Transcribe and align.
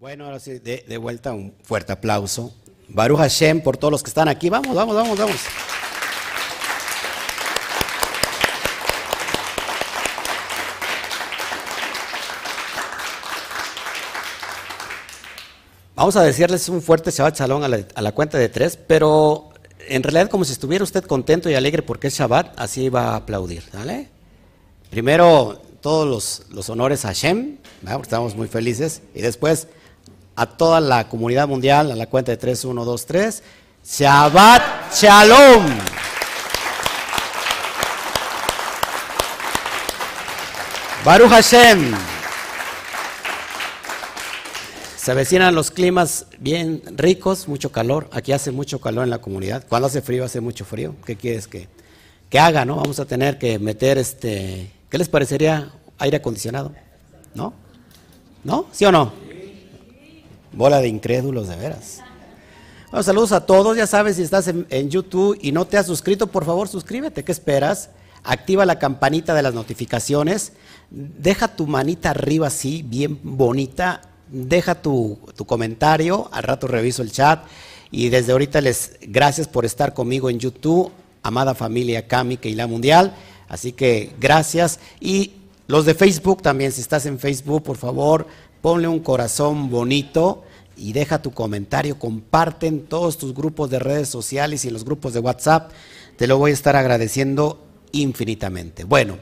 Bueno, 0.00 0.24
ahora 0.24 0.40
sí, 0.40 0.58
de, 0.60 0.96
vuelta 0.96 1.34
un 1.34 1.52
fuerte 1.62 1.92
aplauso. 1.92 2.54
Baruch 2.88 3.18
Hashem 3.18 3.60
por 3.60 3.76
todos 3.76 3.92
los 3.92 4.02
que 4.02 4.08
están 4.08 4.28
aquí. 4.28 4.48
Vamos, 4.48 4.74
vamos, 4.74 4.96
vamos, 4.96 5.18
vamos. 5.18 5.36
Vamos 15.94 16.16
a 16.16 16.22
decirles 16.22 16.66
un 16.70 16.80
fuerte 16.80 17.10
Shabbat 17.10 17.38
Shalom 17.38 17.62
a 17.62 17.68
la, 17.68 18.12
cuenta 18.12 18.38
de 18.38 18.48
tres, 18.48 18.78
pero 18.78 19.50
en 19.86 20.02
realidad 20.02 20.30
como 20.30 20.46
si 20.46 20.52
estuviera 20.52 20.82
usted 20.82 21.04
contento 21.04 21.50
y 21.50 21.54
alegre 21.54 21.82
porque 21.82 22.06
es 22.06 22.14
Shabbat, 22.14 22.58
así 22.58 22.88
va 22.88 23.10
a 23.10 23.16
aplaudir, 23.16 23.64
¿vale? 23.74 24.08
Primero, 24.88 25.60
todos 25.82 26.08
los, 26.08 26.54
los 26.54 26.70
honores 26.70 27.04
a 27.04 27.08
Hashem, 27.08 27.58
porque 27.84 28.02
estamos 28.02 28.34
muy 28.34 28.48
felices, 28.48 29.02
y 29.14 29.20
después 29.20 29.68
a 30.40 30.46
toda 30.46 30.80
la 30.80 31.06
comunidad 31.06 31.46
mundial, 31.46 31.92
a 31.92 31.94
la 31.94 32.06
cuenta 32.06 32.32
de 32.32 32.38
3, 32.38 32.64
1, 32.64 32.84
2, 32.86 33.06
3, 33.06 33.42
Shabbat 33.84 34.62
Shalom. 34.94 35.66
Baruch 41.04 41.28
Hashem. 41.28 41.94
Se 44.96 45.10
avecinan 45.10 45.54
los 45.54 45.70
climas 45.70 46.24
bien 46.38 46.82
ricos, 46.96 47.46
mucho 47.46 47.70
calor. 47.70 48.08
Aquí 48.10 48.32
hace 48.32 48.50
mucho 48.50 48.80
calor 48.80 49.04
en 49.04 49.10
la 49.10 49.18
comunidad. 49.18 49.66
Cuando 49.68 49.88
hace 49.88 50.00
frío, 50.00 50.24
hace 50.24 50.40
mucho 50.40 50.64
frío. 50.64 50.94
¿Qué 51.04 51.16
quieres 51.16 51.48
que, 51.48 51.68
que 52.30 52.38
haga, 52.38 52.64
no? 52.64 52.76
Vamos 52.76 52.98
a 52.98 53.04
tener 53.04 53.36
que 53.36 53.58
meter 53.58 53.98
este. 53.98 54.70
¿Qué 54.88 54.96
les 54.96 55.10
parecería 55.10 55.70
aire 55.98 56.16
acondicionado? 56.16 56.72
¿No? 57.34 57.52
¿No? 58.42 58.64
¿Sí 58.72 58.86
o 58.86 58.92
no? 58.92 59.29
Bola 60.52 60.80
de 60.80 60.88
incrédulos, 60.88 61.48
de 61.48 61.56
veras. 61.56 62.00
Bueno, 62.90 63.04
saludos 63.04 63.30
a 63.30 63.46
todos. 63.46 63.76
Ya 63.76 63.86
sabes, 63.86 64.16
si 64.16 64.22
estás 64.22 64.48
en, 64.48 64.90
YouTube 64.90 65.38
y 65.40 65.52
no 65.52 65.64
te 65.64 65.78
has 65.78 65.86
suscrito, 65.86 66.26
por 66.26 66.44
favor, 66.44 66.66
suscríbete. 66.66 67.22
¿Qué 67.22 67.30
esperas? 67.30 67.90
Activa 68.24 68.66
la 68.66 68.80
campanita 68.80 69.32
de 69.32 69.42
las 69.42 69.54
notificaciones. 69.54 70.52
Deja 70.90 71.54
tu 71.54 71.68
manita 71.68 72.10
arriba 72.10 72.48
así, 72.48 72.82
bien 72.82 73.20
bonita. 73.22 74.02
Deja 74.28 74.82
tu, 74.82 75.20
tu 75.36 75.44
comentario. 75.44 76.28
Al 76.32 76.42
rato 76.42 76.66
reviso 76.66 77.02
el 77.02 77.12
chat. 77.12 77.44
Y 77.92 78.08
desde 78.08 78.32
ahorita 78.32 78.60
les 78.60 78.98
gracias 79.02 79.46
por 79.46 79.64
estar 79.64 79.94
conmigo 79.94 80.28
en 80.28 80.40
YouTube, 80.40 80.90
amada 81.22 81.54
familia 81.54 82.08
Kami 82.08 82.38
la 82.42 82.66
Mundial. 82.66 83.14
Así 83.48 83.70
que 83.70 84.12
gracias. 84.20 84.80
Y 84.98 85.34
los 85.68 85.86
de 85.86 85.94
Facebook 85.94 86.42
también, 86.42 86.72
si 86.72 86.80
estás 86.80 87.06
en 87.06 87.20
Facebook, 87.20 87.62
por 87.62 87.76
favor, 87.76 88.26
ponle 88.60 88.88
un 88.88 88.98
corazón 88.98 89.70
bonito 89.70 90.42
y 90.80 90.94
deja 90.94 91.20
tu 91.20 91.32
comentario, 91.32 91.98
comparte 91.98 92.66
en 92.66 92.86
todos 92.86 93.18
tus 93.18 93.34
grupos 93.34 93.68
de 93.68 93.78
redes 93.78 94.08
sociales 94.08 94.64
y 94.64 94.68
en 94.68 94.74
los 94.74 94.84
grupos 94.84 95.12
de 95.12 95.20
WhatsApp. 95.20 95.70
Te 96.16 96.26
lo 96.26 96.38
voy 96.38 96.52
a 96.52 96.54
estar 96.54 96.74
agradeciendo 96.74 97.60
infinitamente. 97.92 98.84
Bueno, 98.84 99.18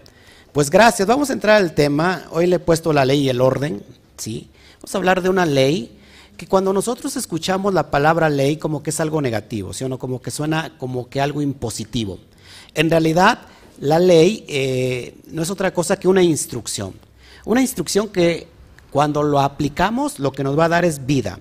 pues 0.52 0.70
gracias. 0.70 1.08
Vamos 1.08 1.30
a 1.30 1.32
entrar 1.32 1.56
al 1.56 1.74
tema. 1.74 2.26
Hoy 2.30 2.46
le 2.46 2.56
he 2.56 2.60
puesto 2.60 2.92
la 2.92 3.04
ley 3.04 3.22
y 3.22 3.28
el 3.28 3.40
orden, 3.40 3.82
¿sí? 4.16 4.48
Vamos 4.76 4.94
a 4.94 4.98
hablar 4.98 5.20
de 5.20 5.28
una 5.28 5.46
ley 5.46 5.98
que 6.36 6.46
cuando 6.46 6.72
nosotros 6.72 7.16
escuchamos 7.16 7.74
la 7.74 7.90
palabra 7.90 8.28
ley 8.30 8.56
como 8.56 8.80
que 8.80 8.90
es 8.90 9.00
algo 9.00 9.20
negativo, 9.20 9.72
¿sí 9.72 9.82
o 9.82 9.88
no? 9.88 9.98
Como 9.98 10.22
que 10.22 10.30
suena 10.30 10.78
como 10.78 11.08
que 11.08 11.20
algo 11.20 11.42
impositivo. 11.42 12.20
En 12.74 12.88
realidad, 12.88 13.40
la 13.80 13.98
ley 13.98 14.44
eh, 14.46 15.16
no 15.26 15.42
es 15.42 15.50
otra 15.50 15.74
cosa 15.74 15.98
que 15.98 16.06
una 16.06 16.22
instrucción. 16.22 16.94
Una 17.44 17.60
instrucción 17.60 18.08
que 18.08 18.46
cuando 18.90 19.22
lo 19.22 19.40
aplicamos, 19.40 20.20
lo 20.20 20.30
que 20.32 20.44
nos 20.44 20.58
va 20.58 20.66
a 20.66 20.68
dar 20.68 20.84
es 20.84 21.04
vida. 21.04 21.40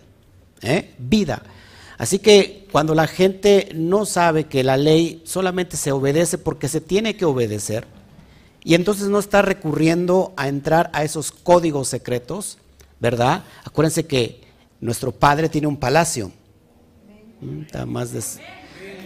¿Eh? 0.61 0.93
Vida. 0.97 1.43
Así 1.97 2.19
que 2.19 2.67
cuando 2.71 2.93
la 2.93 3.07
gente 3.07 3.69
no 3.73 4.05
sabe 4.05 4.45
que 4.45 4.63
la 4.63 4.77
ley 4.77 5.21
solamente 5.25 5.77
se 5.77 5.91
obedece 5.91 6.37
porque 6.37 6.67
se 6.67 6.81
tiene 6.81 7.15
que 7.15 7.25
obedecer, 7.25 7.87
y 8.63 8.75
entonces 8.75 9.07
no 9.07 9.17
está 9.17 9.41
recurriendo 9.41 10.33
a 10.35 10.49
entrar 10.49 10.89
a 10.93 11.03
esos 11.03 11.31
códigos 11.31 11.87
secretos, 11.87 12.57
¿verdad? 12.99 13.43
Acuérdense 13.63 14.05
que 14.05 14.41
nuestro 14.81 15.13
padre 15.13 15.47
tiene 15.47 15.67
un 15.67 15.77
palacio. 15.77 16.31
Mm, 17.39 17.61
Está 17.61 17.85
más 17.85 18.11
des, 18.11 18.39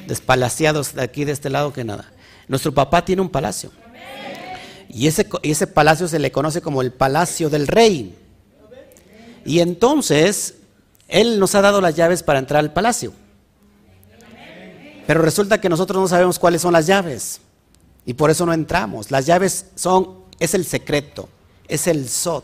de 0.07 1.01
aquí 1.01 1.25
de 1.25 1.31
este 1.31 1.49
lado 1.49 1.71
que 1.71 1.83
nada. 1.83 2.11
Nuestro 2.47 2.73
papá 2.73 3.05
tiene 3.05 3.21
un 3.21 3.29
palacio. 3.29 3.71
Y 4.89 5.07
ese 5.07 5.67
palacio 5.67 6.07
se 6.07 6.19
le 6.19 6.31
conoce 6.31 6.61
como 6.61 6.81
el 6.81 6.91
palacio 6.91 7.49
del 7.49 7.67
rey. 7.67 8.15
Y 9.45 9.59
entonces, 9.59 10.55
Él 11.11 11.39
nos 11.39 11.53
ha 11.55 11.61
dado 11.61 11.81
las 11.81 11.95
llaves 11.95 12.23
para 12.23 12.39
entrar 12.39 12.61
al 12.61 12.71
palacio. 12.71 13.13
Pero 15.05 15.21
resulta 15.21 15.59
que 15.59 15.67
nosotros 15.67 16.01
no 16.01 16.07
sabemos 16.07 16.39
cuáles 16.39 16.61
son 16.61 16.71
las 16.71 16.87
llaves. 16.87 17.41
Y 18.05 18.13
por 18.13 18.31
eso 18.31 18.45
no 18.45 18.53
entramos. 18.53 19.11
Las 19.11 19.25
llaves 19.25 19.65
son, 19.75 20.21
es 20.39 20.53
el 20.53 20.65
secreto, 20.65 21.27
es 21.67 21.87
el 21.87 22.07
sod. 22.07 22.43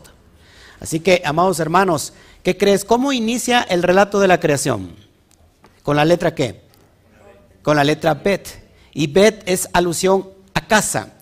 Así 0.80 1.00
que, 1.00 1.22
amados 1.24 1.58
hermanos, 1.60 2.12
¿qué 2.42 2.58
crees? 2.58 2.84
¿Cómo 2.84 3.12
inicia 3.12 3.62
el 3.62 3.82
relato 3.82 4.20
de 4.20 4.28
la 4.28 4.38
creación? 4.38 4.94
¿Con 5.82 5.96
la 5.96 6.04
letra 6.04 6.34
qué? 6.34 6.60
Con 7.62 7.76
la 7.76 7.84
letra 7.84 8.14
Bet. 8.14 8.48
Y 8.92 9.06
Bet 9.06 9.42
es 9.46 9.68
alusión 9.72 10.28
a 10.52 10.66
casa. 10.66 11.14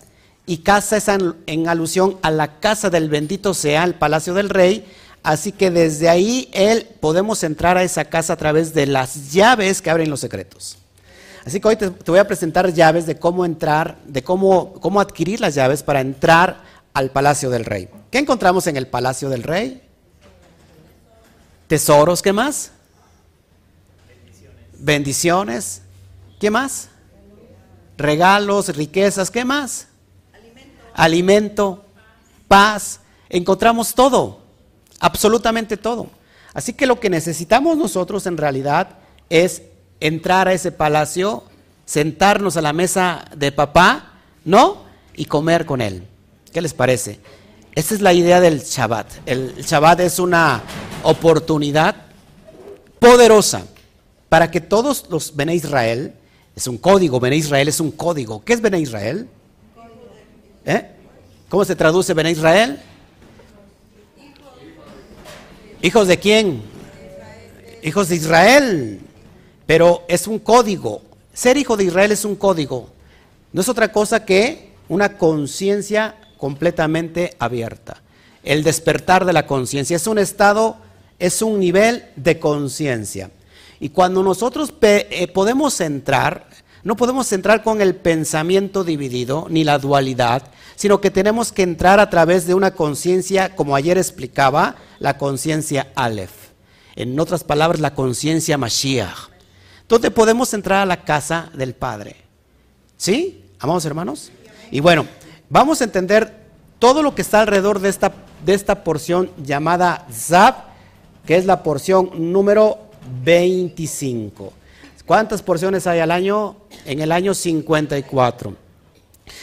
Y 0.45 0.57
casa 0.57 0.97
es 0.97 1.07
en 1.07 1.67
alusión 1.69 2.17
a 2.23 2.29
la 2.29 2.59
casa 2.59 2.89
del 2.89 3.09
bendito 3.09 3.53
sea, 3.53 3.85
el 3.85 3.95
palacio 3.95 4.33
del 4.33 4.49
rey. 4.49 4.85
Así 5.27 5.51
que 5.51 5.69
desde 5.69 6.07
ahí 6.07 6.49
él 6.53 6.87
podemos 7.01 7.43
entrar 7.43 7.75
a 7.75 7.83
esa 7.83 8.05
casa 8.05 8.31
a 8.31 8.37
través 8.37 8.73
de 8.73 8.85
las 8.85 9.33
llaves 9.33 9.81
que 9.81 9.89
abren 9.89 10.09
los 10.09 10.21
secretos. 10.21 10.77
Así 11.45 11.59
que 11.59 11.67
hoy 11.67 11.75
te, 11.75 11.89
te 11.89 12.11
voy 12.11 12.21
a 12.21 12.25
presentar 12.25 12.71
llaves 12.73 13.05
de 13.05 13.19
cómo 13.19 13.43
entrar, 13.43 13.97
de 14.05 14.23
cómo, 14.23 14.75
cómo 14.75 15.01
adquirir 15.01 15.41
las 15.41 15.53
llaves 15.53 15.83
para 15.83 15.99
entrar 15.99 16.63
al 16.93 17.11
palacio 17.11 17.49
del 17.49 17.65
rey. 17.65 17.89
¿Qué 18.09 18.19
encontramos 18.19 18.67
en 18.67 18.77
el 18.77 18.87
palacio 18.87 19.27
del 19.27 19.43
rey? 19.43 19.83
Tesoros, 21.67 22.21
¿qué 22.21 22.31
más? 22.31 22.71
Bendiciones. 24.07 24.61
Bendiciones. 24.79 25.81
¿Qué 26.39 26.49
más? 26.49 26.87
Regalos, 27.97 28.73
riquezas, 28.77 29.29
¿qué 29.29 29.43
más? 29.43 29.89
Alimento. 30.31 30.71
Alimento, 30.93 31.85
paz. 32.47 33.01
Encontramos 33.27 33.93
todo, 33.93 34.46
absolutamente 34.99 35.77
todo. 35.77 36.07
Así 36.53 36.73
que 36.73 36.87
lo 36.87 36.99
que 36.99 37.09
necesitamos 37.09 37.77
nosotros 37.77 38.25
en 38.25 38.37
realidad 38.37 38.97
es 39.29 39.61
entrar 39.99 40.47
a 40.47 40.53
ese 40.53 40.71
palacio, 40.71 41.43
sentarnos 41.85 42.57
a 42.57 42.61
la 42.61 42.73
mesa 42.73 43.25
de 43.35 43.51
papá, 43.51 44.13
¿no? 44.45 44.83
Y 45.15 45.25
comer 45.25 45.65
con 45.65 45.81
él. 45.81 46.07
¿Qué 46.51 46.61
les 46.61 46.73
parece? 46.73 47.19
Esa 47.75 47.93
es 47.93 48.01
la 48.01 48.13
idea 48.13 48.39
del 48.39 48.61
Shabbat. 48.61 49.07
El 49.27 49.55
Shabbat 49.57 49.99
es 49.99 50.19
una 50.19 50.63
oportunidad 51.03 51.95
poderosa 52.99 53.65
para 54.29 54.49
que 54.49 54.61
todos 54.61 55.05
los 55.09 55.35
Bene 55.35 55.55
Israel, 55.55 56.13
es 56.55 56.67
un 56.67 56.77
código, 56.77 57.19
Bene 57.19 57.35
Israel 57.35 57.67
es 57.67 57.79
un 57.79 57.91
código. 57.91 58.43
¿Qué 58.43 58.53
es 58.53 58.61
Bene 58.61 58.79
Israel? 58.79 59.29
¿Eh? 60.65 60.91
¿Cómo 61.49 61.63
se 61.63 61.75
traduce 61.75 62.13
Bene 62.13 62.31
Israel? 62.31 62.81
¿Hijos 65.81 66.07
de 66.07 66.17
quién? 66.17 66.61
Hijos 67.83 68.09
de 68.09 68.15
Israel. 68.15 68.99
Pero 69.67 70.03
es 70.07 70.25
un 70.25 70.39
código. 70.39 71.01
Ser 71.33 71.57
hijo 71.57 71.77
de 71.77 71.83
Israel 71.83 72.11
es 72.11 72.25
un 72.25 72.35
código. 72.35 72.89
No 73.53 73.61
es 73.61 73.69
otra 73.69 73.91
cosa 73.91 74.25
que 74.25 74.71
una 74.89 75.17
conciencia 75.17 76.15
completamente 76.37 77.35
abierta. 77.37 78.01
El 78.43 78.63
despertar 78.63 79.25
de 79.25 79.33
la 79.33 79.45
conciencia 79.45 79.97
es 79.97 80.07
un 80.07 80.17
estado, 80.17 80.77
es 81.19 81.41
un 81.41 81.59
nivel 81.59 82.05
de 82.15 82.39
conciencia. 82.39 83.29
Y 83.79 83.89
cuando 83.89 84.23
nosotros 84.23 84.73
eh, 84.81 85.27
podemos 85.31 85.79
entrar, 85.81 86.47
no 86.87 86.95
podemos 86.95 87.29
entrar 87.33 87.63
con 87.63 87.81
el 87.81 87.95
pensamiento 87.95 88.85
dividido 88.85 89.47
ni 89.49 89.65
la 89.65 89.77
dualidad, 89.77 90.43
sino 90.77 91.01
que 91.01 91.11
tenemos 91.11 91.51
que 91.51 91.63
entrar 91.63 91.99
a 91.99 92.09
través 92.09 92.47
de 92.47 92.53
una 92.53 92.71
conciencia, 92.71 93.57
como 93.57 93.75
ayer 93.75 93.97
explicaba, 93.97 94.77
la 94.99 95.17
conciencia 95.17 95.91
Aleph. 95.95 96.31
En 96.95 97.19
otras 97.19 97.43
palabras, 97.43 97.81
la 97.81 97.93
conciencia 97.93 98.57
Mashiach. 98.57 99.31
Donde 99.89 100.11
podemos 100.11 100.53
entrar 100.53 100.79
a 100.79 100.85
la 100.85 101.03
casa 101.03 101.49
del 101.53 101.73
Padre. 101.73 102.15
¿Sí? 102.95 103.43
Amados 103.59 103.83
hermanos. 103.83 104.31
Y 104.71 104.79
bueno, 104.79 105.05
vamos 105.49 105.81
a 105.81 105.83
entender 105.83 106.45
todo 106.79 107.03
lo 107.03 107.13
que 107.13 107.21
está 107.21 107.41
alrededor 107.41 107.81
de 107.81 107.89
esta, 107.89 108.13
de 108.45 108.53
esta 108.53 108.85
porción 108.85 109.29
llamada 109.43 110.07
Zab, 110.09 110.55
que 111.25 111.35
es 111.35 111.45
la 111.45 111.63
porción 111.63 112.31
número 112.31 112.79
25. 113.25 114.53
¿Cuántas 115.07 115.41
porciones 115.41 115.87
hay 115.87 116.01
al 116.01 116.11
año? 116.11 116.57
En 116.85 116.99
el 116.99 117.13
año 117.13 117.33
54. 117.33 118.53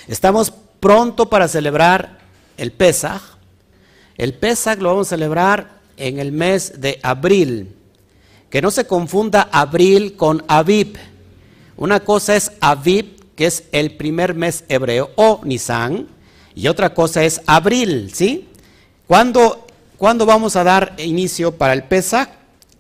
Estamos 0.07 0.53
pronto 0.79 1.31
para 1.31 1.49
celebrar 1.49 2.19
el 2.59 2.71
Pesach. 2.71 3.23
El 4.19 4.35
Pesach 4.35 4.79
lo 4.79 4.91
vamos 4.91 5.07
a 5.07 5.17
celebrar 5.17 5.81
en 5.97 6.19
el 6.19 6.33
mes 6.33 6.83
de 6.83 7.01
abril. 7.03 7.75
Que 8.51 8.61
no 8.61 8.71
se 8.71 8.87
confunda 8.87 9.49
abril 9.51 10.17
con 10.17 10.45
Aviv. 10.49 10.99
Una 11.79 12.01
cosa 12.01 12.37
es 12.37 12.53
Aviv, 12.61 13.33
que 13.35 13.47
es 13.47 13.65
el 13.73 13.97
primer 13.97 14.35
mes 14.35 14.65
hebreo, 14.69 15.13
o 15.17 15.41
Nisan, 15.45 16.09
y 16.55 16.69
otra 16.69 16.93
cosa 16.93 17.25
es 17.25 17.41
abril, 17.47 18.11
¿sí? 18.13 18.51
¿Cuándo, 19.07 19.67
¿Cuándo, 19.97 20.27
vamos 20.27 20.57
a 20.57 20.63
dar 20.63 20.95
inicio 20.99 21.57
para 21.57 21.73
el 21.73 21.85
Pesach? 21.85 22.29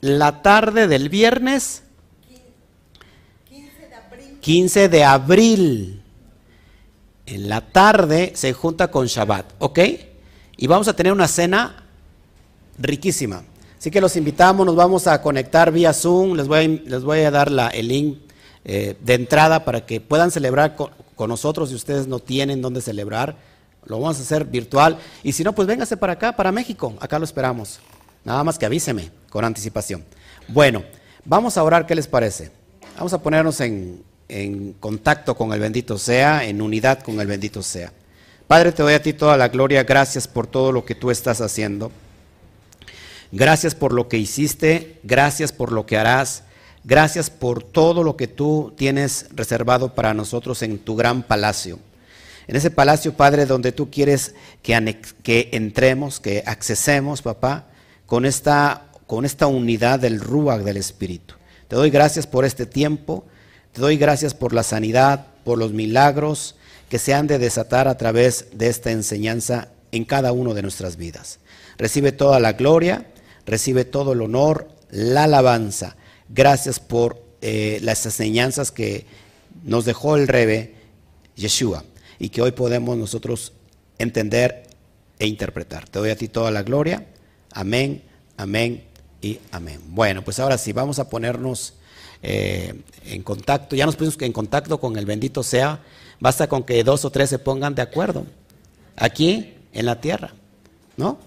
La 0.02 0.42
tarde 0.42 0.86
del 0.86 1.08
viernes 1.08 1.83
15 4.44 4.90
de 4.90 5.04
abril. 5.04 5.44
15 5.44 5.58
de 5.62 5.94
abril. 5.94 6.04
En 7.26 7.48
la 7.48 7.62
tarde 7.62 8.32
se 8.34 8.52
junta 8.52 8.90
con 8.90 9.06
Shabbat, 9.06 9.46
¿ok? 9.58 9.78
Y 10.58 10.66
vamos 10.66 10.88
a 10.88 10.94
tener 10.94 11.12
una 11.12 11.26
cena 11.26 11.84
riquísima. 12.78 13.44
Así 13.78 13.90
que 13.90 14.00
los 14.00 14.16
invitamos, 14.16 14.66
nos 14.66 14.76
vamos 14.76 15.06
a 15.06 15.22
conectar 15.22 15.72
vía 15.72 15.94
Zoom, 15.94 16.34
les 16.34 16.46
voy 16.46 16.58
a, 16.58 16.68
les 16.68 17.02
voy 17.02 17.20
a 17.20 17.30
dar 17.30 17.50
la, 17.50 17.68
el 17.68 17.88
link 17.88 18.18
eh, 18.66 18.96
de 19.00 19.14
entrada 19.14 19.64
para 19.64 19.86
que 19.86 20.00
puedan 20.00 20.30
celebrar 20.30 20.76
con, 20.76 20.90
con, 21.14 21.30
nosotros 21.30 21.70
si 21.70 21.74
ustedes 21.74 22.06
no 22.06 22.18
tienen 22.18 22.60
dónde 22.60 22.82
celebrar. 22.82 23.36
Lo 23.86 23.98
vamos 23.98 24.18
a 24.18 24.22
hacer 24.22 24.44
virtual. 24.44 24.98
Y 25.22 25.32
si 25.32 25.44
no, 25.44 25.54
pues 25.54 25.66
véngase 25.66 25.96
para 25.96 26.14
acá, 26.14 26.36
para 26.36 26.52
México. 26.52 26.94
Acá 27.00 27.18
lo 27.18 27.24
esperamos. 27.24 27.80
Nada 28.24 28.44
más 28.44 28.58
que 28.58 28.66
avíseme 28.66 29.10
con 29.30 29.44
anticipación. 29.44 30.04
Bueno, 30.48 30.84
vamos 31.24 31.56
a 31.56 31.62
orar, 31.62 31.86
¿qué 31.86 31.94
les 31.94 32.06
parece? 32.06 32.50
Vamos 32.96 33.12
a 33.14 33.22
ponernos 33.22 33.60
en, 33.60 34.02
en 34.34 34.72
contacto 34.74 35.36
con 35.36 35.52
el 35.52 35.60
bendito 35.60 35.96
sea, 35.96 36.44
en 36.44 36.60
unidad 36.60 37.00
con 37.00 37.20
el 37.20 37.26
bendito 37.28 37.62
sea. 37.62 37.92
Padre, 38.48 38.72
te 38.72 38.82
doy 38.82 38.94
a 38.94 39.02
ti 39.02 39.12
toda 39.12 39.36
la 39.36 39.48
gloria. 39.48 39.84
Gracias 39.84 40.26
por 40.26 40.48
todo 40.48 40.72
lo 40.72 40.84
que 40.84 40.96
tú 40.96 41.10
estás 41.10 41.40
haciendo. 41.40 41.92
Gracias 43.30 43.74
por 43.74 43.92
lo 43.92 44.08
que 44.08 44.18
hiciste, 44.18 44.98
gracias 45.02 45.52
por 45.52 45.72
lo 45.72 45.86
que 45.86 45.96
harás, 45.96 46.44
gracias 46.84 47.30
por 47.30 47.62
todo 47.62 48.04
lo 48.04 48.16
que 48.16 48.28
tú 48.28 48.72
tienes 48.76 49.26
reservado 49.34 49.94
para 49.94 50.14
nosotros 50.14 50.62
en 50.62 50.78
tu 50.78 50.94
gran 50.94 51.22
palacio. 51.22 51.78
En 52.46 52.56
ese 52.56 52.70
palacio, 52.70 53.14
Padre, 53.14 53.46
donde 53.46 53.72
tú 53.72 53.90
quieres 53.90 54.34
que, 54.62 55.00
que 55.22 55.48
entremos, 55.52 56.20
que 56.20 56.42
accesemos, 56.46 57.22
papá, 57.22 57.66
con 58.06 58.26
esta, 58.26 58.86
con 59.06 59.24
esta 59.24 59.46
unidad 59.46 59.98
del 59.98 60.20
Ruach 60.20 60.62
del 60.62 60.76
Espíritu. 60.76 61.34
Te 61.68 61.76
doy 61.76 61.90
gracias 61.90 62.26
por 62.26 62.44
este 62.44 62.66
tiempo, 62.66 63.24
te 63.74 63.82
doy 63.82 63.98
gracias 63.98 64.32
por 64.32 64.54
la 64.54 64.62
sanidad, 64.62 65.26
por 65.44 65.58
los 65.58 65.72
milagros 65.72 66.56
que 66.88 66.98
se 66.98 67.12
han 67.12 67.26
de 67.26 67.38
desatar 67.38 67.88
a 67.88 67.98
través 67.98 68.46
de 68.52 68.68
esta 68.68 68.90
enseñanza 68.90 69.68
en 69.92 70.06
cada 70.06 70.32
uno 70.32 70.54
de 70.54 70.62
nuestras 70.62 70.96
vidas. 70.96 71.40
Recibe 71.76 72.12
toda 72.12 72.40
la 72.40 72.54
gloria 72.54 73.06
recibe 73.46 73.84
todo 73.84 74.12
el 74.12 74.22
honor, 74.22 74.68
la 74.90 75.24
alabanza. 75.24 75.96
Gracias 76.28 76.80
por 76.80 77.22
eh, 77.42 77.78
las 77.82 78.04
enseñanzas 78.06 78.70
que 78.70 79.06
nos 79.64 79.84
dejó 79.84 80.16
el 80.16 80.28
Rebe 80.28 80.74
Yeshua 81.36 81.84
y 82.18 82.30
que 82.30 82.42
hoy 82.42 82.52
podemos 82.52 82.96
nosotros 82.96 83.52
entender 83.98 84.64
e 85.18 85.26
interpretar. 85.26 85.88
Te 85.88 85.98
doy 85.98 86.10
a 86.10 86.16
ti 86.16 86.28
toda 86.28 86.50
la 86.50 86.62
gloria. 86.62 87.06
Amén, 87.52 88.02
amén 88.36 88.84
y 89.20 89.38
amén. 89.52 89.80
Bueno, 89.88 90.24
pues 90.24 90.38
ahora 90.38 90.58
sí, 90.58 90.72
vamos 90.72 90.98
a 90.98 91.08
ponernos 91.08 91.74
eh, 92.24 92.74
en 93.04 93.22
contacto. 93.22 93.76
Ya 93.76 93.86
nos 93.86 93.94
pusimos 93.94 94.20
en 94.20 94.32
contacto 94.32 94.80
con 94.80 94.96
el 94.96 95.06
bendito 95.06 95.42
sea. 95.42 95.80
Basta 96.18 96.48
con 96.48 96.64
que 96.64 96.82
dos 96.82 97.04
o 97.04 97.10
tres 97.10 97.30
se 97.30 97.38
pongan 97.38 97.74
de 97.74 97.82
acuerdo. 97.82 98.26
Aquí 98.96 99.54
en 99.72 99.86
la 99.86 100.00
tierra, 100.00 100.32
¿no? 100.96 101.18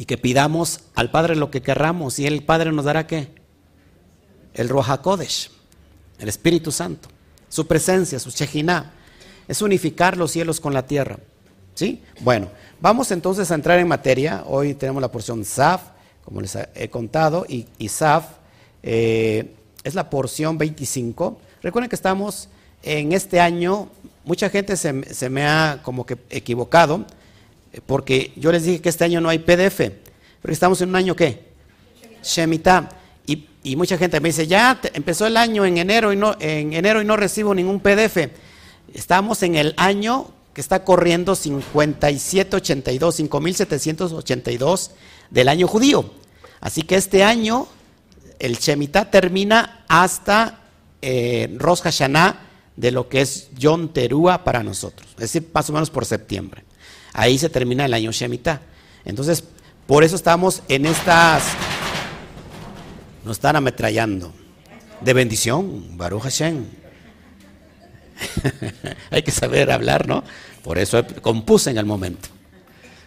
y 0.00 0.06
que 0.06 0.16
pidamos 0.16 0.80
al 0.94 1.10
Padre 1.10 1.36
lo 1.36 1.50
que 1.50 1.60
querramos 1.60 2.18
y 2.18 2.26
el 2.26 2.42
Padre 2.42 2.72
nos 2.72 2.86
dará 2.86 3.06
qué? 3.06 3.28
El 4.54 4.70
Roja 4.70 5.02
Kodesh, 5.02 5.50
el 6.18 6.30
Espíritu 6.30 6.72
Santo, 6.72 7.10
su 7.50 7.66
presencia, 7.66 8.18
su 8.18 8.30
Shejinah, 8.30 8.94
es 9.46 9.60
unificar 9.60 10.16
los 10.16 10.30
cielos 10.30 10.58
con 10.58 10.72
la 10.72 10.86
tierra. 10.86 11.18
¿Sí? 11.74 12.02
Bueno, 12.20 12.48
vamos 12.80 13.10
entonces 13.10 13.50
a 13.50 13.54
entrar 13.54 13.78
en 13.78 13.88
materia. 13.88 14.42
Hoy 14.46 14.72
tenemos 14.72 15.02
la 15.02 15.12
porción 15.12 15.44
Saf, 15.44 15.82
como 16.24 16.40
les 16.40 16.56
he 16.74 16.88
contado, 16.88 17.44
y, 17.46 17.66
Saf 17.86 18.24
eh, 18.82 19.54
es 19.84 19.94
la 19.94 20.10
porción 20.10 20.58
25. 20.58 21.40
Recuerden 21.62 21.88
que 21.88 21.96
estamos 21.96 22.48
en 22.82 23.12
este 23.12 23.40
año, 23.40 23.88
mucha 24.24 24.48
gente 24.48 24.76
se, 24.76 25.14
se 25.14 25.30
me 25.30 25.44
ha 25.44 25.80
como 25.82 26.06
que 26.06 26.16
equivocado 26.30 27.06
porque 27.86 28.32
yo 28.36 28.50
les 28.52 28.64
dije 28.64 28.80
que 28.80 28.88
este 28.88 29.04
año 29.04 29.20
no 29.20 29.28
hay 29.28 29.38
PDF, 29.38 29.80
porque 30.40 30.52
estamos 30.52 30.80
en 30.80 30.88
un 30.88 30.96
año 30.96 31.14
¿qué? 31.14 31.50
Shemitah. 32.22 32.88
Y, 33.26 33.46
y 33.62 33.76
mucha 33.76 33.96
gente 33.96 34.20
me 34.20 34.30
dice, 34.30 34.46
ya 34.46 34.80
empezó 34.92 35.26
el 35.26 35.36
año 35.36 35.64
en 35.64 35.78
enero, 35.78 36.12
y 36.12 36.16
no, 36.16 36.36
en 36.40 36.72
enero 36.72 37.00
y 37.00 37.04
no 37.04 37.16
recibo 37.16 37.54
ningún 37.54 37.80
PDF. 37.80 38.28
Estamos 38.92 39.42
en 39.42 39.54
el 39.54 39.74
año 39.76 40.28
que 40.52 40.60
está 40.60 40.84
corriendo 40.84 41.36
5782, 41.36 43.14
5782 43.14 44.90
del 45.30 45.48
año 45.48 45.68
judío. 45.68 46.10
Así 46.60 46.82
que 46.82 46.96
este 46.96 47.22
año 47.22 47.68
el 48.40 48.56
Shemitah 48.56 49.10
termina 49.10 49.84
hasta 49.86 50.60
eh, 51.02 51.54
Rosh 51.58 51.82
Hashanah 51.82 52.48
de 52.74 52.90
lo 52.90 53.08
que 53.08 53.20
es 53.20 53.50
Yom 53.56 53.92
Teruah 53.92 54.42
para 54.42 54.62
nosotros, 54.62 55.08
es 55.12 55.32
decir, 55.32 55.48
más 55.52 55.68
o 55.70 55.72
menos 55.72 55.90
por 55.90 56.04
septiembre. 56.06 56.64
Ahí 57.12 57.38
se 57.38 57.50
termina 57.50 57.84
el 57.84 57.94
año 57.94 58.12
Shemitah. 58.12 58.60
Entonces, 59.04 59.44
por 59.86 60.04
eso 60.04 60.16
estamos 60.16 60.62
en 60.68 60.86
estas. 60.86 61.44
Nos 63.24 63.36
están 63.36 63.56
ametrallando. 63.56 64.32
De 65.00 65.12
bendición, 65.14 65.96
Baruch 65.96 66.22
Hashem. 66.22 66.66
Hay 69.10 69.22
que 69.22 69.30
saber 69.30 69.70
hablar, 69.70 70.06
¿no? 70.06 70.22
Por 70.62 70.78
eso 70.78 71.04
compuse 71.22 71.70
en 71.70 71.78
el 71.78 71.86
momento. 71.86 72.28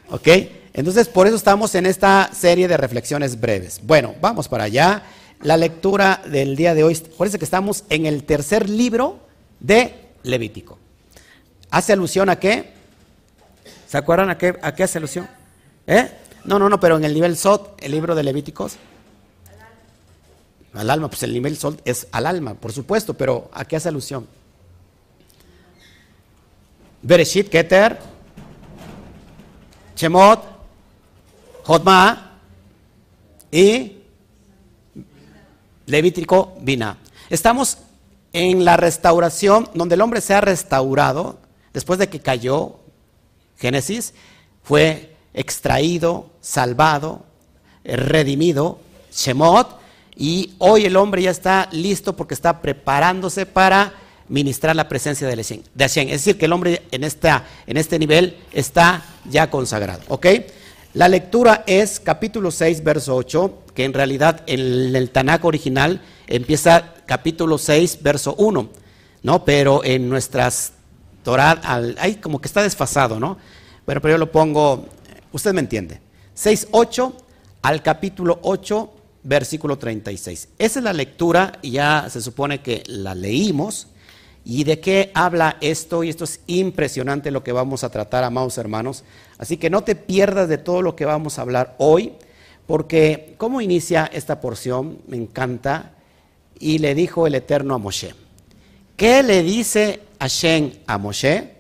¿Ok? 0.09 0.27
Entonces, 0.73 1.07
por 1.07 1.27
eso 1.27 1.35
estamos 1.35 1.75
en 1.75 1.85
esta 1.85 2.31
serie 2.33 2.67
de 2.67 2.77
reflexiones 2.77 3.39
breves. 3.39 3.79
Bueno, 3.83 4.15
vamos 4.19 4.47
para 4.47 4.63
allá. 4.63 5.03
La 5.43 5.57
lectura 5.57 6.21
del 6.25 6.55
día 6.55 6.73
de 6.73 6.85
hoy, 6.85 6.95
parece 7.17 7.37
que 7.37 7.43
estamos 7.43 7.83
en 7.89 8.05
el 8.05 8.23
tercer 8.23 8.69
libro 8.69 9.19
de 9.59 9.93
Levítico. 10.23 10.79
¿Hace 11.69 11.91
alusión 11.91 12.29
a 12.29 12.39
qué? 12.39 12.71
¿Se 13.85 13.97
acuerdan 13.97 14.29
a 14.29 14.37
qué, 14.37 14.57
a 14.61 14.73
qué 14.73 14.83
hace 14.83 14.99
alusión? 14.99 15.27
¿Eh? 15.85 16.09
No, 16.45 16.59
no, 16.59 16.69
no, 16.69 16.79
pero 16.79 16.95
en 16.95 17.03
el 17.03 17.13
nivel 17.13 17.35
Sot, 17.35 17.77
el 17.83 17.91
libro 17.91 18.15
de 18.15 18.23
Levíticos. 18.23 18.77
Al 20.73 20.89
alma, 20.89 21.09
pues 21.09 21.23
el 21.23 21.33
nivel 21.33 21.57
Sot 21.57 21.81
es 21.83 22.07
al 22.13 22.25
alma, 22.25 22.53
por 22.53 22.71
supuesto, 22.71 23.13
pero 23.13 23.51
¿a 23.53 23.65
qué 23.65 23.75
hace 23.75 23.89
alusión? 23.89 24.25
Bereshit, 27.01 27.49
Keter, 27.49 27.99
Shemot, 29.97 30.41
Jotma 31.63 32.39
y 33.51 34.02
Levítico 35.85 36.55
Bina. 36.61 36.97
Estamos 37.29 37.77
en 38.31 38.65
la 38.65 38.77
restauración, 38.77 39.69
donde 39.73 39.95
el 39.95 40.01
hombre 40.01 40.21
se 40.21 40.33
ha 40.33 40.41
restaurado 40.41 41.39
después 41.73 41.99
de 41.99 42.09
que 42.09 42.19
cayó 42.19 42.79
Génesis 43.57 44.13
fue 44.63 45.15
extraído, 45.33 46.29
salvado, 46.41 47.25
redimido, 47.83 48.79
Shemot, 49.11 49.79
y 50.15 50.53
hoy 50.59 50.85
el 50.85 50.95
hombre 50.95 51.23
ya 51.23 51.31
está 51.31 51.69
listo 51.71 52.15
porque 52.15 52.33
está 52.33 52.61
preparándose 52.61 53.45
para 53.45 53.93
ministrar 54.29 54.75
la 54.75 54.87
presencia 54.87 55.27
de 55.27 55.35
Hashem. 55.35 56.07
Es 56.07 56.23
decir, 56.23 56.37
que 56.37 56.45
el 56.45 56.53
hombre 56.53 56.83
en, 56.91 57.03
esta, 57.03 57.45
en 57.67 57.77
este 57.77 57.99
nivel 57.99 58.37
está 58.51 59.03
ya 59.29 59.49
consagrado. 59.49 60.01
¿Ok? 60.07 60.27
La 60.93 61.07
lectura 61.07 61.63
es 61.65 61.99
capítulo 61.99 62.51
6, 62.51 62.83
verso 62.83 63.15
8, 63.15 63.63
que 63.73 63.83
en 63.83 63.93
realidad 63.93 64.43
en 64.45 64.95
el 64.95 65.09
Tanakh 65.09 65.43
original 65.43 66.01
empieza 66.27 66.93
capítulo 67.07 67.57
6, 67.57 68.03
verso 68.03 68.35
1, 68.37 68.69
¿no? 69.23 69.43
Pero 69.43 69.83
en 69.83 70.07
nuestras 70.07 70.73
Torah, 71.23 71.59
ahí 71.97 72.17
como 72.17 72.39
que 72.39 72.47
está 72.47 72.61
desfasado, 72.61 73.19
¿no? 73.19 73.39
Bueno, 73.87 74.01
pero 74.01 74.13
yo 74.13 74.17
lo 74.19 74.31
pongo, 74.31 74.85
usted 75.31 75.51
me 75.51 75.61
entiende. 75.61 75.99
6, 76.35 76.67
8 76.69 77.17
al 77.63 77.81
capítulo 77.81 78.37
8, 78.43 78.93
versículo 79.23 79.79
36. 79.79 80.49
Esa 80.59 80.79
es 80.79 80.83
la 80.83 80.93
lectura 80.93 81.53
y 81.63 81.71
ya 81.71 82.07
se 82.07 82.21
supone 82.21 82.61
que 82.61 82.83
la 82.85 83.15
leímos. 83.15 83.87
¿Y 84.45 84.65
de 84.65 84.79
qué 84.79 85.11
habla 85.13 85.57
esto? 85.61 86.03
Y 86.03 86.09
esto 86.09 86.25
es 86.25 86.41
impresionante 86.47 87.31
lo 87.31 87.43
que 87.43 87.51
vamos 87.51 87.83
a 87.83 87.89
tratar, 87.89 88.23
amados 88.23 88.57
hermanos. 88.57 89.03
Así 89.37 89.57
que 89.57 89.69
no 89.69 89.83
te 89.83 89.95
pierdas 89.95 90.49
de 90.49 90.57
todo 90.57 90.81
lo 90.81 90.95
que 90.95 91.05
vamos 91.05 91.39
a 91.39 91.43
hablar 91.43 91.75
hoy, 91.77 92.13
porque 92.65 93.35
¿cómo 93.37 93.61
inicia 93.61 94.09
esta 94.11 94.41
porción? 94.41 94.99
Me 95.07 95.17
encanta. 95.17 95.93
Y 96.59 96.77
le 96.77 96.95
dijo 96.95 97.27
el 97.27 97.35
Eterno 97.35 97.73
a 97.73 97.77
Moshe. 97.77 98.13
¿Qué 98.95 99.23
le 99.23 99.43
dice 99.43 100.01
Hashem 100.19 100.71
a 100.87 100.97
Moshe? 100.97 101.51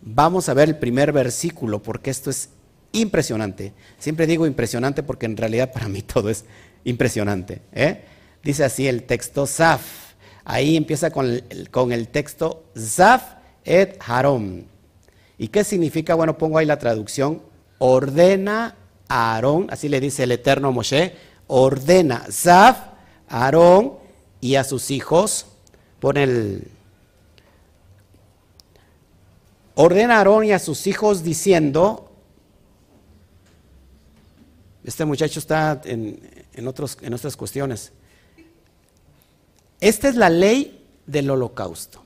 Vamos 0.00 0.48
a 0.48 0.54
ver 0.54 0.68
el 0.68 0.78
primer 0.78 1.12
versículo 1.12 1.82
porque 1.82 2.10
esto 2.10 2.30
es 2.30 2.48
impresionante. 2.92 3.72
Siempre 3.98 4.26
digo 4.26 4.46
impresionante 4.46 5.02
porque 5.02 5.26
en 5.26 5.36
realidad 5.36 5.72
para 5.72 5.88
mí 5.88 6.02
todo 6.02 6.30
es 6.30 6.44
impresionante. 6.84 7.62
¿eh? 7.72 8.04
Dice 8.42 8.64
así 8.64 8.88
el 8.88 9.04
texto 9.04 9.46
Zaf. 9.46 10.11
Ahí 10.44 10.76
empieza 10.76 11.10
con 11.10 11.26
el, 11.92 12.08
texto 12.08 12.64
Zaf 12.76 13.34
et 13.64 13.98
Harom. 14.06 14.64
¿Y 15.38 15.48
qué 15.48 15.64
significa? 15.64 16.14
Bueno, 16.14 16.36
pongo 16.36 16.58
ahí 16.58 16.66
la 16.66 16.78
traducción. 16.78 17.42
Ordena 17.78 18.76
a 19.08 19.34
Aarón, 19.34 19.66
así 19.70 19.88
le 19.88 20.00
dice 20.00 20.24
el 20.24 20.32
eterno 20.32 20.72
Moshe, 20.72 21.14
ordena 21.46 22.24
Zaf, 22.30 22.78
Aarón 23.28 23.94
y 24.40 24.54
a 24.56 24.64
sus 24.64 24.90
hijos. 24.90 25.46
Pone 26.00 26.22
el... 26.24 26.68
Ordena 29.74 30.14
a 30.14 30.18
Aarón 30.18 30.44
y 30.44 30.52
a 30.52 30.58
sus 30.58 30.86
hijos 30.86 31.22
diciendo, 31.22 32.10
este 34.84 35.04
muchacho 35.04 35.38
está 35.38 35.80
en, 35.84 36.18
otros, 36.66 36.98
en 37.02 37.14
otras 37.14 37.36
cuestiones. 37.36 37.92
Esta 39.82 40.08
es 40.08 40.14
la 40.14 40.30
ley 40.30 40.86
del 41.08 41.28
holocausto. 41.28 42.04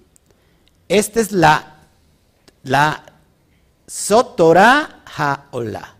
Esta 0.89 1.21
es 1.21 1.31
la, 1.31 1.75
la 2.63 3.05
Sotorah 3.87 5.03
Ha'olah. 5.15 5.95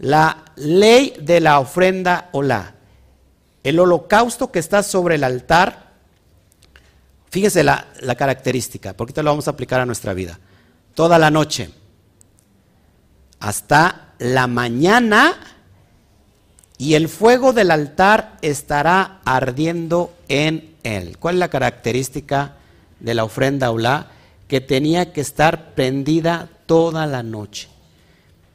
La 0.00 0.44
ley 0.56 1.14
de 1.20 1.38
la 1.38 1.60
ofrenda 1.60 2.30
Olá. 2.32 2.74
El 3.62 3.78
holocausto 3.78 4.50
que 4.50 4.58
está 4.58 4.82
sobre 4.82 5.14
el 5.14 5.22
altar, 5.22 5.92
fíjese 7.30 7.62
la, 7.62 7.86
la 8.00 8.16
característica, 8.16 8.92
porque 8.92 9.12
esto 9.12 9.22
lo 9.22 9.30
vamos 9.30 9.46
a 9.46 9.52
aplicar 9.52 9.80
a 9.80 9.86
nuestra 9.86 10.12
vida. 10.12 10.40
Toda 10.94 11.20
la 11.20 11.30
noche, 11.30 11.70
hasta 13.38 14.14
la 14.18 14.48
mañana 14.48 15.38
y 16.78 16.94
el 16.94 17.08
fuego 17.08 17.52
del 17.52 17.70
altar 17.70 18.38
estará 18.42 19.20
ardiendo 19.24 20.14
en 20.26 20.69
¿Cuál 21.18 21.36
es 21.36 21.38
la 21.38 21.48
característica 21.48 22.56
de 23.00 23.14
la 23.14 23.24
ofrenda 23.24 23.70
Olá? 23.70 24.08
Que 24.48 24.60
tenía 24.60 25.12
que 25.12 25.20
estar 25.20 25.74
prendida 25.74 26.48
toda 26.66 27.06
la 27.06 27.22
noche. 27.22 27.68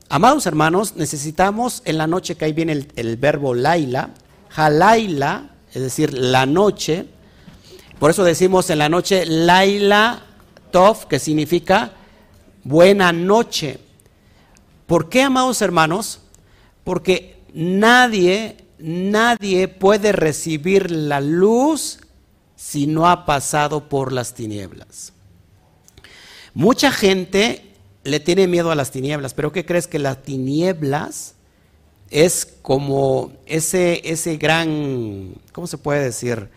Amados 0.10 0.46
hermanos, 0.46 0.96
necesitamos 0.96 1.82
en 1.86 1.98
la 1.98 2.08
noche, 2.08 2.36
que 2.36 2.46
ahí 2.46 2.54
viene 2.54 2.88
el, 2.96 3.18
verbo 3.18 3.54
laila, 3.54 4.12
halaila, 4.56 5.50
es 5.74 5.82
decir, 5.82 6.14
la 6.14 6.46
noche. 6.46 7.06
Por 8.00 8.12
eso 8.12 8.24
decimos 8.24 8.70
en 8.70 8.80
la 8.80 8.90
noche 8.90 9.26
laila 9.26 10.24
tov, 10.72 11.08
que 11.08 11.20
significa 11.20 11.94
buena 12.64 13.12
noche. 13.12 13.80
¿Por 14.86 15.10
qué, 15.10 15.24
amados 15.24 15.62
hermanos? 15.62 16.20
Porque 16.84 17.40
nadie, 17.54 18.58
nadie 18.78 19.68
puede 19.68 20.12
recibir 20.12 20.92
la 20.92 21.20
luz 21.20 22.00
si 22.56 22.88
no 22.88 23.08
ha 23.08 23.26
pasado 23.26 23.90
por 23.90 24.12
las 24.12 24.34
tinieblas. 24.34 25.14
Mucha 26.54 26.92
gente 26.92 27.74
le 28.04 28.20
tiene 28.20 28.48
miedo 28.48 28.72
a 28.72 28.76
las 28.76 28.92
tinieblas, 28.92 29.34
pero 29.34 29.52
¿qué 29.52 29.66
crees 29.66 29.88
que 29.88 30.00
las 30.00 30.24
tinieblas 30.24 31.36
es 32.10 32.48
como 32.62 33.34
ese, 33.46 34.02
ese 34.10 34.38
gran, 34.38 35.34
¿cómo 35.52 35.68
se 35.68 35.78
puede 35.78 36.04
decir? 36.04 36.50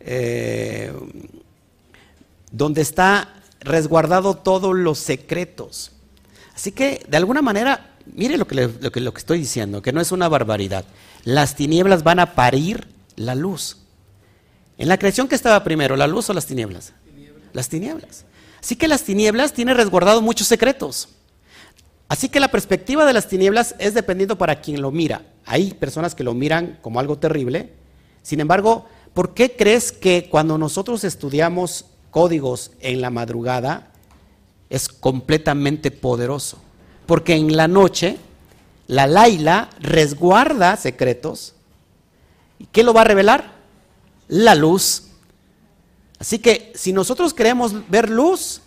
Eh, 0.00 0.92
donde 2.52 2.82
está 2.82 3.34
resguardado 3.60 4.34
todos 4.34 4.74
los 4.74 4.98
secretos. 4.98 5.92
Así 6.54 6.72
que, 6.72 7.04
de 7.08 7.16
alguna 7.16 7.42
manera, 7.42 7.94
mire 8.06 8.36
lo 8.36 8.46
que, 8.46 8.54
lo, 8.54 8.92
que, 8.92 9.00
lo 9.00 9.12
que 9.12 9.18
estoy 9.18 9.38
diciendo, 9.38 9.82
que 9.82 9.92
no 9.92 10.00
es 10.00 10.12
una 10.12 10.28
barbaridad. 10.28 10.84
Las 11.24 11.54
tinieblas 11.54 12.02
van 12.02 12.18
a 12.18 12.34
parir 12.34 12.86
la 13.16 13.34
luz. 13.34 13.78
En 14.78 14.88
la 14.88 14.98
creación, 14.98 15.28
¿qué 15.28 15.34
estaba 15.34 15.62
primero, 15.64 15.96
la 15.96 16.06
luz 16.06 16.28
o 16.28 16.34
las 16.34 16.46
tinieblas? 16.46 16.92
Las 17.52 17.68
tinieblas. 17.68 18.24
Así 18.60 18.76
que 18.76 18.88
las 18.88 19.02
tinieblas 19.04 19.52
tienen 19.52 19.76
resguardado 19.76 20.20
muchos 20.20 20.46
secretos. 20.48 21.08
Así 22.08 22.28
que 22.28 22.40
la 22.40 22.48
perspectiva 22.48 23.04
de 23.04 23.12
las 23.12 23.28
tinieblas 23.28 23.74
es 23.78 23.94
dependiendo 23.94 24.36
para 24.36 24.60
quien 24.60 24.82
lo 24.82 24.90
mira. 24.90 25.22
Hay 25.44 25.72
personas 25.72 26.14
que 26.14 26.24
lo 26.24 26.34
miran 26.34 26.78
como 26.82 27.00
algo 27.00 27.18
terrible. 27.18 27.72
Sin 28.22 28.40
embargo, 28.40 28.86
¿por 29.14 29.34
qué 29.34 29.56
crees 29.56 29.92
que 29.92 30.28
cuando 30.30 30.58
nosotros 30.58 31.04
estudiamos 31.04 31.86
códigos 32.10 32.72
en 32.80 33.00
la 33.00 33.10
madrugada 33.10 33.92
es 34.68 34.88
completamente 34.88 35.90
poderoso? 35.90 36.58
Porque 37.06 37.34
en 37.34 37.56
la 37.56 37.66
noche 37.68 38.18
la 38.86 39.06
Laila 39.06 39.70
resguarda 39.80 40.76
secretos. 40.76 41.54
¿Y 42.58 42.66
qué 42.66 42.82
lo 42.82 42.94
va 42.94 43.00
a 43.02 43.04
revelar? 43.04 43.55
La 44.28 44.54
luz. 44.54 45.04
Así 46.18 46.38
que 46.38 46.72
si 46.74 46.92
nosotros 46.92 47.34
queremos 47.34 47.88
ver 47.88 48.08
luz, 48.10 48.60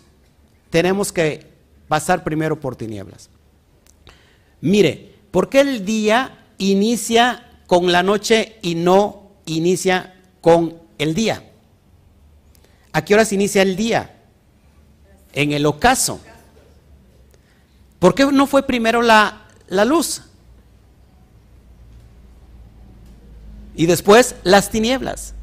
tenemos 0.70 1.12
que 1.12 1.46
pasar 1.88 2.22
primero 2.22 2.58
por 2.58 2.76
tinieblas. 2.76 3.28
Mire, 4.60 5.14
¿por 5.30 5.48
qué 5.48 5.60
el 5.60 5.84
día 5.84 6.46
inicia 6.58 7.48
con 7.66 7.90
la 7.90 8.02
noche 8.02 8.58
y 8.62 8.74
no 8.74 9.32
inicia 9.46 10.14
con 10.40 10.78
el 10.98 11.14
día? 11.14 11.50
¿A 12.92 13.04
qué 13.04 13.14
horas 13.14 13.32
inicia 13.32 13.62
el 13.62 13.76
día? 13.76 14.16
En 15.32 15.52
el 15.52 15.66
ocaso. 15.66 16.20
¿Por 17.98 18.14
qué 18.14 18.26
no 18.26 18.46
fue 18.46 18.66
primero 18.66 19.02
la, 19.02 19.48
la 19.68 19.84
luz? 19.84 20.22
Y 23.74 23.86
después 23.86 24.34
las 24.42 24.70
tinieblas. 24.70 25.34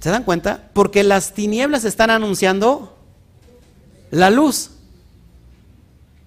¿Se 0.00 0.10
dan 0.10 0.24
cuenta? 0.24 0.70
Porque 0.72 1.02
las 1.02 1.32
tinieblas 1.32 1.84
están 1.84 2.10
anunciando 2.10 2.96
la 4.10 4.30
luz. 4.30 4.70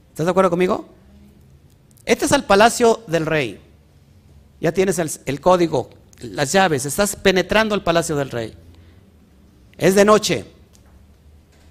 ¿Estás 0.09 0.25
de 0.25 0.31
acuerdo 0.31 0.49
conmigo? 0.49 0.85
Este 2.05 2.25
es 2.25 2.31
el 2.31 2.43
palacio 2.43 3.03
del 3.07 3.25
rey. 3.25 3.61
Ya 4.59 4.73
tienes 4.73 4.99
el, 4.99 5.39
código, 5.39 5.89
las 6.19 6.51
llaves, 6.51 6.85
estás 6.85 7.15
penetrando 7.15 7.75
el 7.75 7.83
palacio 7.83 8.15
del 8.15 8.29
rey. 8.29 8.53
Es 9.77 9.95
de 9.95 10.03
noche. 10.03 10.45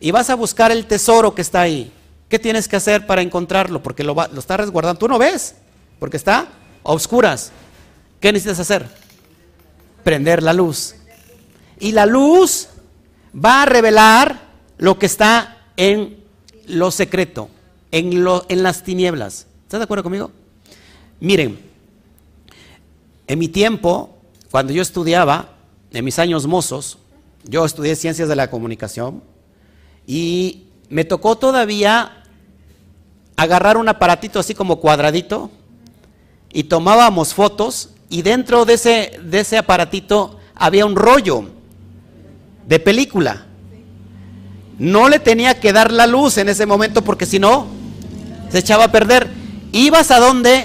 Y 0.00 0.10
vas 0.10 0.30
a 0.30 0.36
buscar 0.36 0.70
el 0.70 0.86
tesoro 0.86 1.34
que 1.34 1.42
está 1.42 1.60
ahí. 1.60 1.92
¿Qué 2.28 2.38
tienes 2.38 2.68
que 2.68 2.76
hacer 2.76 3.06
para 3.06 3.20
encontrarlo? 3.20 3.82
Porque 3.82 4.04
lo, 4.04 4.14
lo 4.14 4.38
está 4.38 4.56
resguardando. 4.56 4.98
Tú 4.98 5.08
no 5.08 5.18
ves, 5.18 5.56
porque 5.98 6.16
está 6.16 6.48
a 6.84 6.92
oscuras. 6.92 7.50
¿Qué 8.20 8.32
necesitas 8.32 8.60
hacer? 8.60 8.88
Prender 10.04 10.42
la 10.42 10.52
luz. 10.52 10.94
Y 11.80 11.92
la 11.92 12.06
luz 12.06 12.68
va 13.34 13.62
a 13.62 13.66
revelar 13.66 14.40
lo 14.78 14.98
que 14.98 15.06
está 15.06 15.58
en 15.76 16.18
lo 16.66 16.90
secreto, 16.90 17.48
en, 17.90 18.24
lo, 18.24 18.44
en 18.48 18.62
las 18.62 18.82
tinieblas. 18.82 19.46
¿Estás 19.64 19.80
de 19.80 19.84
acuerdo 19.84 20.02
conmigo? 20.02 20.30
Miren, 21.20 21.58
en 23.26 23.38
mi 23.38 23.48
tiempo, 23.48 24.16
cuando 24.50 24.72
yo 24.72 24.82
estudiaba, 24.82 25.50
en 25.92 26.04
mis 26.04 26.18
años 26.18 26.46
mozos, 26.46 26.98
yo 27.44 27.64
estudié 27.64 27.96
ciencias 27.96 28.28
de 28.28 28.36
la 28.36 28.50
comunicación 28.50 29.22
y 30.06 30.64
me 30.88 31.04
tocó 31.04 31.36
todavía 31.36 32.24
agarrar 33.36 33.76
un 33.76 33.88
aparatito 33.88 34.38
así 34.38 34.54
como 34.54 34.80
cuadradito 34.80 35.50
y 36.52 36.64
tomábamos 36.64 37.34
fotos 37.34 37.90
y 38.10 38.22
dentro 38.22 38.64
de 38.64 38.74
ese, 38.74 39.20
de 39.22 39.40
ese 39.40 39.58
aparatito 39.58 40.38
había 40.54 40.86
un 40.86 40.96
rollo 40.96 41.57
de 42.68 42.78
película. 42.78 43.46
No 44.78 45.08
le 45.08 45.18
tenía 45.18 45.58
que 45.58 45.72
dar 45.72 45.90
la 45.90 46.06
luz 46.06 46.38
en 46.38 46.48
ese 46.48 46.66
momento 46.66 47.02
porque 47.02 47.26
si 47.26 47.38
no, 47.38 47.66
se 48.50 48.58
echaba 48.58 48.84
a 48.84 48.92
perder. 48.92 49.28
¿Ibas 49.72 50.10
a 50.10 50.20
dónde? 50.20 50.64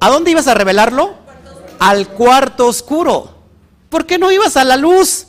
¿A 0.00 0.10
dónde 0.10 0.32
ibas 0.32 0.48
a 0.48 0.54
revelarlo? 0.54 1.14
Al 1.78 2.08
cuarto 2.08 2.66
oscuro. 2.66 3.34
¿Por 3.90 4.06
qué 4.06 4.18
no 4.18 4.32
ibas 4.32 4.56
a 4.56 4.64
la 4.64 4.76
luz? 4.76 5.26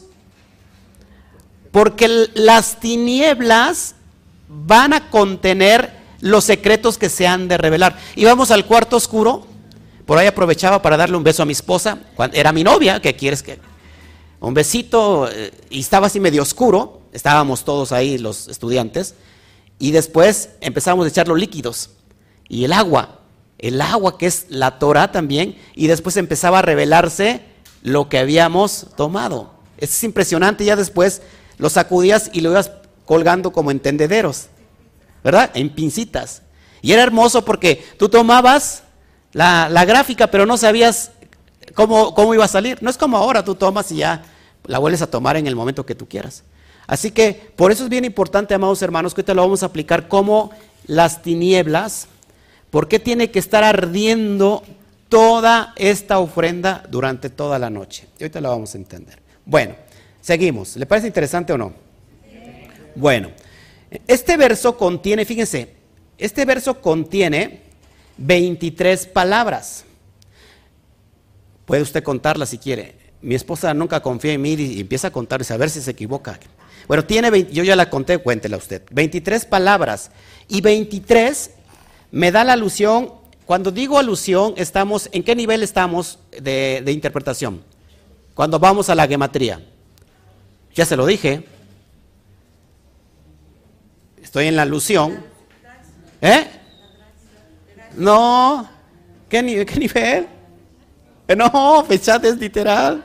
Porque 1.72 2.30
las 2.34 2.80
tinieblas 2.80 3.96
van 4.48 4.94
a 4.94 5.10
contener 5.10 5.92
los 6.22 6.46
secretos 6.46 6.98
que 6.98 7.10
se 7.10 7.28
han 7.28 7.48
de 7.48 7.58
revelar. 7.58 7.98
Íbamos 8.16 8.50
al 8.50 8.66
cuarto 8.66 8.96
oscuro, 8.96 9.46
por 10.06 10.18
ahí 10.18 10.28
aprovechaba 10.28 10.82
para 10.82 10.98
darle 10.98 11.18
un 11.18 11.24
beso 11.24 11.44
a 11.44 11.46
mi 11.46 11.52
esposa, 11.52 12.00
era 12.34 12.52
mi 12.54 12.64
novia, 12.64 13.02
que 13.02 13.16
quieres 13.16 13.44
que... 13.44 13.60
Un 14.40 14.54
besito, 14.54 15.30
eh, 15.32 15.52
y 15.70 15.80
estaba 15.80 16.08
así 16.08 16.20
medio 16.20 16.42
oscuro, 16.42 17.02
estábamos 17.14 17.64
todos 17.64 17.92
ahí 17.92 18.18
los 18.18 18.48
estudiantes, 18.48 19.16
y 19.80 19.92
después 19.92 20.50
empezamos 20.62 21.06
a 21.06 21.10
echar 21.10 21.28
los 21.28 21.40
líquidos, 21.40 21.92
y 22.48 22.64
el 22.66 22.74
agua, 22.74 23.22
el 23.58 23.82
agua 23.82 24.18
que 24.18 24.28
es 24.28 24.46
la 24.50 24.80
Torah 24.80 25.12
también, 25.12 25.58
y 25.76 25.88
después 25.88 26.18
empezaba 26.18 26.60
a 26.60 26.62
revelarse 26.62 27.42
lo 27.82 28.10
que 28.10 28.20
habíamos 28.20 28.88
tomado. 28.96 29.54
Es 29.78 30.04
impresionante, 30.04 30.66
ya 30.66 30.76
después 30.76 31.22
lo 31.58 31.70
sacudías 31.70 32.30
y 32.34 32.42
lo 32.42 32.52
ibas 32.52 32.72
colgando 33.06 33.52
como 33.52 33.72
en 33.72 33.80
tendederos. 33.80 34.50
¿verdad? 35.26 35.50
En 35.56 35.72
pincitas. 35.72 36.44
Y 36.84 36.92
era 36.92 37.02
hermoso 37.02 37.44
porque 37.44 37.84
tú 37.98 38.10
tomabas 38.10 38.84
la, 39.34 39.68
gráfica, 39.86 40.28
pero 40.28 40.46
no 40.46 40.56
sabías 40.56 41.14
cómo, 41.76 42.16
cómo 42.16 42.34
iba 42.34 42.46
a 42.46 42.48
salir. 42.48 42.82
No 42.82 42.90
es 42.90 42.98
como 42.98 43.18
ahora, 43.18 43.44
tú 43.44 43.54
tomas 43.54 43.92
y 43.92 43.98
ya 43.98 44.24
la 44.66 44.80
vuelves 44.80 45.04
a 45.04 45.08
tomar 45.08 45.38
en 45.38 45.46
el 45.46 45.56
momento 45.56 45.86
que 45.86 45.94
tú 45.94 46.08
quieras. 46.08 46.44
Así 46.88 47.12
que 47.12 47.52
por 47.56 47.72
eso 47.72 47.84
es 47.84 47.90
bien 47.90 48.06
importante, 48.06 48.54
amados 48.54 48.82
hermanos, 48.82 49.14
que 49.14 49.22
ahorita 49.22 49.34
lo 49.34 49.42
vamos 49.44 49.64
a 49.64 49.68
aplicar 49.68 50.08
como 50.08 50.52
las 50.88 51.22
tinieblas. 51.22 52.08
¿Por 52.70 52.88
qué 52.88 53.00
tiene 53.00 53.32
que 53.32 53.40
estar 53.40 53.64
ardiendo 53.64 54.64
toda 55.10 55.74
esta 55.76 56.20
ofrenda 56.20 56.84
durante 56.90 57.30
toda 57.30 57.58
la 57.60 57.70
noche? 57.70 58.08
Y 58.20 58.24
ahorita 58.24 58.42
lo 58.42 58.50
vamos 58.50 58.74
a 58.76 58.78
entender. 58.78 59.20
Bueno, 59.46 59.76
seguimos. 60.22 60.76
¿Le 60.76 60.86
parece 60.86 61.08
interesante 61.08 61.54
o 61.54 61.58
no? 61.58 61.74
Bueno, 62.96 63.30
este 64.08 64.38
verso 64.38 64.78
contiene, 64.78 65.26
fíjense, 65.26 65.74
este 66.18 66.46
verso 66.46 66.82
contiene 66.82 67.62
23 68.18 69.08
palabras. 69.08 69.86
Puede 71.66 71.82
usted 71.82 72.04
contarla 72.04 72.46
si 72.46 72.58
quiere. 72.58 72.96
Mi 73.22 73.36
esposa 73.36 73.74
nunca 73.74 74.02
confía 74.02 74.34
en 74.34 74.42
mí 74.42 74.54
y 74.54 74.80
empieza 74.80 75.08
a 75.08 75.12
contar 75.12 75.42
y 75.42 75.52
a 75.52 75.58
ver 75.58 75.70
si 75.70 75.82
se 75.82 75.92
equivoca. 75.92 76.40
Bueno, 76.88 77.06
tiene 77.06 77.48
yo 77.52 77.64
ya 77.64 77.76
la 77.76 77.90
conté, 77.90 78.20
cuéntela 78.20 78.58
usted. 78.58 78.84
23 78.92 79.46
palabras. 79.46 80.12
Y 80.48 80.62
23 80.62 81.52
me 82.12 82.32
da 82.32 82.44
la 82.44 82.54
alusión, 82.54 83.12
cuando 83.46 83.72
digo 83.72 83.98
alusión, 83.98 84.54
estamos, 84.58 85.10
¿en 85.12 85.24
qué 85.24 85.36
nivel 85.36 85.64
estamos 85.64 86.20
de, 86.40 86.84
interpretación? 86.88 87.64
Cuando 88.34 88.60
vamos 88.60 88.90
a 88.90 88.96
la 88.96 89.08
gematría. 89.08 89.62
Ya 90.76 90.86
se 90.86 90.96
lo 90.96 91.06
dije. 91.06 91.46
Estoy 94.22 94.48
en 94.48 94.56
la 94.56 94.64
alusión. 94.64 95.24
¿Eh? 96.22 96.48
No. 97.96 98.70
¿Qué? 99.30 99.66
¿Qué 99.66 99.80
nivel? 99.80 100.28
No, 101.36 101.84
fechate 101.86 102.30
es 102.30 102.38
literal. 102.38 103.04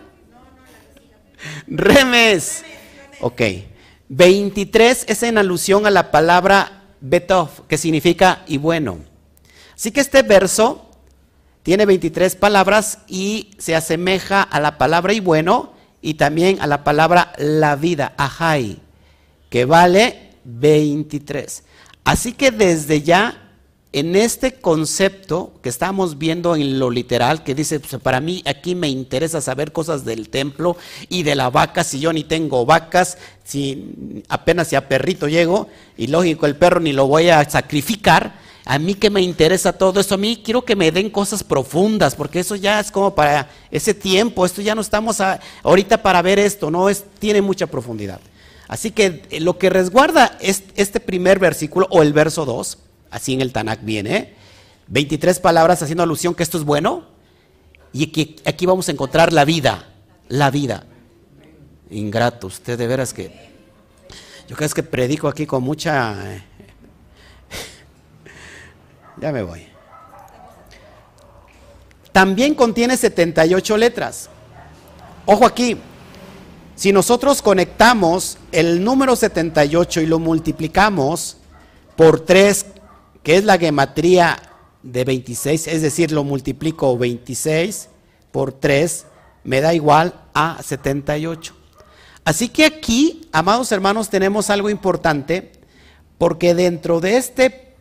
Remes. 1.67 2.65
Ok. 3.21 3.43
23 4.09 5.05
es 5.09 5.23
en 5.23 5.39
alusión 5.39 5.87
a 5.87 5.91
la 5.91 6.11
palabra 6.11 6.83
betov, 7.01 7.67
que 7.69 7.79
significa 7.79 8.43
y 8.47 8.59
bueno. 8.59 8.99
Así 9.75 9.93
que 9.93 10.01
este 10.01 10.23
verso 10.23 10.91
tiene 11.63 11.87
23 11.87 12.37
palabras 12.37 12.99
y 13.07 13.51
se 13.59 13.77
asemeja 13.77 14.43
a 14.43 14.61
la 14.61 14.79
palabra 14.79 15.13
y 15.13 15.21
bueno 15.21 15.73
y 16.03 16.15
también 16.15 16.61
a 16.61 16.67
la 16.67 16.85
palabra 16.85 17.33
la 17.39 17.77
vida, 17.77 18.15
ajai, 18.17 18.79
que 19.49 19.65
vale 19.65 20.33
23. 20.45 21.63
Así 22.05 22.33
que 22.33 22.51
desde 22.51 23.03
ya 23.03 23.50
en 23.93 24.15
este 24.15 24.55
concepto 24.55 25.53
que 25.63 25.69
estamos 25.69 26.17
viendo 26.17 26.55
en 26.55 26.79
lo 26.79 26.91
literal, 26.91 27.43
que 27.43 27.57
dice, 27.57 27.81
pues, 27.81 28.01
para 28.01 28.21
mí 28.21 28.43
aquí 28.47 28.75
me 28.75 28.89
interesa 28.89 29.41
saber 29.41 29.73
cosas 29.73 30.05
del 30.05 30.29
templo 30.29 30.77
y 31.09 31.25
de 31.25 31.35
la 31.35 31.51
vaca, 31.51 31.83
si 31.83 31.99
yo 31.99 32.13
ni 32.13 32.23
tengo 32.23 32.65
vacas, 32.65 33.19
si 33.43 34.23
apenas 34.29 34.69
si 34.69 34.77
a 34.77 34.89
perrito 34.89 35.27
llego, 35.27 35.69
y 35.97 36.07
lógico, 36.07 36.47
el 36.47 36.57
perro 36.57 36.79
ni 36.79 36.93
lo 36.93 37.09
voy 37.09 37.31
a 37.31 37.49
sacrificar, 37.51 38.39
a 38.65 38.79
mí 38.79 38.95
que 38.95 39.11
me 39.11 39.23
interesa 39.23 39.73
todo 39.73 39.99
esto, 39.99 40.15
a 40.15 40.19
mí 40.19 40.41
quiero 40.45 40.65
que 40.65 40.77
me 40.77 40.93
den 40.93 41.11
cosas 41.11 41.43
profundas, 41.43 42.15
porque 42.15 42.41
eso 42.41 42.55
ya 42.55 42.79
es 42.79 42.93
como 42.93 43.13
para 43.13 43.49
ese 43.73 43.95
tiempo, 43.95 44.47
esto 44.47 44.63
ya 44.63 44.77
no 44.77 44.83
estamos 44.83 45.19
ahorita 45.65 46.01
para 46.01 46.23
ver 46.23 46.39
esto, 46.39 46.71
no 46.71 46.89
es, 46.89 47.05
tiene 47.19 47.43
mucha 47.43 47.67
profundidad. 47.67 48.21
Así 48.69 48.93
que 48.93 49.25
eh, 49.31 49.41
lo 49.41 49.59
que 49.59 49.69
resguarda 49.69 50.39
este 50.41 51.01
primer 51.01 51.41
versículo 51.41 51.89
o 51.91 52.03
el 52.03 52.13
verso 52.13 52.45
2, 52.45 52.79
así 53.11 53.35
en 53.35 53.41
el 53.41 53.53
Tanakh 53.53 53.83
viene, 53.83 54.35
23 54.89 55.39
palabras 55.41 55.83
haciendo 55.83 56.03
alusión 56.03 56.35
que 56.35 56.43
esto 56.43 56.59
es 56.59 56.65
bueno, 56.65 57.07
y 57.93 58.07
que 58.09 58.37
aquí 58.45 58.67
vamos 58.67 58.89
a 58.89 58.93
encontrar 58.93 59.33
la 59.33 59.45
vida, 59.45 59.89
la 60.29 60.51
vida. 60.51 60.87
Ingrato, 61.91 62.47
usted 62.47 62.79
de 62.79 62.87
veras 62.87 63.13
que, 63.13 63.51
yo 64.49 64.57
creo 64.57 64.69
que 64.71 64.83
predico 64.83 65.29
aquí 65.29 65.47
con 65.47 65.63
mucha... 65.63 66.35
Eh, 66.35 66.43
ya 69.21 69.33
me 69.33 69.43
voy. 69.43 69.67
También 72.13 72.55
contiene 72.55 72.97
78 72.97 73.77
letras. 73.77 74.29
Ojo 75.27 75.47
aquí, 75.47 75.77
si 76.75 76.93
nosotros 76.93 77.43
conectamos 77.43 78.39
el 78.53 78.83
número 78.83 79.15
78 79.15 80.01
y 80.01 80.07
lo 80.07 80.19
multiplicamos 80.19 81.37
por 81.97 82.21
3 82.21 82.67
que 83.23 83.37
es 83.37 83.45
la 83.45 83.59
gematría 83.59 84.39
de 84.83 85.05
26, 85.05 85.67
es 85.67 85.83
decir, 85.83 86.13
lo 86.13 86.25
multiplico 86.25 86.97
26 86.97 87.89
por 88.33 88.53
3, 88.53 89.07
me 89.45 89.61
da 89.61 89.75
igual 89.75 90.15
a 90.35 90.63
78. 90.63 91.55
Así 92.25 92.49
que 92.49 92.65
aquí, 92.65 93.29
amados 93.33 93.73
hermanos, 93.73 94.09
tenemos 94.09 94.51
algo 94.51 94.71
importante, 94.71 95.53
porque 96.19 96.55
dentro 96.55 97.01
de 97.01 97.17
este 97.17 97.75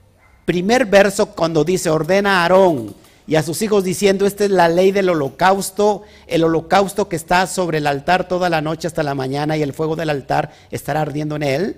primer 0.45 0.85
verso, 0.85 1.27
cuando 1.27 1.63
dice, 1.63 1.89
ordena 1.89 2.39
a 2.39 2.43
Aarón 2.43 2.95
y 3.27 3.35
a 3.35 3.43
sus 3.43 3.61
hijos 3.61 3.83
diciendo, 3.83 4.25
esta 4.25 4.45
es 4.45 4.51
la 4.51 4.67
ley 4.67 4.91
del 4.91 5.09
holocausto, 5.09 6.03
el 6.25 6.43
holocausto 6.43 7.07
que 7.07 7.15
está 7.15 7.45
sobre 7.47 7.77
el 7.77 7.87
altar 7.87 8.27
toda 8.27 8.49
la 8.49 8.61
noche 8.61 8.87
hasta 8.87 9.03
la 9.03 9.13
mañana 9.13 9.55
y 9.55 9.61
el 9.61 9.73
fuego 9.73 9.95
del 9.95 10.09
altar 10.09 10.51
estará 10.71 11.01
ardiendo 11.01 11.35
en 11.35 11.43
él, 11.43 11.77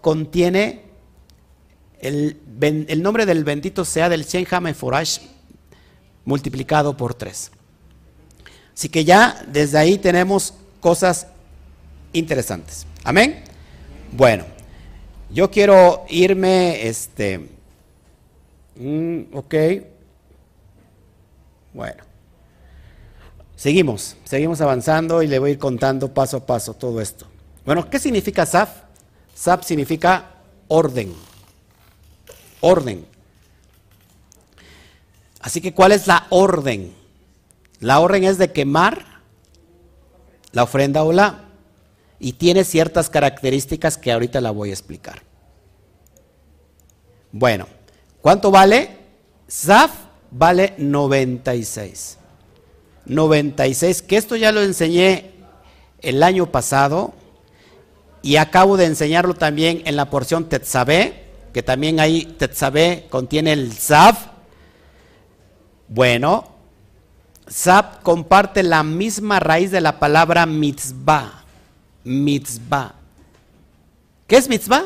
contiene 0.00 0.91
el, 2.02 3.02
nombre 3.02 3.26
del 3.26 3.44
bendito 3.44 3.84
sea 3.84 4.08
del 4.08 4.24
Shen 4.24 4.46
Forash 4.74 5.20
multiplicado 6.24 6.96
por 6.96 7.14
tres. 7.14 7.50
Así 8.74 8.88
que 8.88 9.04
ya 9.04 9.44
desde 9.48 9.78
ahí 9.78 9.98
tenemos 9.98 10.54
cosas 10.80 11.28
interesantes. 12.12 12.86
Amén. 13.04 13.44
Bueno, 14.10 14.44
yo 15.30 15.50
quiero 15.50 16.04
irme, 16.08 16.86
este, 16.86 17.48
mm, 18.76 19.20
ok, 19.32 19.54
bueno, 21.72 22.02
seguimos, 23.56 24.16
seguimos 24.24 24.60
avanzando 24.60 25.22
y 25.22 25.28
le 25.28 25.38
voy 25.38 25.50
a 25.50 25.52
ir 25.54 25.58
contando 25.58 26.12
paso 26.12 26.38
a 26.38 26.46
paso 26.46 26.74
todo 26.74 27.00
esto. 27.00 27.26
Bueno, 27.64 27.88
¿qué 27.88 27.98
significa 27.98 28.44
SAF? 28.44 28.70
SAF 29.34 29.64
significa 29.64 30.26
orden 30.68 31.14
orden. 32.62 33.06
Así 35.40 35.60
que, 35.60 35.74
¿cuál 35.74 35.92
es 35.92 36.06
la 36.06 36.26
orden? 36.30 36.94
La 37.80 38.00
orden 38.00 38.24
es 38.24 38.38
de 38.38 38.52
quemar 38.52 39.04
la 40.52 40.62
ofrenda 40.62 41.02
o 41.02 41.12
la 41.12 41.44
y 42.18 42.34
tiene 42.34 42.64
ciertas 42.64 43.10
características 43.10 43.98
que 43.98 44.12
ahorita 44.12 44.40
la 44.40 44.52
voy 44.52 44.70
a 44.70 44.72
explicar. 44.72 45.22
Bueno, 47.32 47.66
¿cuánto 48.20 48.50
vale? 48.50 48.96
Zaf 49.50 49.90
vale 50.30 50.74
96. 50.78 52.18
96, 53.04 54.02
que 54.02 54.16
esto 54.16 54.36
ya 54.36 54.52
lo 54.52 54.62
enseñé 54.62 55.32
el 56.00 56.22
año 56.22 56.52
pasado 56.52 57.14
y 58.22 58.36
acabo 58.36 58.76
de 58.76 58.84
enseñarlo 58.84 59.34
también 59.34 59.82
en 59.84 59.96
la 59.96 60.08
porción 60.08 60.48
Tetzabé 60.48 61.21
que 61.52 61.62
también 61.62 62.00
ahí 62.00 62.24
Tetzabé 62.24 63.06
contiene 63.10 63.52
el 63.52 63.72
Zav. 63.72 64.16
Bueno, 65.88 66.48
Zav 67.50 68.02
comparte 68.02 68.62
la 68.62 68.82
misma 68.82 69.38
raíz 69.38 69.70
de 69.70 69.80
la 69.80 69.98
palabra 69.98 70.46
mitzvah. 70.46 71.44
Mitzvah. 72.04 72.94
¿Qué 74.26 74.36
es 74.36 74.48
mitzvah? 74.48 74.84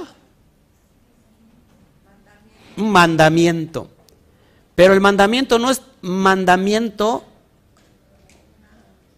Un 2.77 2.91
mandamiento. 2.91 3.89
Pero 4.75 4.93
el 4.93 5.01
mandamiento 5.01 5.59
no 5.59 5.71
es 5.71 5.81
mandamiento 6.03 7.25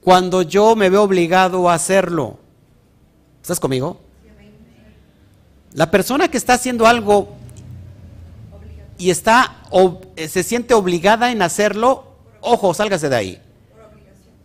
cuando 0.03 0.43
yo 0.43 0.77
me 0.77 0.91
veo 0.91 1.03
obligado 1.03 1.69
a 1.69 1.75
hacerlo. 1.75 2.39
¿Estás 3.43 3.59
conmigo? 3.59 4.01
La 5.73 5.91
persona 5.91 6.29
que 6.29 6.37
está 6.37 6.55
haciendo 6.55 6.87
algo 6.87 7.38
y 8.99 9.11
está 9.11 9.63
eh, 10.17 10.29
se 10.29 10.43
siente 10.43 10.75
obligada 10.75 11.31
en 11.31 11.41
hacerlo, 11.41 12.17
ojo, 12.41 12.75
sálgase 12.75 13.09
de 13.09 13.17
ahí. 13.17 13.43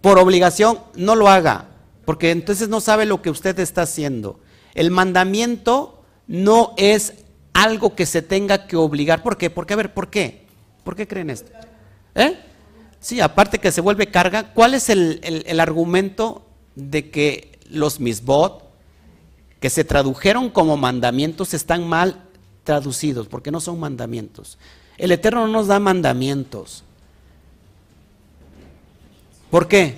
Por 0.01 0.19
obligación, 0.19 0.79
no 0.95 1.15
lo 1.15 1.27
haga, 1.27 1.69
porque 2.05 2.31
entonces 2.31 2.69
no 2.69 2.79
sabe 2.79 3.05
lo 3.05 3.21
que 3.21 3.29
usted 3.29 3.57
está 3.59 3.81
haciendo. 3.81 4.39
El 4.75 4.91
mandamiento 4.91 6.03
no 6.27 6.73
es 6.77 7.13
algo 7.53 7.95
que 7.95 8.05
se 8.05 8.21
tenga 8.21 8.67
que 8.67 8.75
obligar. 8.75 9.23
¿Por 9.23 9.37
qué? 9.37 9.49
Porque, 9.49 9.73
a 9.73 9.77
ver, 9.77 9.93
¿por 9.93 10.09
qué? 10.09 10.45
¿Por 10.83 10.95
qué 10.95 11.07
creen 11.07 11.29
esto? 11.29 11.51
¿Eh? 12.15 12.37
Sí, 12.99 13.21
aparte 13.21 13.59
que 13.59 13.71
se 13.71 13.81
vuelve 13.81 14.07
carga, 14.07 14.53
¿cuál 14.53 14.73
es 14.73 14.89
el, 14.89 15.19
el 15.23 15.59
argumento 15.59 16.45
de 16.75 17.09
que 17.09 17.59
los 17.69 17.99
misbot, 17.99 18.63
que 19.59 19.69
se 19.69 19.83
tradujeron 19.83 20.49
como 20.49 20.77
mandamientos 20.77 21.53
están 21.53 21.87
mal 21.87 22.23
traducidos, 22.63 23.28
porque 23.28 23.52
no 23.52 23.60
son 23.60 23.80
mandamientos. 23.80 24.58
El 24.97 25.12
Eterno 25.12 25.47
no 25.47 25.54
nos 25.54 25.67
da 25.67 25.80
mandamientos. 25.80 26.84
¿Por 29.49 29.67
qué? 29.67 29.97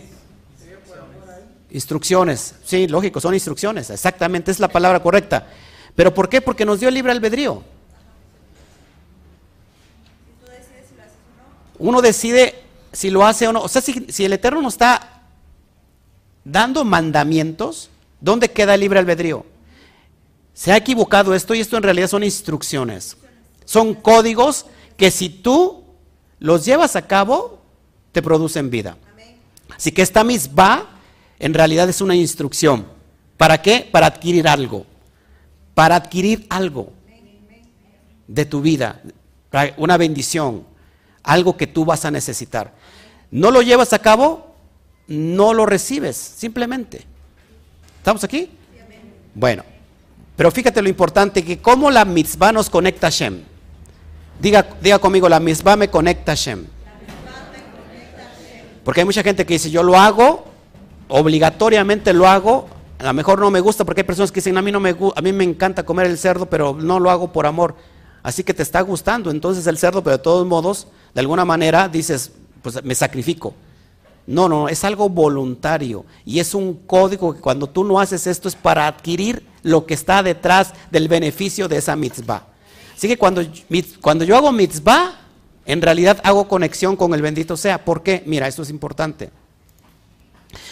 Instrucciones. 1.71 2.55
Sí, 2.63 2.87
lógico, 2.87 3.19
son 3.19 3.33
instrucciones. 3.33 3.89
Exactamente, 3.89 4.51
es 4.51 4.59
la 4.59 4.67
palabra 4.67 5.01
correcta. 5.01 5.47
¿Pero 5.95 6.13
por 6.13 6.29
qué? 6.29 6.41
Porque 6.41 6.65
nos 6.65 6.79
dio 6.79 6.91
libre 6.91 7.11
albedrío. 7.11 7.63
Uno 11.77 12.01
decide 12.01 12.63
si 12.91 13.09
lo 13.09 13.25
hace 13.25 13.47
o 13.47 13.53
no. 13.53 13.61
O 13.61 13.67
sea, 13.67 13.81
si, 13.81 14.25
el 14.25 14.33
Eterno 14.33 14.61
nos 14.61 14.73
está 14.73 15.21
dando 16.43 16.83
mandamientos, 16.83 17.89
¿dónde 18.21 18.51
queda 18.51 18.75
el 18.75 18.81
libre 18.81 18.99
albedrío? 18.99 19.45
Se 20.55 20.71
ha 20.71 20.77
equivocado 20.77 21.35
esto 21.35 21.53
y 21.53 21.59
esto 21.59 21.75
en 21.75 21.83
realidad 21.83 22.07
son 22.07 22.23
instrucciones. 22.23 23.17
Son 23.65 23.93
códigos 23.93 24.65
que 24.95 25.11
si 25.11 25.27
tú 25.27 25.83
los 26.39 26.63
llevas 26.63 26.95
a 26.95 27.05
cabo, 27.05 27.61
te 28.13 28.21
producen 28.21 28.69
vida. 28.69 28.97
Así 29.75 29.91
que 29.91 30.01
esta 30.01 30.23
misma 30.23 31.01
en 31.39 31.53
realidad 31.53 31.89
es 31.89 31.99
una 31.99 32.15
instrucción. 32.15 32.87
¿Para 33.35 33.61
qué? 33.61 33.87
Para 33.91 34.07
adquirir 34.07 34.47
algo. 34.47 34.85
Para 35.73 35.97
adquirir 35.97 36.47
algo 36.49 36.93
de 38.27 38.45
tu 38.45 38.61
vida, 38.61 39.01
una 39.75 39.97
bendición, 39.97 40.65
algo 41.21 41.57
que 41.57 41.67
tú 41.67 41.83
vas 41.83 42.05
a 42.05 42.11
necesitar. 42.11 42.73
No 43.29 43.51
lo 43.51 43.61
llevas 43.61 43.91
a 43.91 43.99
cabo, 43.99 44.55
no 45.07 45.53
lo 45.53 45.65
recibes, 45.65 46.15
simplemente. 46.15 47.03
¿Estamos 47.97 48.23
aquí? 48.23 48.49
Bueno, 49.33 49.65
pero 50.35 50.51
fíjate 50.51 50.81
lo 50.81 50.89
importante, 50.89 51.43
que 51.43 51.59
cómo 51.59 51.89
la 51.89 52.05
mitzvah 52.05 52.51
nos 52.51 52.69
conecta 52.69 53.07
a 53.07 53.09
Shem. 53.09 53.41
Diga, 54.39 54.67
diga 54.81 54.99
conmigo, 54.99 55.29
la 55.29 55.39
mitzvah 55.39 55.75
me 55.75 55.89
conecta 55.89 56.33
a 56.33 56.35
Shem. 56.35 56.65
Porque 58.83 59.01
hay 59.01 59.05
mucha 59.05 59.23
gente 59.23 59.45
que 59.45 59.53
dice, 59.53 59.71
yo 59.71 59.81
lo 59.81 59.97
hago, 59.97 60.45
obligatoriamente 61.07 62.13
lo 62.13 62.27
hago, 62.27 62.67
a 62.99 63.03
lo 63.05 63.13
mejor 63.13 63.39
no 63.39 63.51
me 63.51 63.59
gusta 63.59 63.83
porque 63.83 64.01
hay 64.01 64.05
personas 64.05 64.31
que 64.31 64.39
dicen, 64.39 64.57
a 64.57 64.61
mí, 64.61 64.71
no 64.71 64.79
me, 64.79 64.95
a 65.15 65.21
mí 65.21 65.33
me 65.33 65.43
encanta 65.43 65.83
comer 65.83 66.07
el 66.07 66.17
cerdo, 66.17 66.45
pero 66.47 66.75
no 66.79 66.99
lo 66.99 67.09
hago 67.09 67.31
por 67.31 67.45
amor. 67.45 67.75
Así 68.23 68.43
que 68.43 68.53
te 68.53 68.63
está 68.63 68.81
gustando 68.81 69.31
entonces 69.31 69.67
el 69.67 69.77
cerdo, 69.77 70.03
pero 70.03 70.17
de 70.17 70.23
todos 70.23 70.45
modos, 70.47 70.87
de 71.13 71.19
alguna 71.21 71.45
manera 71.45 71.87
dices, 71.87 72.31
pues 72.61 72.83
me 72.83 72.95
sacrifico. 72.95 73.53
No, 74.27 74.49
no, 74.49 74.69
es 74.69 74.83
algo 74.83 75.07
voluntario 75.07 76.05
y 76.25 76.39
es 76.39 76.55
un 76.55 76.73
código 76.73 77.35
que 77.35 77.41
cuando 77.41 77.67
tú 77.67 77.83
no 77.83 77.99
haces 77.99 78.25
esto 78.25 78.47
es 78.47 78.55
para 78.55 78.87
adquirir 78.87 79.45
lo 79.61 79.85
que 79.85 79.93
está 79.93 80.23
detrás 80.23 80.73
del 80.89 81.07
beneficio 81.07 81.67
de 81.67 81.77
esa 81.77 81.95
mitzvah. 81.95 82.47
Así 82.95 83.07
que 83.07 83.17
cuando, 83.17 83.43
cuando 84.01 84.23
yo 84.23 84.35
hago 84.35 84.51
mitzvah, 84.51 85.19
en 85.65 85.81
realidad 85.81 86.21
hago 86.23 86.47
conexión 86.47 86.95
con 86.95 87.13
el 87.13 87.21
bendito 87.21 87.57
sea. 87.57 87.83
¿Por 87.83 88.03
qué? 88.03 88.23
Mira, 88.25 88.47
esto 88.47 88.61
es 88.61 88.69
importante. 88.69 89.31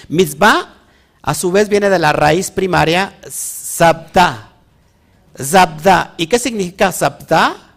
Mitzvah, 0.07 0.75
a 1.21 1.33
su 1.33 1.51
vez, 1.51 1.69
viene 1.69 1.89
de 1.89 1.99
la 1.99 2.13
raíz 2.13 2.51
primaria 2.51 3.17
sabda. 3.29 4.53
Zabda. 5.41 6.13
¿Y 6.17 6.27
qué 6.27 6.39
significa 6.39 6.91
sabda? 6.91 7.75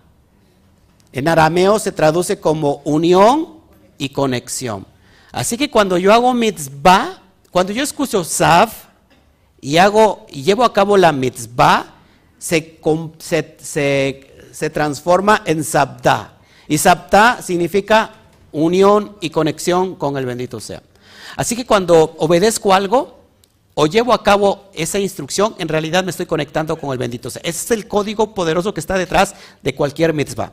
En 1.13 1.29
arameo 1.29 1.79
se 1.79 1.93
traduce 1.93 2.39
como 2.39 2.83
unión 2.85 3.57
y 3.99 4.11
conexión. 4.11 4.87
Así 5.33 5.57
que 5.57 5.71
cuando 5.71 5.99
yo 5.99 6.13
hago 6.13 6.33
mitzvah, 6.35 7.21
cuando 7.51 7.73
yo 7.73 7.83
escucho 7.83 8.25
sav 8.25 8.71
y 9.61 9.79
hago 9.79 10.27
y 10.31 10.43
llevo 10.43 10.65
a 10.65 10.73
cabo 10.73 10.97
la 10.97 11.13
mitzvah, 11.13 11.95
se, 12.39 12.79
se, 14.53 14.71
transforma 14.71 15.43
en 15.45 15.65
sabda. 15.65 16.39
Y 16.69 16.79
sabda 16.79 17.43
significa 17.43 18.15
unión 18.53 19.17
y 19.21 19.31
conexión 19.31 19.95
con 19.97 20.17
el 20.17 20.27
bendito 20.27 20.61
sea. 20.61 20.83
Así 21.37 21.57
que 21.57 21.67
cuando 21.67 22.15
obedezco 22.19 22.73
algo 22.73 23.19
o 23.75 23.87
llevo 23.87 24.13
a 24.13 24.23
cabo 24.23 24.71
esa 24.75 24.99
instrucción, 24.99 25.55
en 25.59 25.69
realidad 25.69 26.05
me 26.05 26.11
estoy 26.11 26.27
conectando 26.27 26.77
con 26.79 26.93
el 26.93 26.99
bendito 26.99 27.31
sea. 27.31 27.43
Ese 27.45 27.65
es 27.65 27.71
el 27.73 27.89
código 27.89 28.35
poderoso 28.35 28.73
que 28.73 28.81
está 28.81 28.97
detrás 28.97 29.35
de 29.63 29.75
cualquier 29.75 30.15
mitzvah. 30.15 30.53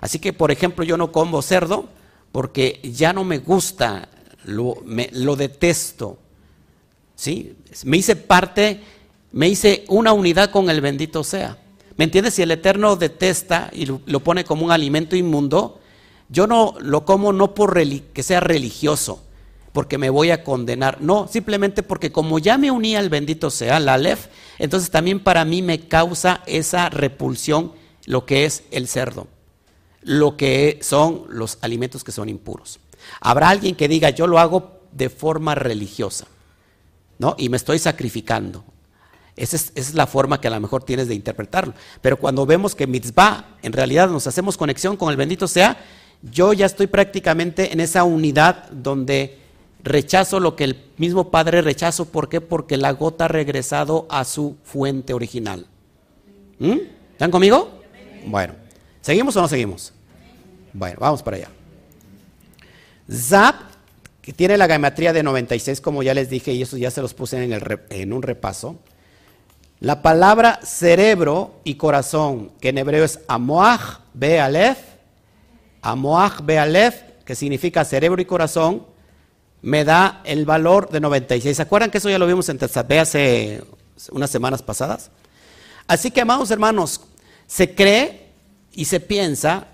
Así 0.00 0.18
que, 0.18 0.32
por 0.32 0.50
ejemplo, 0.50 0.84
yo 0.84 0.96
no 0.96 1.12
como 1.12 1.40
cerdo 1.42 1.88
porque 2.32 2.80
ya 2.82 3.12
no 3.12 3.24
me 3.24 3.38
gusta, 3.38 4.08
lo, 4.44 5.36
detesto. 5.36 6.18
¿Sí? 7.14 7.54
Me 7.84 7.98
hice 7.98 8.16
parte, 8.16 8.80
me 9.30 9.48
hice 9.48 9.84
una 9.88 10.14
unidad 10.14 10.50
con 10.50 10.70
el 10.70 10.80
bendito 10.80 11.22
sea. 11.22 11.58
¿Me 11.96 12.04
entiendes? 12.04 12.34
Si 12.34 12.42
el 12.42 12.50
Eterno 12.50 12.96
detesta 12.96 13.70
y 13.72 13.84
lo, 13.86 14.20
pone 14.20 14.44
como 14.44 14.64
un 14.64 14.72
alimento 14.72 15.14
inmundo, 15.14 15.78
yo 16.30 16.46
no 16.46 16.74
lo 16.80 17.04
como 17.04 17.34
no 17.34 17.54
por 17.54 17.78
que 18.14 18.22
sea 18.22 18.40
religioso, 18.40 19.22
porque 19.74 19.98
me 19.98 20.08
voy 20.08 20.30
a 20.30 20.42
condenar. 20.42 21.02
No, 21.02 21.28
simplemente 21.30 21.82
porque 21.82 22.10
como 22.10 22.38
ya 22.38 22.56
me 22.56 22.70
uní 22.70 22.96
al 22.96 23.10
bendito 23.10 23.50
sea, 23.50 23.78
la 23.78 23.94
Aleph, 23.94 24.28
entonces 24.58 24.90
también 24.90 25.20
para 25.20 25.44
mí 25.44 25.60
me 25.60 25.86
causa 25.86 26.42
esa 26.46 26.88
repulsión 26.88 27.72
lo 28.06 28.24
que 28.24 28.46
es 28.46 28.64
el 28.70 28.88
cerdo 28.88 29.26
lo 30.02 30.36
que 30.36 30.78
son 30.82 31.24
los 31.28 31.58
alimentos 31.60 32.04
que 32.04 32.12
son 32.12 32.28
impuros. 32.28 32.80
Habrá 33.20 33.48
alguien 33.48 33.74
que 33.74 33.88
diga, 33.88 34.10
yo 34.10 34.26
lo 34.26 34.38
hago 34.38 34.80
de 34.92 35.08
forma 35.08 35.54
religiosa, 35.54 36.26
¿no? 37.18 37.34
Y 37.38 37.48
me 37.48 37.56
estoy 37.56 37.78
sacrificando. 37.78 38.64
Esa 39.36 39.56
es, 39.56 39.94
la 39.94 40.06
forma 40.06 40.40
que 40.40 40.48
a 40.48 40.50
lo 40.50 40.60
mejor 40.60 40.84
tienes 40.84 41.08
de 41.08 41.14
interpretarlo. 41.14 41.74
Pero 42.02 42.18
cuando 42.18 42.44
vemos 42.44 42.74
que 42.74 42.86
mitzvah, 42.86 43.56
en 43.62 43.72
realidad 43.72 44.10
nos 44.10 44.26
hacemos 44.26 44.56
conexión 44.56 44.96
con 44.96 45.10
el 45.10 45.16
bendito 45.16 45.48
sea, 45.48 45.78
yo 46.22 46.52
ya 46.52 46.66
estoy 46.66 46.86
prácticamente 46.86 47.72
en 47.72 47.80
esa 47.80 48.04
unidad 48.04 48.70
donde 48.70 49.38
rechazo 49.82 50.38
lo 50.38 50.54
que 50.54 50.64
el 50.64 50.84
mismo 50.98 51.30
Padre 51.30 51.62
rechazo. 51.62 52.06
¿Por 52.06 52.28
qué? 52.28 52.40
Porque 52.40 52.76
la 52.76 52.92
gota 52.92 53.24
ha 53.24 53.28
regresado 53.28 54.06
a 54.10 54.24
su 54.24 54.56
fuente 54.64 55.14
original. 55.14 55.66
¿Mm? 56.58 56.78
¿Están 57.12 57.30
conmigo? 57.30 57.80
Bueno. 58.26 58.61
¿Seguimos 59.02 59.36
o 59.36 59.42
no 59.42 59.48
seguimos? 59.48 59.92
Bueno, 60.72 60.96
vamos 61.00 61.22
para 61.22 61.36
allá. 61.36 61.48
Zap, 63.10 63.56
que 64.22 64.32
tiene 64.32 64.56
la 64.56 64.66
geometría 64.66 65.12
de 65.12 65.22
96, 65.22 65.80
como 65.80 66.02
ya 66.02 66.14
les 66.14 66.30
dije, 66.30 66.52
y 66.52 66.62
eso 66.62 66.76
ya 66.76 66.90
se 66.90 67.02
los 67.02 67.12
puse 67.12 67.42
en, 67.42 67.52
el, 67.52 67.80
en 67.90 68.12
un 68.12 68.22
repaso. 68.22 68.78
La 69.80 70.00
palabra 70.00 70.60
cerebro 70.62 71.60
y 71.64 71.74
corazón, 71.74 72.52
que 72.60 72.68
en 72.68 72.78
hebreo 72.78 73.04
es 73.04 73.18
Amoach 73.26 73.98
Bealef, 74.14 74.78
Amoach 75.82 76.40
Bealef, 76.44 77.02
que 77.24 77.34
significa 77.34 77.84
cerebro 77.84 78.22
y 78.22 78.24
corazón, 78.24 78.86
me 79.62 79.84
da 79.84 80.22
el 80.24 80.44
valor 80.44 80.88
de 80.90 81.00
96. 81.00 81.56
¿Se 81.56 81.62
acuerdan 81.62 81.90
que 81.90 81.98
eso 81.98 82.08
ya 82.08 82.20
lo 82.20 82.28
vimos 82.28 82.48
en 82.48 82.58
Tetzabé 82.58 83.00
hace 83.00 83.64
unas 84.12 84.30
semanas 84.30 84.62
pasadas? 84.62 85.10
Así 85.88 86.12
que, 86.12 86.20
amados 86.20 86.52
hermanos, 86.52 87.00
se 87.48 87.74
cree 87.74 88.21
y 88.74 88.86
se 88.86 89.00
piensa 89.00 89.68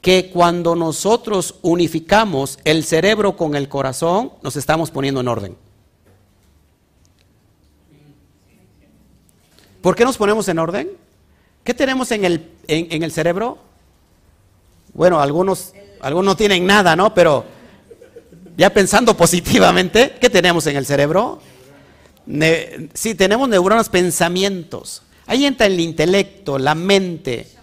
que 0.00 0.30
cuando 0.30 0.76
nosotros 0.76 1.56
unificamos 1.62 2.58
el 2.64 2.84
cerebro 2.84 3.36
con 3.36 3.56
el 3.56 3.68
corazón, 3.68 4.32
nos 4.42 4.56
estamos 4.56 4.90
poniendo 4.90 5.20
en 5.20 5.28
orden. 5.28 5.56
¿Por 9.80 9.96
qué 9.96 10.04
nos 10.04 10.16
ponemos 10.16 10.48
en 10.48 10.58
orden? 10.58 10.90
¿Qué 11.64 11.74
tenemos 11.74 12.10
en 12.12 12.24
el, 12.24 12.50
en, 12.68 13.02
el 13.02 13.10
cerebro? 13.10 13.58
Bueno, 14.94 15.20
algunos, 15.20 15.72
algunos 16.00 16.24
no 16.24 16.36
tienen 16.36 16.66
nada, 16.66 16.94
¿no? 16.94 17.12
Pero 17.12 17.44
ya 18.56 18.72
pensando 18.72 19.16
positivamente, 19.16 20.16
¿qué 20.20 20.30
tenemos 20.30 20.66
en 20.66 20.76
el 20.76 20.86
cerebro? 20.86 21.40
sí, 22.94 23.14
tenemos 23.14 23.48
neuronas, 23.48 23.88
pensamientos. 23.88 25.02
Ahí 25.26 25.44
entra 25.46 25.66
el 25.66 25.78
intelecto, 25.78 26.58
la 26.58 26.74
mente, 26.74 27.55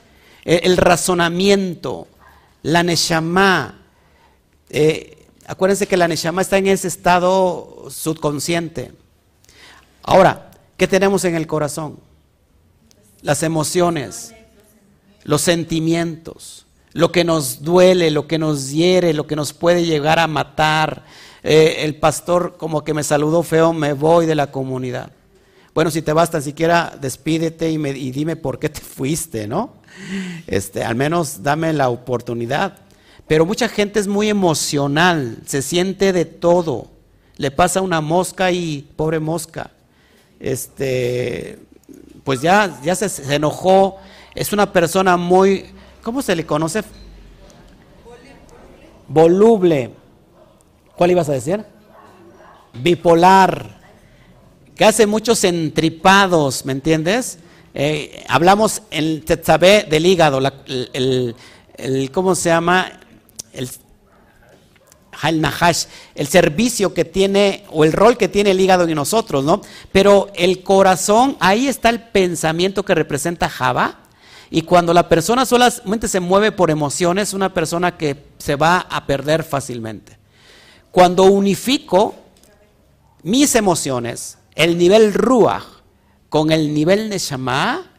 el 0.43 0.77
razonamiento, 0.77 2.08
la 2.63 2.84
neshama. 2.84 3.79
Eh, 4.69 5.27
acuérdense 5.45 5.88
que 5.88 5.97
la 5.97 6.08
neshama 6.08 6.41
está 6.41 6.58
en 6.58 6.67
ese 6.67 6.88
estado 6.88 7.86
subconsciente. 7.89 8.91
Ahora, 10.01 10.51
¿qué 10.77 10.88
tenemos 10.88 11.23
en 11.25 11.36
el 11.36 11.47
corazón? 11.47 11.99
Las 13.21 13.43
emociones, 13.43 14.34
los 15.23 15.41
sentimientos, 15.41 16.65
lo 16.91 17.12
que 17.12 17.23
nos 17.23 17.63
duele, 17.63 18.12
lo 18.12 18.27
que 18.27 18.38
nos 18.38 18.71
hiere, 18.71 19.13
lo 19.13 19.27
que 19.27 19.36
nos 19.36 19.53
puede 19.53 19.86
llegar 19.86 20.19
a 20.19 20.27
matar. 20.27 21.06
Eh, 21.43 21.77
el 21.79 21.95
pastor 21.95 22.58
como 22.58 22.84
que 22.84 22.93
me 22.93 23.03
saludó 23.03 23.43
feo, 23.43 23.73
me 23.73 23.93
voy 23.93 24.25
de 24.25 24.36
la 24.36 24.51
comunidad. 24.51 25.12
Bueno, 25.73 25.89
si 25.89 26.01
te 26.01 26.13
vas 26.13 26.29
tan 26.29 26.41
siquiera 26.41 26.95
despídete 26.99 27.71
y, 27.71 27.77
me, 27.77 27.89
y 27.91 28.12
dime 28.12 28.36
por 28.36 28.59
qué 28.59 28.69
te 28.69 28.81
fuiste, 28.95 29.47
¿no? 29.47 29.73
Este, 30.47 30.83
al 30.83 30.95
menos 30.95 31.43
dame 31.43 31.73
la 31.73 31.89
oportunidad. 31.89 32.77
Pero 33.27 33.45
mucha 33.45 33.69
gente 33.69 33.99
es 33.99 34.07
muy 34.07 34.29
emocional, 34.29 35.38
se 35.45 35.62
siente 35.62 36.13
de 36.13 36.25
todo. 36.25 36.89
Le 37.38 37.51
pasa 37.51 37.81
una 37.81 38.01
mosca 38.01 38.51
y 38.51 38.88
pobre 38.95 39.19
mosca. 39.19 39.71
Este, 40.39 41.57
pues 42.23 42.41
ya, 42.41 42.79
ya 42.83 42.95
se, 42.95 43.33
enojó. 43.33 43.97
Es 44.36 44.51
una 44.51 44.71
persona 44.73 45.15
muy, 45.15 45.65
¿Cómo 46.03 46.21
se 46.21 46.36
le 46.36 46.45
conoce? 46.45 46.83
Voluble. 49.07 49.91
¿Cuál 50.97 51.12
ibas 51.12 51.29
a 51.29 51.33
decir? 51.33 51.63
Bipolar. 52.73 53.83
Que 54.75 54.86
hace 54.86 55.05
muchos 55.05 55.43
entripados, 55.43 56.65
¿me 56.65 56.71
entiendes? 56.71 57.38
Eh, 57.75 58.23
hablamos 58.27 58.83
en 58.91 59.23
Tetzabé 59.23 59.83
del 59.89 60.05
hígado, 60.05 60.39
el, 60.93 61.36
¿cómo 62.12 62.36
se 62.36 62.49
llama? 62.49 62.99
El, 63.51 63.69
el 66.15 66.27
servicio 66.27 66.93
que 66.93 67.05
tiene 67.05 67.65
o 67.71 67.83
el 67.83 67.93
rol 67.93 68.17
que 68.17 68.27
tiene 68.27 68.51
el 68.51 68.59
hígado 68.59 68.83
en 68.83 68.95
nosotros, 68.95 69.43
¿no? 69.43 69.62
Pero 69.91 70.29
el 70.36 70.63
corazón, 70.63 71.38
ahí 71.39 71.67
está 71.67 71.89
el 71.89 72.01
pensamiento 72.01 72.83
que 72.83 72.95
representa 72.95 73.49
Java. 73.49 73.99
Y 74.49 74.63
cuando 74.63 74.93
la 74.93 75.09
persona 75.09 75.45
solamente 75.45 76.07
se 76.07 76.19
mueve 76.19 76.51
por 76.51 76.69
emociones, 76.69 77.29
es 77.29 77.33
una 77.33 77.53
persona 77.53 77.97
que 77.97 78.23
se 78.38 78.55
va 78.55 78.79
a 78.89 79.05
perder 79.05 79.43
fácilmente. 79.43 80.17
Cuando 80.91 81.23
unifico 81.23 82.15
mis 83.23 83.55
emociones, 83.55 84.38
el 84.56 84.78
nivel 84.78 85.13
Ruach 85.13 85.63
con 86.30 86.52
el 86.52 86.74
nivel 86.74 87.10
Neshama, 87.10 87.92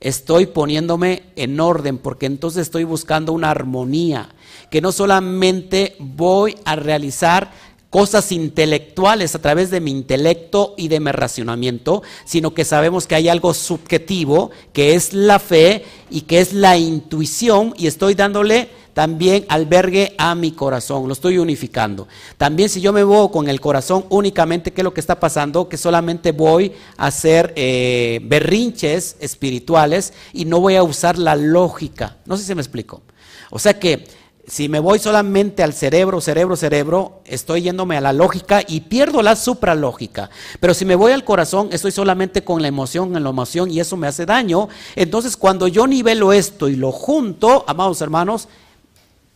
estoy 0.00 0.46
poniéndome 0.46 1.24
en 1.36 1.60
orden, 1.60 1.98
porque 1.98 2.26
entonces 2.26 2.62
estoy 2.62 2.84
buscando 2.84 3.32
una 3.32 3.50
armonía, 3.50 4.28
que 4.70 4.80
no 4.80 4.92
solamente 4.92 5.96
voy 5.98 6.56
a 6.64 6.76
realizar 6.76 7.50
cosas 7.90 8.32
intelectuales 8.32 9.34
a 9.34 9.40
través 9.40 9.70
de 9.70 9.80
mi 9.80 9.92
intelecto 9.92 10.74
y 10.76 10.88
de 10.88 10.98
mi 10.98 11.12
racionamiento, 11.12 12.02
sino 12.24 12.52
que 12.52 12.64
sabemos 12.64 13.06
que 13.06 13.14
hay 13.14 13.28
algo 13.28 13.54
subjetivo, 13.54 14.50
que 14.72 14.94
es 14.94 15.12
la 15.12 15.38
fe 15.38 15.84
y 16.10 16.22
que 16.22 16.40
es 16.40 16.52
la 16.52 16.76
intuición, 16.76 17.72
y 17.76 17.86
estoy 17.86 18.14
dándole 18.14 18.68
también 18.94 19.44
albergue 19.48 20.14
a 20.16 20.34
mi 20.34 20.52
corazón, 20.52 21.06
lo 21.06 21.12
estoy 21.12 21.38
unificando. 21.38 22.08
También 22.38 22.68
si 22.68 22.80
yo 22.80 22.92
me 22.92 23.02
voy 23.02 23.28
con 23.30 23.48
el 23.48 23.60
corazón 23.60 24.06
únicamente, 24.08 24.72
¿qué 24.72 24.80
es 24.80 24.84
lo 24.84 24.94
que 24.94 25.00
está 25.00 25.18
pasando? 25.20 25.68
Que 25.68 25.76
solamente 25.76 26.32
voy 26.32 26.72
a 26.96 27.08
hacer 27.08 27.52
eh, 27.56 28.20
berrinches 28.22 29.16
espirituales 29.20 30.14
y 30.32 30.44
no 30.44 30.60
voy 30.60 30.76
a 30.76 30.84
usar 30.84 31.18
la 31.18 31.34
lógica. 31.34 32.18
No 32.24 32.36
sé 32.36 32.44
si 32.44 32.54
me 32.54 32.62
explico. 32.62 33.02
O 33.50 33.58
sea 33.58 33.78
que 33.78 34.06
si 34.46 34.68
me 34.68 34.78
voy 34.78 34.98
solamente 34.98 35.62
al 35.62 35.72
cerebro, 35.72 36.20
cerebro, 36.20 36.54
cerebro, 36.54 37.22
estoy 37.24 37.62
yéndome 37.62 37.96
a 37.96 38.00
la 38.00 38.12
lógica 38.12 38.62
y 38.66 38.82
pierdo 38.82 39.22
la 39.22 39.36
supralógica. 39.36 40.30
Pero 40.60 40.74
si 40.74 40.84
me 40.84 40.94
voy 40.94 41.12
al 41.12 41.24
corazón, 41.24 41.70
estoy 41.72 41.92
solamente 41.92 42.44
con 42.44 42.60
la 42.62 42.68
emoción, 42.68 43.16
en 43.16 43.24
la 43.24 43.30
emoción 43.30 43.70
y 43.70 43.80
eso 43.80 43.96
me 43.96 44.06
hace 44.06 44.26
daño. 44.26 44.68
Entonces 44.96 45.36
cuando 45.36 45.66
yo 45.66 45.86
nivelo 45.86 46.32
esto 46.32 46.68
y 46.68 46.76
lo 46.76 46.92
junto, 46.92 47.64
amados 47.66 48.00
hermanos, 48.02 48.48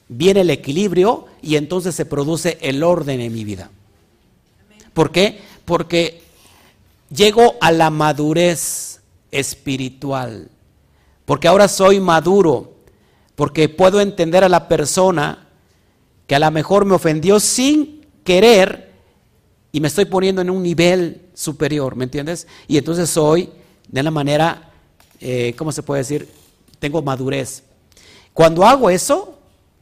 viene 0.08 0.40
el 0.40 0.50
equilibrio 0.50 1.26
y 1.42 1.56
entonces 1.56 1.94
se 1.94 2.06
produce 2.06 2.58
el 2.60 2.82
orden 2.82 3.20
en 3.20 3.32
mi 3.32 3.44
vida. 3.44 3.70
¿Por 4.92 5.12
qué? 5.12 5.40
Porque 5.64 6.22
llego 7.14 7.56
a 7.60 7.70
la 7.70 7.90
madurez 7.90 9.00
espiritual, 9.30 10.50
porque 11.24 11.48
ahora 11.48 11.68
soy 11.68 12.00
maduro, 12.00 12.72
porque 13.36 13.68
puedo 13.68 14.00
entender 14.00 14.42
a 14.42 14.48
la 14.48 14.66
persona 14.66 15.46
que 16.26 16.34
a 16.34 16.38
lo 16.38 16.50
mejor 16.50 16.84
me 16.84 16.94
ofendió 16.94 17.38
sin 17.38 18.06
querer 18.24 18.92
y 19.72 19.80
me 19.80 19.88
estoy 19.88 20.06
poniendo 20.06 20.42
en 20.42 20.50
un 20.50 20.62
nivel 20.62 21.28
superior, 21.34 21.94
¿me 21.94 22.04
entiendes? 22.04 22.46
Y 22.66 22.78
entonces 22.78 23.08
soy 23.08 23.50
de 23.86 24.00
una 24.00 24.10
manera, 24.10 24.72
eh, 25.20 25.54
¿cómo 25.56 25.72
se 25.72 25.82
puede 25.82 26.00
decir? 26.00 26.28
Tengo 26.78 27.02
madurez. 27.02 27.62
Cuando 28.32 28.64
hago 28.64 28.90
eso, 28.90 29.37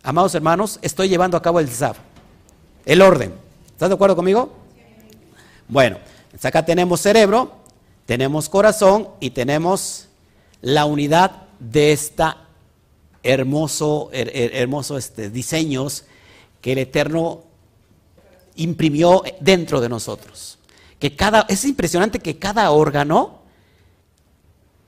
amados 0.06 0.36
hermanos, 0.36 0.78
estoy 0.82 1.08
llevando 1.08 1.36
a 1.36 1.42
cabo 1.42 1.58
el 1.58 1.68
ZAP, 1.68 1.96
el 2.84 3.02
orden. 3.02 3.34
¿Estás 3.66 3.88
de 3.88 3.96
acuerdo 3.96 4.14
conmigo? 4.14 4.52
Bueno, 5.66 5.98
acá 6.40 6.64
tenemos 6.64 7.00
cerebro, 7.00 7.56
tenemos 8.06 8.48
corazón 8.48 9.08
y 9.18 9.30
tenemos 9.30 10.06
la 10.60 10.84
unidad 10.84 11.48
de 11.58 11.90
esta 11.90 12.44
hermoso, 13.24 14.08
hermoso 14.12 14.96
este, 14.96 15.28
diseños 15.28 16.04
que 16.60 16.72
el 16.72 16.78
Eterno 16.78 17.42
imprimió 18.54 19.24
dentro 19.40 19.80
de 19.80 19.88
nosotros. 19.88 20.60
Que 21.00 21.16
cada, 21.16 21.46
es 21.48 21.64
impresionante 21.64 22.20
que 22.20 22.38
cada 22.38 22.70
órgano 22.70 23.40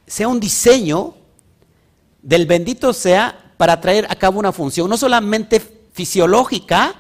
sea 0.07 0.29
un 0.29 0.39
diseño 0.39 1.17
del 2.23 2.47
bendito 2.47 2.93
sea 2.93 3.48
para 3.59 3.79
traer 3.81 4.07
a 4.09 4.17
cabo 4.17 4.39
una 4.39 4.53
función 4.53 4.89
no 4.89 4.97
solamente 4.97 5.61
fisiológica, 5.93 6.95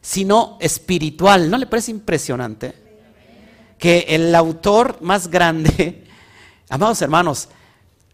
sino 0.00 0.58
espiritual. 0.60 1.50
¿No 1.50 1.58
le 1.58 1.66
parece 1.66 1.90
impresionante? 1.90 2.74
Que 3.78 4.06
el 4.10 4.32
autor 4.34 4.98
más 5.00 5.26
grande, 5.28 6.04
amados 6.68 7.02
hermanos, 7.02 7.48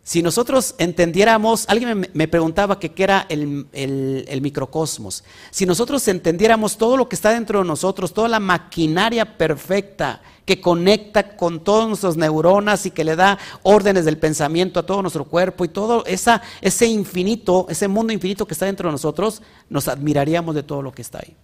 si 0.09 0.23
nosotros 0.23 0.75
entendiéramos, 0.79 1.67
alguien 1.69 2.09
me, 2.15 2.29
preguntaba 2.29 2.81
qué 2.81 2.91
era 2.97 3.27
el, 3.29 4.41
microcosmos, 4.41 5.23
si 5.51 5.67
nosotros 5.67 6.09
entendiéramos 6.09 6.79
todo 6.79 6.97
lo 6.97 7.11
que 7.11 7.15
está 7.15 7.33
dentro 7.33 7.59
de 7.59 7.67
nosotros, 7.67 8.15
toda 8.15 8.27
la 8.31 8.41
maquinaria 8.41 9.37
perfecta 9.37 10.23
que 10.47 10.63
conecta 10.63 11.37
con 11.37 11.63
todas 11.63 11.89
nuestras 11.89 12.17
neuronas 12.17 12.87
y 12.87 12.91
que 12.91 13.05
le 13.05 13.17
da 13.17 13.39
órdenes 13.63 14.07
del 14.07 14.17
pensamiento 14.17 14.81
a 14.81 14.87
todo 14.87 15.03
nuestro 15.03 15.27
cuerpo 15.27 15.67
y 15.67 15.69
todo 15.69 16.03
ese 16.07 16.87
infinito, 16.87 17.67
ese 17.69 17.87
mundo 17.87 18.11
infinito 18.11 18.47
que 18.47 18.55
está 18.55 18.65
dentro 18.65 18.89
de 18.89 18.93
nosotros, 18.93 19.43
nos 19.69 19.89
admiraríamos 19.89 20.55
de 20.55 20.63
todo 20.63 20.81
lo 20.81 20.91
que 20.91 21.03
está 21.03 21.19
ahí. 21.19 21.37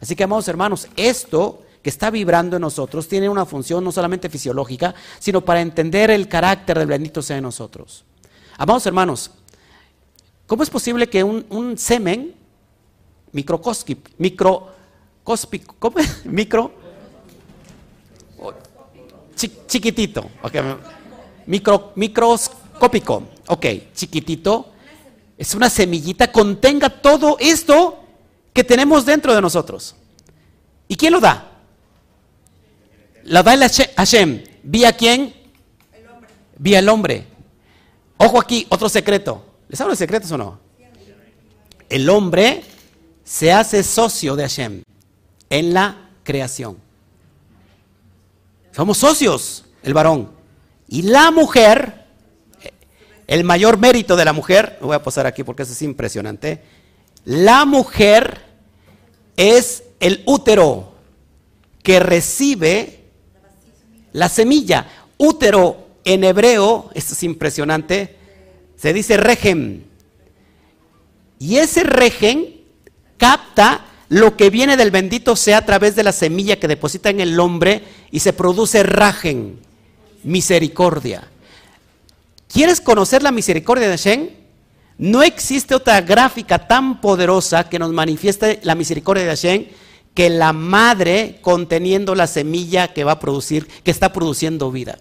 Así 0.00 0.16
que, 0.16 0.24
amados 0.24 0.48
hermanos, 0.48 0.88
esto 0.96 1.60
que 1.82 1.90
está 1.90 2.10
vibrando 2.10 2.56
en 2.56 2.62
nosotros 2.62 3.08
tiene 3.08 3.28
una 3.28 3.46
función 3.46 3.82
no 3.82 3.92
solamente 3.92 4.28
fisiológica, 4.28 4.94
sino 5.18 5.40
para 5.40 5.60
entender 5.60 6.10
el 6.10 6.28
carácter 6.28 6.78
del 6.78 6.88
bendito 6.88 7.22
sea 7.22 7.38
en 7.38 7.44
nosotros. 7.44 8.04
Amados 8.58 8.84
hermanos, 8.86 9.30
¿cómo 10.46 10.62
es 10.62 10.70
posible 10.70 11.08
que 11.08 11.24
un, 11.24 11.78
semen 11.78 12.34
microcóspico, 13.32 14.10
micro, 14.18 14.68
¿cómo 15.78 15.98
es? 15.98 16.24
micro, 16.26 16.72
chiquitito, 19.66 20.30
Micro, 21.46 21.92
microscópico, 21.96 23.22
ok, 23.48 23.66
chiquitito, 23.94 24.72
es 25.38 25.54
una 25.54 25.70
semillita, 25.70 26.30
contenga 26.30 26.90
todo 26.90 27.36
esto 27.40 27.98
que 28.52 28.62
tenemos 28.62 29.06
dentro 29.06 29.34
de 29.34 29.40
nosotros. 29.40 29.96
¿Y 30.86 30.96
quién 30.96 31.12
lo 31.14 31.20
da? 31.20 31.49
La 33.24 33.42
da 33.42 33.56
Hashem. 33.96 34.42
¿Vía 34.62 34.92
quién? 34.92 35.34
Vía 36.58 36.78
el 36.78 36.88
hombre. 36.88 37.26
Ojo 38.16 38.40
aquí, 38.40 38.66
otro 38.68 38.88
secreto. 38.88 39.44
¿Les 39.68 39.80
hablo 39.80 39.92
de 39.92 39.96
secretos 39.96 40.30
o 40.32 40.38
no? 40.38 40.60
El 41.88 42.08
hombre 42.08 42.62
se 43.24 43.52
hace 43.52 43.82
socio 43.82 44.36
de 44.36 44.42
Hashem 44.42 44.82
en 45.48 45.74
la 45.74 46.10
creación. 46.22 46.76
Somos 48.72 48.98
socios, 48.98 49.64
el 49.82 49.94
varón. 49.94 50.30
Y 50.88 51.02
la 51.02 51.30
mujer, 51.30 52.06
el 53.26 53.44
mayor 53.44 53.78
mérito 53.78 54.16
de 54.16 54.24
la 54.24 54.32
mujer, 54.32 54.78
lo 54.80 54.88
voy 54.88 54.96
a 54.96 55.02
posar 55.02 55.26
aquí 55.26 55.44
porque 55.44 55.62
eso 55.62 55.72
es 55.72 55.82
impresionante. 55.82 56.62
La 57.24 57.64
mujer 57.64 58.40
es 59.36 59.84
el 60.00 60.22
útero 60.26 60.94
que 61.82 62.00
recibe 62.00 62.99
la 64.12 64.28
semilla. 64.28 64.86
Útero 65.18 65.88
en 66.04 66.24
hebreo, 66.24 66.90
esto 66.94 67.14
es 67.14 67.22
impresionante, 67.22 68.16
se 68.76 68.92
dice 68.92 69.16
regen. 69.16 69.86
Y 71.38 71.56
ese 71.56 71.82
regen 71.82 72.60
capta 73.16 73.84
lo 74.08 74.36
que 74.36 74.50
viene 74.50 74.76
del 74.76 74.90
bendito 74.90 75.36
sea 75.36 75.58
a 75.58 75.66
través 75.66 75.94
de 75.94 76.02
la 76.02 76.12
semilla 76.12 76.58
que 76.58 76.68
deposita 76.68 77.10
en 77.10 77.20
el 77.20 77.38
hombre 77.38 77.84
y 78.10 78.20
se 78.20 78.32
produce 78.32 78.82
rajen, 78.82 79.60
misericordia. 80.24 81.28
¿Quieres 82.52 82.80
conocer 82.80 83.22
la 83.22 83.30
misericordia 83.30 83.88
de 83.88 83.96
Hashem? 83.96 84.28
No 84.98 85.22
existe 85.22 85.74
otra 85.74 86.00
gráfica 86.00 86.66
tan 86.66 87.00
poderosa 87.00 87.68
que 87.68 87.78
nos 87.78 87.92
manifieste 87.92 88.58
la 88.64 88.74
misericordia 88.74 89.24
de 89.24 89.30
Hashem 89.30 89.66
que 90.14 90.30
la 90.30 90.52
madre 90.52 91.38
conteniendo 91.40 92.14
la 92.14 92.26
semilla 92.26 92.88
que 92.88 93.04
va 93.04 93.12
a 93.12 93.20
producir, 93.20 93.66
que 93.82 93.90
está 93.90 94.12
produciendo 94.12 94.70
vida. 94.70 94.98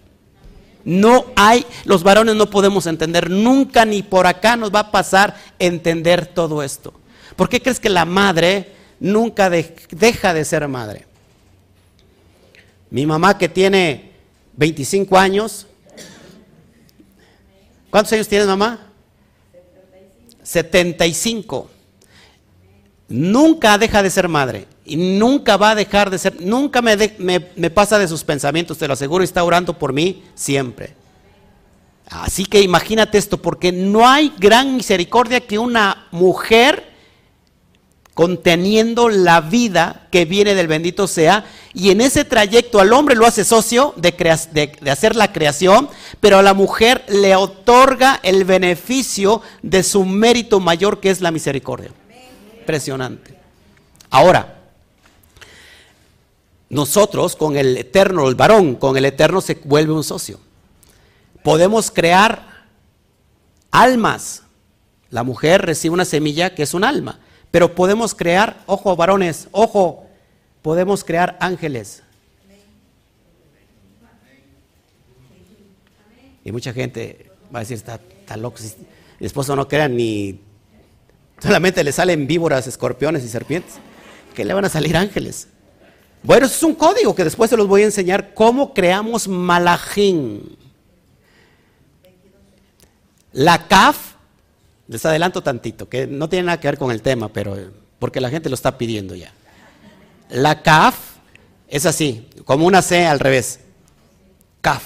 No 0.85 1.25
hay, 1.35 1.65
los 1.85 2.03
varones 2.03 2.35
no 2.35 2.49
podemos 2.49 2.87
entender, 2.87 3.29
nunca 3.29 3.85
ni 3.85 4.01
por 4.01 4.27
acá 4.27 4.55
nos 4.55 4.73
va 4.73 4.79
a 4.79 4.91
pasar 4.91 5.35
entender 5.59 6.25
todo 6.25 6.63
esto. 6.63 6.93
¿Por 7.35 7.49
qué 7.49 7.61
crees 7.61 7.79
que 7.79 7.89
la 7.89 8.05
madre 8.05 8.79
nunca 8.99 9.49
deja 9.49 10.33
de 10.33 10.45
ser 10.45 10.67
madre. 10.67 11.05
Mi 12.89 13.05
mamá 13.05 13.37
que 13.37 13.49
tiene 13.49 14.11
25 14.55 15.17
años. 15.17 15.67
¿Cuántos 17.89 18.13
años 18.13 18.27
tienes 18.27 18.47
mamá? 18.47 18.87
75. 20.43 21.69
Nunca 23.07 23.77
deja 23.77 24.03
de 24.03 24.09
ser 24.09 24.27
madre 24.27 24.67
y 24.89 24.95
nunca 24.95 25.55
va 25.55 25.71
a 25.71 25.75
dejar 25.75 26.09
de 26.09 26.17
ser, 26.17 26.41
nunca 26.41 26.81
me, 26.81 26.97
me, 27.19 27.69
pasa 27.69 27.99
de 27.99 28.07
sus 28.07 28.23
pensamientos, 28.23 28.79
te 28.79 28.87
lo 28.87 28.93
aseguro, 28.93 29.23
está 29.23 29.43
orando 29.43 29.77
por 29.77 29.93
mí 29.93 30.23
siempre. 30.33 30.95
Así 32.09 32.43
que 32.43 32.61
imagínate 32.61 33.19
esto, 33.19 33.37
porque 33.37 33.71
no 33.71 34.09
hay 34.09 34.33
gran 34.39 34.75
misericordia 34.75 35.41
que 35.41 35.59
una 35.59 36.07
mujer 36.09 36.89
conteniendo 38.15 39.09
la 39.09 39.41
vida 39.41 40.07
que 40.11 40.25
viene 40.25 40.55
del 40.55 40.67
bendito 40.67 41.07
sea, 41.07 41.45
y 41.75 41.91
en 41.91 42.01
ese 42.01 42.25
trayecto 42.25 42.79
al 42.79 42.91
hombre 42.91 43.15
lo 43.15 43.27
hace 43.27 43.45
socio 43.45 43.93
de, 43.95 44.11
de, 44.81 44.91
hacer 44.91 45.15
la 45.15 45.31
creación, 45.31 45.87
pero 46.19 46.39
a 46.39 46.43
la 46.43 46.55
mujer 46.55 47.05
le 47.09 47.35
otorga 47.35 48.19
el 48.23 48.43
beneficio 48.43 49.43
de 49.61 49.83
su 49.83 50.03
mérito 50.03 50.59
mayor 50.59 50.99
que 50.99 51.11
es 51.11 51.21
la 51.21 51.29
misericordia. 51.29 51.91
Impresionante. 52.59 53.35
Ahora, 54.09 54.58
nosotros 56.69 57.35
con 57.35 57.57
el 57.57 57.77
eterno, 57.77 58.27
el 58.29 58.35
varón, 58.35 58.75
con 58.75 58.95
el 58.95 59.05
eterno 59.05 59.41
se 59.41 59.55
vuelve 59.63 59.93
un 59.93 60.03
socio. 60.03 60.39
Podemos 61.43 61.89
crear 61.89 62.65
almas. 63.71 64.43
La 65.09 65.23
mujer 65.23 65.65
recibe 65.65 65.93
una 65.93 66.05
semilla 66.05 66.53
que 66.53 66.63
es 66.63 66.73
un 66.73 66.83
alma. 66.83 67.19
Pero 67.49 67.73
podemos 67.73 68.13
crear, 68.13 68.61
ojo 68.67 68.95
varones, 68.95 69.47
ojo, 69.51 70.05
podemos 70.61 71.03
crear 71.03 71.37
ángeles. 71.39 72.03
Y 76.45 76.51
mucha 76.51 76.71
gente 76.71 77.31
va 77.53 77.59
a 77.59 77.61
decir, 77.61 77.77
está, 77.77 77.95
está 77.95 78.37
loco. 78.37 78.59
Mi 79.19 79.25
esposo 79.25 79.55
no 79.55 79.67
crea 79.67 79.87
ni, 79.87 80.39
solamente 81.41 81.83
le 81.83 81.91
salen 81.91 82.27
víboras, 82.27 82.67
escorpiones 82.67 83.23
y 83.23 83.29
serpientes. 83.29 83.73
que 84.35 84.45
le 84.45 84.53
van 84.53 84.65
a 84.65 84.69
salir 84.69 84.95
ángeles? 84.95 85.47
Bueno, 86.21 86.45
eso 86.45 86.55
es 86.55 86.63
un 86.63 86.75
código 86.75 87.15
que 87.15 87.23
después 87.23 87.49
se 87.49 87.57
los 87.57 87.67
voy 87.67 87.83
a 87.83 87.85
enseñar 87.85 88.33
cómo 88.33 88.73
creamos 88.73 89.27
malajín. 89.27 90.57
La 93.31 93.67
CAF, 93.67 94.15
les 94.87 95.05
adelanto 95.05 95.41
tantito, 95.41 95.87
que 95.87 96.07
no 96.07 96.27
tiene 96.27 96.47
nada 96.47 96.59
que 96.59 96.67
ver 96.67 96.77
con 96.77 96.91
el 96.91 97.01
tema, 97.01 97.29
pero 97.29 97.55
porque 97.99 98.19
la 98.19 98.29
gente 98.29 98.49
lo 98.49 98.55
está 98.55 98.77
pidiendo 98.77 99.15
ya. 99.15 99.31
La 100.29 100.61
CAF 100.61 100.95
es 101.67 101.85
así, 101.85 102.27
como 102.45 102.65
una 102.65 102.81
C 102.81 103.05
al 103.05 103.19
revés. 103.19 103.61
CAF. 104.61 104.83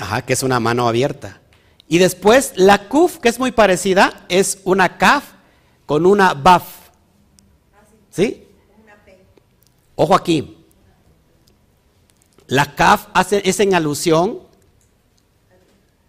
Ajá, 0.00 0.22
que 0.22 0.32
es 0.32 0.42
una 0.42 0.58
mano 0.60 0.88
abierta. 0.88 1.40
Y 1.86 1.98
después 1.98 2.52
la 2.56 2.88
CUF, 2.88 3.18
que 3.18 3.28
es 3.28 3.38
muy 3.38 3.52
parecida, 3.52 4.24
es 4.28 4.60
una 4.64 4.96
CAF 4.96 5.24
con 5.86 6.06
una 6.06 6.34
BAF. 6.34 6.64
¿Sí? 8.10 8.46
Ojo 10.02 10.14
aquí. 10.14 10.56
La 12.46 12.74
CAF 12.74 13.08
hace, 13.12 13.42
es 13.44 13.60
en 13.60 13.74
alusión 13.74 14.40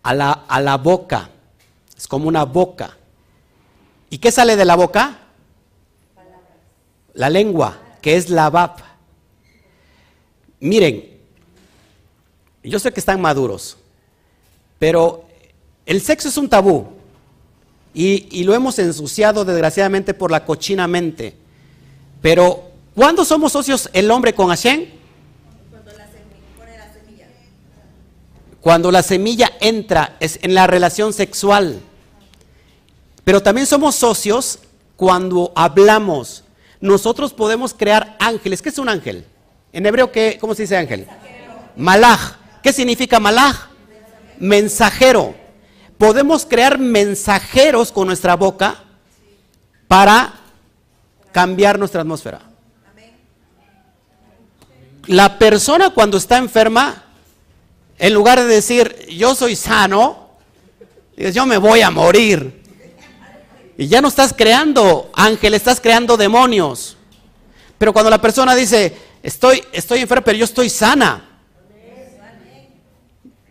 a 0.02 0.14
la, 0.14 0.32
a 0.32 0.62
la 0.62 0.78
boca. 0.78 1.30
Es 1.98 2.08
como 2.08 2.30
una 2.30 2.46
boca. 2.46 2.96
¿Y 4.10 4.20
qué 4.20 4.32
sale 4.32 4.56
de 4.56 4.64
la 4.64 4.78
boca? 4.78 5.20
La 7.16 7.30
lengua, 7.30 7.82
que 8.02 8.16
es 8.16 8.30
la 8.30 8.50
BAP. 8.50 8.80
Miren, 10.62 11.20
yo 12.64 12.80
sé 12.80 12.94
que 12.94 13.02
están 13.02 13.20
maduros, 13.20 13.76
pero 14.80 15.26
el 15.86 16.00
sexo 16.00 16.30
es 16.30 16.38
un 16.38 16.48
tabú 16.48 16.88
y, 17.94 18.40
y, 18.40 18.46
lo 18.46 18.54
hemos 18.56 18.80
ensuciado 18.80 19.44
desgraciadamente 19.44 20.14
por 20.14 20.32
la 20.32 20.46
cochina 20.46 20.88
mente. 20.88 21.36
Pero 22.22 22.71
¿Cuándo 22.96 23.24
somos 23.24 23.54
socios 23.54 23.90
el 23.94 24.12
hombre 24.12 24.34
con 24.34 24.50
Hashem? 24.50 24.86
Cuando 28.62 28.92
la 28.92 29.02
semilla, 29.02 29.52
entra 29.60 30.18
en 30.20 30.54
la 30.54 30.68
relación 30.68 31.14
sexual. 31.14 31.82
Pero 33.24 33.42
también 33.42 33.66
somos 33.66 33.96
socios 33.96 34.60
cuando 34.96 35.52
hablamos. 35.56 36.44
Nosotros 36.80 37.34
podemos 37.34 37.74
crear 37.74 38.16
ángeles. 38.20 38.62
¿Qué 38.62 38.70
es 38.70 38.78
un 38.78 38.88
ángel? 38.88 39.26
En 39.74 39.86
hebreo, 39.86 40.12
¿qué, 40.12 40.38
¿cómo 40.40 40.54
se 40.54 40.64
dice 40.64 40.78
ángel? 40.78 41.08
Malaj. 41.76 42.38
¿Qué 42.62 42.72
significa 42.72 43.20
malaj? 43.20 43.70
Mensajero. 44.38 45.34
Podemos 45.98 46.46
crear 46.46 46.78
mensajeros 46.78 47.92
con 47.92 48.08
nuestra 48.08 48.36
boca 48.36 48.84
para 49.88 50.34
cambiar 51.32 51.80
nuestra 51.80 52.02
atmósfera. 52.02 52.51
La 55.08 55.40
persona 55.40 55.90
cuando 55.90 56.18
está 56.18 56.38
enferma, 56.38 57.06
en 57.98 58.14
lugar 58.14 58.40
de 58.40 58.46
decir, 58.46 59.08
yo 59.10 59.36
soy 59.36 59.56
sano, 59.56 60.30
dices, 61.16 61.36
yo 61.36 61.46
me 61.46 61.58
voy 61.58 61.82
a 61.82 61.92
morir. 61.92 62.62
Y 63.78 63.88
ya 63.88 64.02
no 64.02 64.08
estás 64.08 64.34
creando 64.34 65.10
ángel, 65.14 65.54
estás 65.54 65.82
creando 65.82 66.18
demonios. 66.18 66.98
Pero 67.78 67.94
cuando 67.94 68.12
la 68.12 68.22
persona 68.22 68.56
dice, 68.56 68.96
estoy, 69.24 69.64
estoy 69.72 70.00
enferma, 70.00 70.24
pero 70.24 70.38
yo 70.38 70.46
estoy 70.46 70.70
sana. 70.70 71.28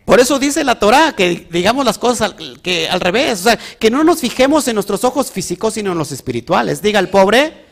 Por 0.05 0.19
eso 0.19 0.41
dice 0.41 0.65
la 0.65 0.77
Torah 0.77 1.15
que 1.15 1.47
digamos 1.51 1.85
las 1.85 1.97
cosas 1.97 2.33
al, 2.33 2.61
que, 2.61 2.89
al 2.89 3.01
revés, 3.01 3.41
o 3.41 3.43
sea, 3.45 3.57
que 3.57 3.93
no 3.93 4.03
nos 4.03 4.19
fijemos 4.19 4.67
en 4.67 4.75
nuestros 4.75 5.05
ojos 5.05 5.31
físicos, 5.31 5.75
sino 5.75 5.93
en 5.93 5.99
los 5.99 6.11
espirituales. 6.11 6.83
Diga 6.83 6.99
el 6.99 7.09
pobre, 7.09 7.65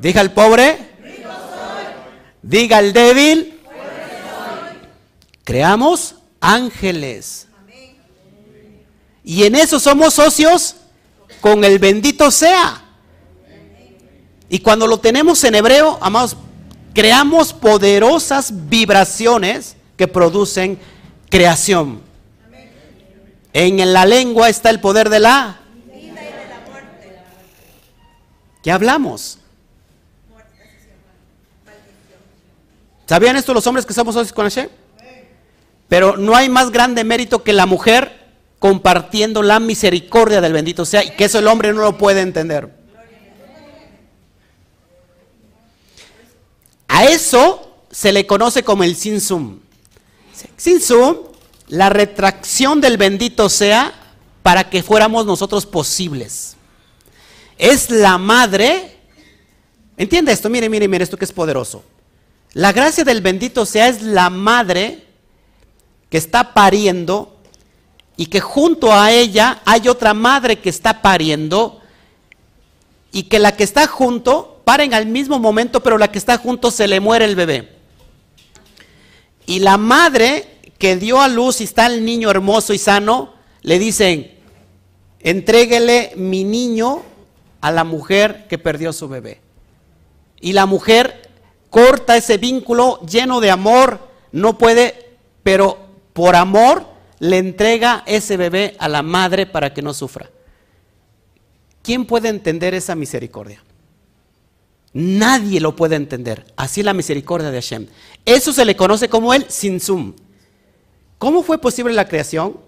diga 0.00 0.20
el 0.20 0.30
pobre, 0.30 0.91
Diga 2.42 2.80
el 2.80 2.92
débil. 2.92 3.60
Creamos 5.44 6.16
ángeles. 6.40 7.46
Y 9.24 9.44
en 9.44 9.54
eso 9.54 9.78
somos 9.78 10.14
socios 10.14 10.76
con 11.40 11.64
el 11.64 11.78
bendito 11.78 12.30
sea. 12.30 12.82
Y 14.48 14.58
cuando 14.58 14.86
lo 14.86 14.98
tenemos 14.98 15.42
en 15.44 15.54
hebreo, 15.54 15.98
amados, 16.00 16.36
creamos 16.92 17.52
poderosas 17.52 18.68
vibraciones 18.68 19.76
que 19.96 20.08
producen 20.08 20.78
creación. 21.30 22.02
En 23.54 23.92
la 23.92 24.04
lengua 24.04 24.48
está 24.48 24.70
el 24.70 24.80
poder 24.80 25.08
de 25.08 25.20
la 25.20 25.62
¿Qué 28.62 28.70
hablamos? 28.70 29.38
¿Sabían 33.12 33.36
esto 33.36 33.52
los 33.52 33.66
hombres 33.66 33.84
que 33.84 33.92
somos 33.92 34.14
socios 34.14 34.32
con 34.32 34.46
Hashem? 34.46 34.70
Pero 35.86 36.16
no 36.16 36.34
hay 36.34 36.48
más 36.48 36.70
grande 36.70 37.04
mérito 37.04 37.42
que 37.42 37.52
la 37.52 37.66
mujer 37.66 38.30
compartiendo 38.58 39.42
la 39.42 39.60
misericordia 39.60 40.40
del 40.40 40.54
bendito 40.54 40.86
sea 40.86 41.04
y 41.04 41.10
que 41.10 41.24
eso 41.24 41.38
el 41.38 41.46
hombre 41.46 41.74
no 41.74 41.82
lo 41.82 41.98
puede 41.98 42.22
entender. 42.22 42.74
A 46.88 47.04
eso 47.04 47.76
se 47.90 48.12
le 48.12 48.26
conoce 48.26 48.62
como 48.62 48.82
el 48.82 48.96
sinsum. 48.96 49.60
Sinsum, 50.56 51.18
la 51.68 51.90
retracción 51.90 52.80
del 52.80 52.96
bendito 52.96 53.50
sea 53.50 53.92
para 54.42 54.70
que 54.70 54.82
fuéramos 54.82 55.26
nosotros 55.26 55.66
posibles. 55.66 56.56
Es 57.58 57.90
la 57.90 58.16
madre. 58.16 59.00
¿Entiende 59.98 60.32
esto? 60.32 60.48
Mire, 60.48 60.70
mire, 60.70 60.88
mire, 60.88 61.04
esto 61.04 61.18
que 61.18 61.26
es 61.26 61.32
poderoso. 61.32 61.84
La 62.54 62.72
gracia 62.72 63.04
del 63.04 63.22
bendito 63.22 63.64
sea 63.64 63.88
es 63.88 64.02
la 64.02 64.28
madre 64.28 65.06
que 66.10 66.18
está 66.18 66.52
pariendo 66.52 67.36
y 68.16 68.26
que 68.26 68.40
junto 68.40 68.92
a 68.92 69.10
ella 69.10 69.62
hay 69.64 69.88
otra 69.88 70.12
madre 70.12 70.58
que 70.58 70.68
está 70.68 71.00
pariendo 71.00 71.80
y 73.10 73.24
que 73.24 73.38
la 73.38 73.56
que 73.56 73.64
está 73.64 73.86
junto 73.86 74.60
paren 74.64 74.92
al 74.92 75.06
mismo 75.06 75.38
momento, 75.38 75.82
pero 75.82 75.98
la 75.98 76.12
que 76.12 76.18
está 76.18 76.36
junto 76.38 76.70
se 76.70 76.86
le 76.88 77.00
muere 77.00 77.24
el 77.24 77.36
bebé. 77.36 77.70
Y 79.46 79.60
la 79.60 79.76
madre 79.76 80.60
que 80.78 80.96
dio 80.96 81.20
a 81.20 81.28
luz 81.28 81.60
y 81.60 81.64
está 81.64 81.86
el 81.86 82.04
niño 82.04 82.30
hermoso 82.30 82.74
y 82.74 82.78
sano, 82.78 83.32
le 83.62 83.78
dicen, 83.78 84.30
entréguele 85.20 86.12
mi 86.16 86.44
niño 86.44 87.02
a 87.60 87.70
la 87.70 87.84
mujer 87.84 88.46
que 88.48 88.58
perdió 88.58 88.92
su 88.92 89.08
bebé. 89.08 89.40
Y 90.40 90.52
la 90.52 90.66
mujer 90.66 91.21
corta 91.72 92.18
ese 92.18 92.36
vínculo 92.36 93.00
lleno 93.00 93.40
de 93.40 93.50
amor, 93.50 93.98
no 94.30 94.58
puede, 94.58 95.16
pero 95.42 95.78
por 96.12 96.36
amor 96.36 96.84
le 97.18 97.38
entrega 97.38 98.04
ese 98.06 98.36
bebé 98.36 98.76
a 98.78 98.90
la 98.90 99.02
madre 99.02 99.46
para 99.46 99.72
que 99.72 99.80
no 99.80 99.94
sufra. 99.94 100.30
¿Quién 101.82 102.04
puede 102.04 102.28
entender 102.28 102.74
esa 102.74 102.94
misericordia? 102.94 103.64
Nadie 104.92 105.60
lo 105.60 105.74
puede 105.74 105.96
entender. 105.96 106.44
Así 106.56 106.80
es 106.80 106.84
la 106.84 106.92
misericordia 106.92 107.50
de 107.50 107.62
Hashem. 107.62 107.86
Eso 108.26 108.52
se 108.52 108.66
le 108.66 108.76
conoce 108.76 109.08
como 109.08 109.32
el 109.32 109.50
Sinsum. 109.50 110.12
¿Cómo 111.16 111.42
fue 111.42 111.56
posible 111.58 111.94
la 111.94 112.06
creación? 112.06 112.60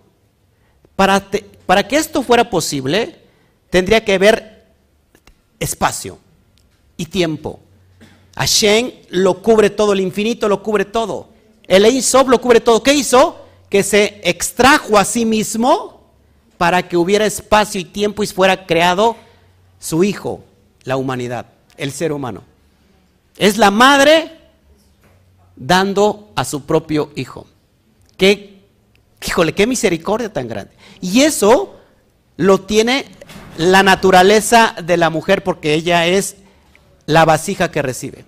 Para, 0.97 1.29
para 1.67 1.87
que 1.87 1.97
esto 1.97 2.23
fuera 2.23 2.49
posible, 2.49 3.21
tendría 3.69 4.03
que 4.03 4.15
haber 4.15 4.65
espacio 5.61 6.19
y 6.97 7.05
tiempo. 7.05 7.61
Hashem 8.37 8.91
lo 9.11 9.43
cubre 9.43 9.71
todo, 9.71 9.93
el 9.93 10.01
infinito 10.01 10.49
lo 10.49 10.63
cubre 10.63 10.85
todo. 10.85 11.29
El 11.67 11.85
Ein 11.85 12.03
lo 12.27 12.41
cubre 12.41 12.61
todo. 12.61 12.83
¿Qué 12.83 12.95
hizo? 12.95 13.37
Que 13.69 13.83
se 13.83 14.21
extrajo 14.25 14.99
a 14.99 15.05
sí 15.05 15.25
mismo 15.25 16.01
para 16.59 16.89
que 16.89 16.97
hubiera 16.97 17.27
espacio 17.27 17.81
y 17.81 17.85
tiempo 17.85 18.23
y 18.23 18.27
fuera 18.27 18.67
creado 18.67 19.17
su 19.79 20.05
hijo, 20.05 20.45
la 20.85 20.97
humanidad, 20.97 21.47
el 21.77 21.93
ser 21.93 22.13
humano. 22.13 22.43
Es 23.37 23.57
la 23.57 23.71
madre 23.71 24.39
dando 25.57 26.31
a 26.37 26.45
su 26.45 26.65
propio 26.65 27.11
hijo. 27.17 27.47
Qué, 28.17 28.61
híjole, 29.27 29.55
qué 29.55 29.67
misericordia 29.67 30.33
tan 30.33 30.49
grande. 30.49 30.73
Y 31.01 31.23
eso 31.23 31.77
lo 32.37 32.61
tiene 32.61 33.07
la 33.57 33.83
naturaleza 33.83 34.75
de 34.83 34.97
la 34.97 35.11
mujer 35.11 35.45
porque 35.45 35.75
ella 35.75 36.07
es 36.07 36.37
la 37.07 37.25
vasija 37.25 37.71
que 37.71 37.83
recibe. 37.83 38.25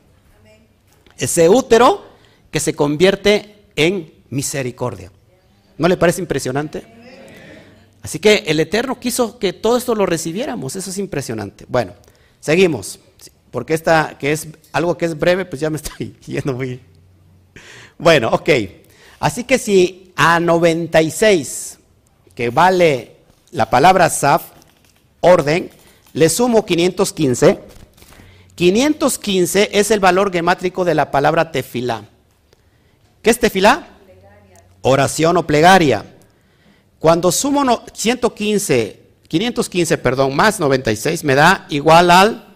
Ese 1.18 1.48
útero 1.48 2.04
que 2.50 2.60
se 2.60 2.74
convierte 2.74 3.64
en 3.74 4.12
misericordia. 4.30 5.10
¿No 5.78 5.88
le 5.88 5.96
parece 5.96 6.20
impresionante? 6.20 6.86
Así 8.02 8.18
que 8.18 8.44
el 8.46 8.60
Eterno 8.60 9.00
quiso 9.00 9.38
que 9.38 9.52
todo 9.52 9.76
esto 9.76 9.94
lo 9.94 10.06
recibiéramos. 10.06 10.76
Eso 10.76 10.90
es 10.90 10.98
impresionante. 10.98 11.66
Bueno, 11.68 11.92
seguimos. 12.40 13.00
Porque 13.50 13.74
esta, 13.74 14.16
que 14.18 14.32
es 14.32 14.48
algo 14.72 14.96
que 14.96 15.06
es 15.06 15.18
breve, 15.18 15.44
pues 15.44 15.60
ya 15.60 15.70
me 15.70 15.76
estoy 15.82 16.14
yendo 16.26 16.54
muy. 16.54 16.80
Bueno, 17.98 18.28
ok. 18.28 18.50
Así 19.18 19.44
que 19.44 19.58
si 19.58 20.12
a 20.14 20.38
96, 20.38 21.78
que 22.34 22.50
vale 22.50 23.16
la 23.50 23.70
palabra 23.70 24.10
Saf, 24.10 24.50
orden, 25.20 25.70
le 26.12 26.28
sumo 26.28 26.64
515. 26.64 27.58
515 28.56 29.70
es 29.78 29.90
el 29.90 30.00
valor 30.00 30.32
gemátrico 30.32 30.84
de 30.84 30.94
la 30.94 31.10
palabra 31.10 31.52
tefilá. 31.52 32.04
¿Qué 33.22 33.30
es 33.30 33.38
tefilá? 33.38 33.86
Oración 34.80 35.36
o 35.36 35.46
plegaria. 35.46 36.04
Cuando 36.98 37.30
sumo 37.30 37.84
115, 37.92 39.00
515, 39.28 39.98
perdón, 39.98 40.34
más 40.34 40.58
96 40.58 41.22
me 41.22 41.34
da 41.34 41.66
igual 41.68 42.10
al 42.10 42.54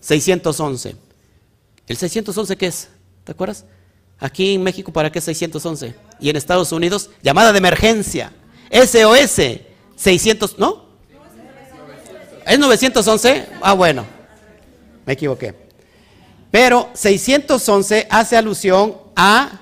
611. 0.00 0.96
¿El 1.88 1.96
611 1.96 2.56
qué 2.56 2.66
es? 2.66 2.88
¿Te 3.24 3.32
acuerdas? 3.32 3.64
Aquí 4.20 4.54
en 4.54 4.62
México, 4.62 4.92
¿para 4.92 5.10
qué 5.10 5.18
es 5.18 5.24
611? 5.24 5.96
Y 6.20 6.30
en 6.30 6.36
Estados 6.36 6.70
Unidos, 6.70 7.10
llamada 7.20 7.50
de 7.50 7.58
emergencia. 7.58 8.32
SOS, 8.70 9.60
600, 9.96 10.58
¿no? 10.58 10.86
¿Es 12.46 12.58
911? 12.58 13.48
Ah, 13.60 13.72
bueno, 13.72 14.06
me 15.12 15.14
equivoqué. 15.14 15.54
Pero 16.50 16.88
611 16.94 18.06
hace 18.10 18.36
alusión 18.36 18.96
a 19.14 19.60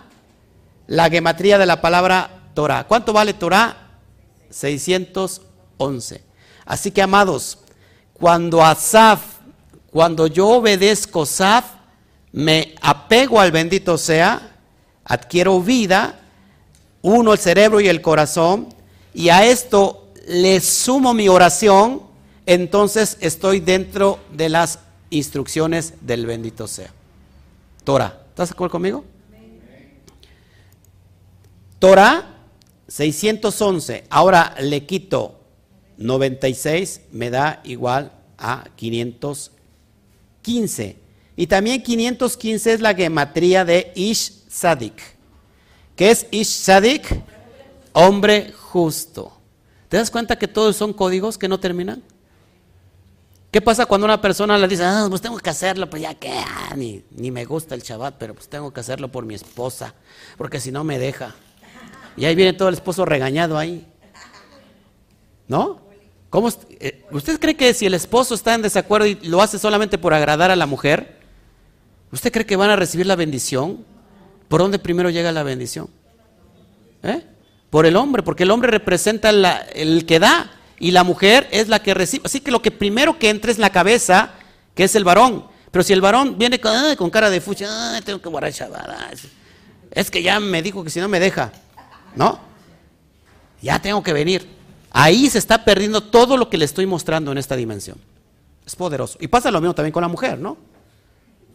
la 0.87 1.11
gematría 1.11 1.59
de 1.59 1.67
la 1.67 1.81
palabra 1.81 2.51
Torah. 2.55 2.85
¿Cuánto 2.87 3.13
vale 3.13 3.35
Torah? 3.35 3.99
611. 4.51 6.23
Así 6.65 6.93
que, 6.93 7.03
amados, 7.03 7.59
cuando 8.13 8.65
Asaf, 8.65 9.21
cuando 9.91 10.29
yo 10.29 10.49
obedezco 10.49 11.23
Asaf, 11.23 11.65
me 12.31 12.77
apego 12.81 13.41
al 13.41 13.51
bendito 13.51 13.99
sea, 13.99 14.57
adquiero 15.05 15.61
vida, 15.61 16.21
uno 17.03 17.33
el 17.33 17.41
cerebro 17.41 17.81
y 17.81 17.89
el 17.89 18.01
corazón, 18.01 18.69
y 19.15 19.31
a 19.31 19.45
esto 19.45 20.13
le 20.29 20.61
sumo 20.61 21.13
mi 21.13 21.29
oración, 21.29 22.03
entonces 22.47 23.17
estoy 23.21 23.59
dentro 23.59 24.21
de 24.33 24.49
las 24.49 24.79
instrucciones 25.11 25.95
del 26.01 26.27
bendito 26.27 26.67
sea. 26.67 26.93
Torah, 27.85 28.25
¿estás 28.31 28.49
de 28.49 28.55
acuerdo 28.55 28.73
conmigo? 28.73 29.05
Torah 31.79 32.25
611. 32.89 34.07
Ahora 34.11 34.57
le 34.61 34.85
quito 34.87 35.39
96, 35.97 37.03
me 37.13 37.31
da 37.31 37.61
igual 37.65 38.13
a 38.39 38.65
515. 38.77 40.97
Y 41.37 41.47
también 41.47 41.83
515 41.83 42.73
es 42.73 42.81
la 42.81 42.95
gematría 42.95 43.65
de 43.65 43.93
Ish 43.95 44.49
Sadik. 44.49 45.01
¿Qué 45.97 46.11
es 46.11 46.27
Ish 46.31 46.49
Sadik? 46.49 47.23
Hombre 47.93 48.53
justo. 48.53 49.33
¿Te 49.89 49.97
das 49.97 50.11
cuenta 50.11 50.39
que 50.39 50.49
todos 50.49 50.77
son 50.77 50.93
códigos 50.93 51.39
que 51.39 51.49
no 51.49 51.59
terminan? 51.59 52.03
¿Qué 53.51 53.61
pasa 53.61 53.87
cuando 53.87 54.05
una 54.05 54.21
persona 54.21 54.57
le 54.57 54.69
dice, 54.69 54.85
ah, 54.85 55.07
pues 55.09 55.21
tengo 55.21 55.37
que 55.39 55.51
hacerlo, 55.51 55.91
pues 55.91 56.03
ya 56.03 56.15
que, 56.15 56.31
ah, 56.31 56.73
ni, 56.77 57.03
ni, 57.11 57.33
me 57.33 57.45
gusta 57.45 57.75
el 57.75 57.83
Shabbat, 57.83 58.15
pero 58.17 58.33
pues 58.33 58.49
tengo 58.49 58.73
que 58.73 58.79
hacerlo 58.79 59.09
por 59.09 59.27
mi 59.27 59.35
esposa, 59.35 59.93
porque 60.37 60.61
si 60.61 60.71
no 60.71 60.85
me 60.85 61.01
deja? 61.01 61.35
Y 62.17 62.27
ahí 62.27 62.37
viene 62.37 62.53
todo 62.53 62.69
el 62.69 62.75
esposo 62.75 63.05
regañado 63.05 63.59
ahí. 63.59 63.87
¿No? 65.49 65.81
¿Cómo, 66.29 66.49
eh, 66.79 67.05
¿Usted 67.11 67.41
cree 67.41 67.57
que 67.57 67.75
si 67.75 67.87
el 67.87 67.95
esposo 67.95 68.37
está 68.37 68.55
en 68.55 68.63
desacuerdo 68.63 69.07
y 69.07 69.17
lo 69.17 69.43
hace 69.43 69.59
solamente 69.59 69.99
por 69.99 70.15
agradar 70.15 70.53
a 70.53 70.57
la 70.57 70.67
mujer, 70.67 71.19
¿usted 72.13 72.31
cree 72.31 72.47
que 72.47 72.55
van 72.55 72.71
a 72.71 72.77
recibir 72.77 73.07
la 73.07 73.17
bendición? 73.17 73.85
¿Por 74.49 74.61
dónde 74.61 74.79
primero 74.79 75.11
llega 75.11 75.33
la 75.33 75.43
bendición? 75.43 75.89
¿Eh? 77.03 77.25
Por 77.69 77.85
el 77.85 77.97
hombre, 77.97 78.23
porque 78.23 78.45
el 78.45 78.53
hombre 78.53 78.71
representa 78.71 79.31
el 79.31 80.07
que 80.07 80.21
da 80.21 80.53
y 80.81 80.91
la 80.91 81.05
mujer 81.05 81.47
es 81.53 81.69
la 81.69 81.83
que 81.83 81.95
recibe. 81.95 82.23
Así 82.25 82.41
que 82.41 82.51
lo 82.51 82.63
que 82.63 82.71
primero 82.71 83.19
que 83.19 83.29
entra 83.29 83.53
es 83.53 83.59
la 83.59 83.71
cabeza, 83.71 84.33
que 84.75 84.85
es 84.85 84.97
el 84.97 85.05
varón. 85.05 85.45
Pero 85.71 85.83
si 85.85 85.93
el 85.93 86.01
varón 86.01 86.39
viene 86.39 86.59
con, 86.59 87.11
cara 87.11 87.31
de 87.31 87.41
fucha, 87.41 88.01
tengo 88.03 88.21
que 88.21 88.29
guardar 88.29 88.53
Es 89.93 90.11
que 90.11 90.23
ya 90.23 90.41
me 90.41 90.63
dijo 90.63 90.83
que 90.83 90.91
si 90.91 90.99
no 90.99 91.07
me 91.07 91.21
deja. 91.21 91.53
¿No? 92.17 92.41
Ya 93.61 93.79
tengo 93.79 94.03
que 94.03 94.15
venir. 94.15 94.49
Ahí 94.91 95.29
se 95.29 95.39
está 95.39 95.65
perdiendo 95.65 96.03
todo 96.03 96.39
lo 96.39 96.49
que 96.49 96.57
le 96.57 96.65
estoy 96.65 96.87
mostrando 96.87 97.31
en 97.31 97.39
esta 97.39 97.55
dimensión. 97.55 97.99
Es 98.67 98.75
poderoso. 98.75 99.19
Y 99.21 99.29
pasa 99.29 99.51
lo 99.51 99.61
mismo 99.61 99.75
también 99.75 99.93
con 99.93 100.01
la 100.01 100.09
mujer, 100.09 100.39
¿no? 100.39 100.57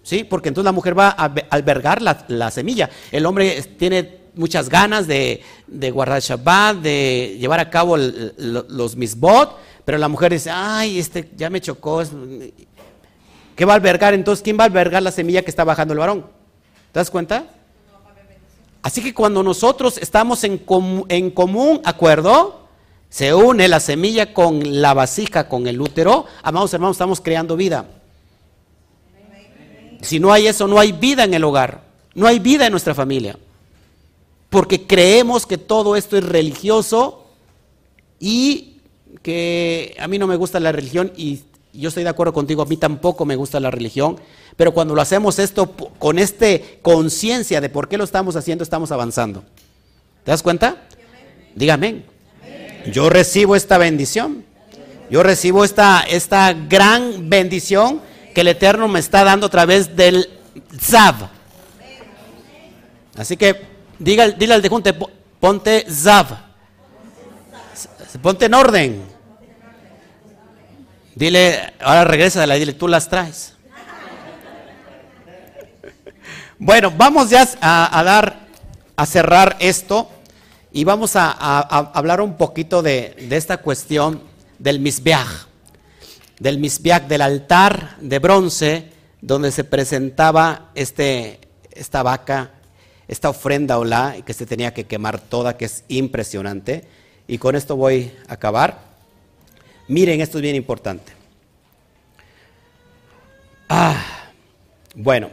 ¿Sí? 0.03 0.23
Porque 0.23 0.49
entonces 0.49 0.65
la 0.65 0.71
mujer 0.71 0.97
va 0.97 1.09
a 1.09 1.33
albergar 1.49 1.99
la, 2.01 2.51
semilla. 2.51 2.91
El 3.11 3.25
hombre 3.25 3.59
tiene 3.77 4.24
muchas 4.35 4.69
ganas 4.69 5.07
de, 5.07 5.41
guardar 5.93 6.21
Shabbat, 6.21 6.77
de 6.77 7.37
llevar 7.39 7.59
a 7.59 7.69
cabo 7.69 7.97
los 7.97 8.95
misbot, 8.95 9.57
pero 9.83 9.97
la 9.97 10.07
mujer 10.07 10.33
dice, 10.33 10.49
ay, 10.51 10.99
este 10.99 11.29
ya 11.35 11.49
me 11.49 11.61
chocó. 11.61 12.03
¿Qué 13.55 13.65
va 13.65 13.73
a 13.73 13.75
albergar 13.75 14.13
entonces? 14.13 14.43
¿Quién 14.43 14.57
va 14.57 14.63
a 14.63 14.67
albergar 14.67 15.01
la 15.01 15.11
semilla 15.11 15.43
que 15.43 15.49
está 15.49 15.63
bajando 15.63 15.93
el 15.93 15.99
varón? 15.99 16.25
¿Te 16.91 16.99
das 16.99 17.09
cuenta? 17.09 17.45
Así 18.81 19.01
que 19.01 19.13
cuando 19.13 19.41
nosotros 19.41 19.97
estamos 19.97 20.43
en, 20.43 20.61
en 21.09 21.31
común 21.31 21.81
acuerdo, 21.83 22.67
se 23.09 23.33
une 23.33 23.67
la 23.67 23.79
semilla 23.79 24.33
con 24.33 24.81
la 24.81 24.93
vasija, 24.93 25.47
con 25.47 25.67
el 25.67 25.79
útero, 25.79 26.25
amados 26.43 26.73
hermanos, 26.73 26.95
estamos 26.95 27.21
creando 27.21 27.55
vida. 27.55 27.85
Si 30.01 30.19
no 30.19 30.31
hay 30.31 30.47
eso, 30.47 30.67
no 30.67 30.79
hay 30.79 30.91
vida 30.91 31.23
en 31.23 31.33
el 31.33 31.43
hogar, 31.43 31.81
no 32.13 32.27
hay 32.27 32.39
vida 32.39 32.65
en 32.65 32.71
nuestra 32.71 32.93
familia. 32.93 33.37
Porque 34.55 34.87
creemos 34.87 35.45
que 35.45 35.57
todo 35.57 35.97
esto 35.97 36.17
es 36.17 36.23
religioso 36.23 37.25
y 38.21 38.77
que 39.21 39.93
a 39.99 40.07
mí 40.07 40.17
no 40.17 40.27
me 40.27 40.37
gusta 40.37 40.61
la 40.61 40.71
religión 40.71 41.11
y 41.17 41.41
yo 41.73 41.89
estoy 41.89 42.03
de 42.03 42.09
acuerdo 42.09 42.31
contigo, 42.31 42.61
a 42.61 42.65
mí 42.65 42.77
tampoco 42.77 43.25
me 43.25 43.35
gusta 43.35 43.59
la 43.59 43.69
religión, 43.69 44.17
pero 44.55 44.73
cuando 44.73 44.95
lo 44.95 45.01
hacemos 45.01 45.39
esto 45.39 45.73
con 45.99 46.19
este 46.19 46.79
conciencia 46.81 47.59
de 47.59 47.67
por 47.67 47.89
qué 47.89 47.97
lo 47.97 48.05
estamos 48.05 48.37
haciendo, 48.37 48.63
estamos 48.63 48.93
avanzando. 48.93 49.43
¿Te 50.23 50.31
das 50.31 50.41
cuenta? 50.41 50.87
Dígame. 51.53 52.03
Yo 52.93 53.09
recibo 53.09 53.57
esta 53.57 53.77
bendición. 53.77 54.45
Yo 55.09 55.21
recibo 55.21 55.65
esta, 55.65 55.99
esta 56.03 56.53
gran 56.53 57.29
bendición 57.29 57.99
que 58.33 58.39
el 58.39 58.47
Eterno 58.47 58.87
me 58.87 59.01
está 59.01 59.25
dando 59.25 59.47
a 59.47 59.49
través 59.49 59.97
del 59.97 60.29
Zav. 60.79 61.27
Así 63.17 63.35
que 63.35 63.74
diga, 63.99 64.29
dile 64.29 64.53
al 64.53 64.61
de 64.61 64.69
junte, 64.69 64.93
ponte 65.39 65.85
Zav. 65.89 66.27
Ponte 68.21 68.45
en 68.45 68.53
orden. 68.53 69.03
Dile, 71.15 71.73
ahora 71.79 72.03
regresa 72.03 72.41
de 72.41 72.47
la 72.47 72.55
dile, 72.55 72.73
tú 72.73 72.87
las 72.87 73.09
traes. 73.09 73.55
Bueno, 76.57 76.91
vamos 76.95 77.29
ya 77.29 77.47
a, 77.59 78.03
dar, 78.03 78.47
a 78.95 79.05
cerrar 79.05 79.57
esto 79.59 80.09
y 80.71 80.85
vamos 80.85 81.15
a, 81.15 81.31
hablar 81.93 82.21
un 82.21 82.37
poquito 82.37 82.81
de, 82.81 83.15
esta 83.31 83.57
cuestión 83.57 84.21
del 84.59 84.79
misbeach, 84.79 85.47
del 86.39 86.57
misbeach, 86.57 87.07
del 87.07 87.21
altar 87.21 87.97
de 87.99 88.19
bronce 88.19 88.91
donde 89.21 89.51
se 89.51 89.63
presentaba 89.65 90.71
este, 90.75 91.39
esta 91.71 92.03
vaca, 92.03 92.51
esta 93.07 93.29
ofrenda 93.29 93.83
la 93.83 94.15
que 94.25 94.33
se 94.33 94.45
tenía 94.45 94.73
que 94.73 94.85
quemar 94.85 95.19
toda, 95.19 95.57
que 95.57 95.65
es 95.65 95.83
impresionante. 95.87 96.83
y 97.27 97.39
con 97.39 97.55
esto 97.55 97.75
voy 97.75 98.11
a 98.27 98.33
acabar. 98.33 98.81
Miren, 99.87 100.21
esto 100.21 100.37
es 100.37 100.43
bien 100.43 100.55
importante. 100.55 101.11
Ah, 103.67 104.03
bueno, 104.93 105.29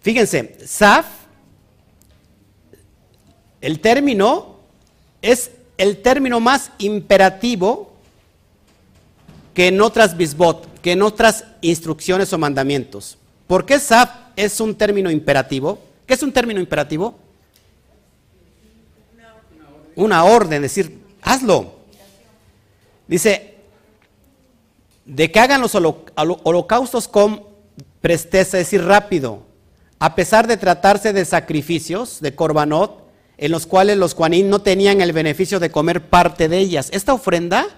fíjense, 0.00 0.56
Saf, 0.64 1.06
el 3.60 3.80
término 3.80 4.60
es 5.20 5.50
el 5.76 6.00
término 6.00 6.40
más 6.40 6.70
imperativo 6.78 7.92
que 9.52 9.68
en 9.68 9.80
otras 9.80 10.16
bisbot, 10.16 10.80
que 10.80 10.92
en 10.92 11.02
otras 11.02 11.44
instrucciones 11.60 12.32
o 12.32 12.38
mandamientos. 12.38 13.18
¿Por 13.46 13.66
qué 13.66 13.78
Saf 13.80 14.10
es 14.36 14.60
un 14.60 14.74
término 14.74 15.10
imperativo? 15.10 15.89
¿Qué 16.10 16.14
es 16.14 16.24
un 16.24 16.32
término 16.32 16.58
imperativo? 16.58 17.16
Una 19.94 20.24
orden, 20.24 20.60
decir, 20.60 20.98
hazlo. 21.22 21.76
Dice, 23.06 23.54
de 25.04 25.30
que 25.30 25.38
hagan 25.38 25.60
los 25.60 25.76
holocaustos 25.76 27.06
con 27.06 27.44
presteza, 28.00 28.58
es 28.58 28.66
decir, 28.66 28.84
rápido, 28.84 29.44
a 30.00 30.16
pesar 30.16 30.48
de 30.48 30.56
tratarse 30.56 31.12
de 31.12 31.24
sacrificios, 31.24 32.20
de 32.20 32.34
corbanot, 32.34 33.08
en 33.38 33.52
los 33.52 33.68
cuales 33.68 33.96
los 33.96 34.16
cuanín 34.16 34.50
no 34.50 34.62
tenían 34.62 35.00
el 35.02 35.12
beneficio 35.12 35.60
de 35.60 35.70
comer 35.70 36.08
parte 36.08 36.48
de 36.48 36.58
ellas. 36.58 36.88
Esta 36.92 37.14
ofrenda, 37.14 37.68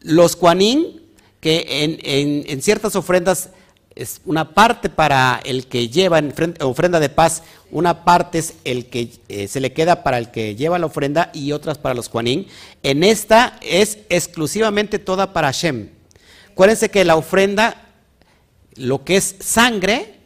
los 0.00 0.36
cuanín, 0.36 1.00
que 1.40 2.44
en 2.44 2.60
ciertas 2.60 2.94
ofrendas 2.94 3.48
es 3.98 4.20
una 4.24 4.54
parte 4.54 4.88
para 4.88 5.40
el 5.44 5.66
que 5.66 5.88
lleva 5.88 6.18
en 6.18 6.32
ofrenda 6.60 7.00
de 7.00 7.08
paz, 7.08 7.42
una 7.72 8.04
parte 8.04 8.38
es 8.38 8.54
el 8.62 8.86
que 8.86 9.10
eh, 9.28 9.48
se 9.48 9.58
le 9.58 9.72
queda 9.72 10.04
para 10.04 10.18
el 10.18 10.30
que 10.30 10.54
lleva 10.54 10.78
la 10.78 10.86
ofrenda 10.86 11.30
y 11.34 11.50
otras 11.50 11.78
para 11.78 11.96
los 11.96 12.08
Juanín. 12.08 12.46
En 12.84 13.02
esta 13.02 13.58
es 13.60 13.98
exclusivamente 14.08 15.00
toda 15.00 15.32
para 15.32 15.48
Hashem. 15.48 15.88
Acuérdense 16.52 16.90
que 16.90 17.04
la 17.04 17.16
ofrenda, 17.16 17.88
lo 18.76 19.02
que 19.02 19.16
es 19.16 19.34
sangre, 19.40 20.20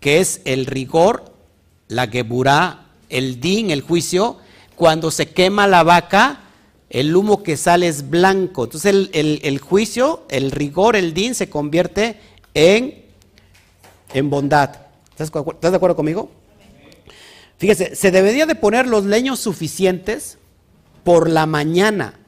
que 0.00 0.20
es 0.20 0.40
el 0.46 0.64
rigor, 0.64 1.34
la 1.88 2.06
geburá, 2.06 2.86
el 3.10 3.38
din, 3.38 3.70
el 3.70 3.82
juicio, 3.82 4.38
cuando 4.76 5.10
se 5.10 5.28
quema 5.28 5.66
la 5.66 5.82
vaca, 5.82 6.40
el 6.88 7.14
humo 7.14 7.42
que 7.42 7.58
sale 7.58 7.86
es 7.86 8.08
blanco. 8.08 8.64
Entonces 8.64 9.10
el, 9.12 9.40
el 9.42 9.58
juicio, 9.58 10.24
el 10.30 10.50
rigor, 10.50 10.96
el 10.96 11.12
din 11.12 11.34
se 11.34 11.50
convierte 11.50 12.18
en, 12.58 13.04
en 14.12 14.30
bondad. 14.30 14.70
¿Estás, 15.16 15.30
de 15.32 15.76
acuerdo 15.76 15.94
conmigo? 15.94 16.28
Fíjese, 17.56 17.94
se 17.94 18.10
debería 18.10 18.46
de 18.46 18.56
poner 18.56 18.86
los 18.86 19.04
leños 19.04 19.38
suficientes 19.38 20.38
por 21.04 21.30
la 21.30 21.46
mañana 21.46 22.18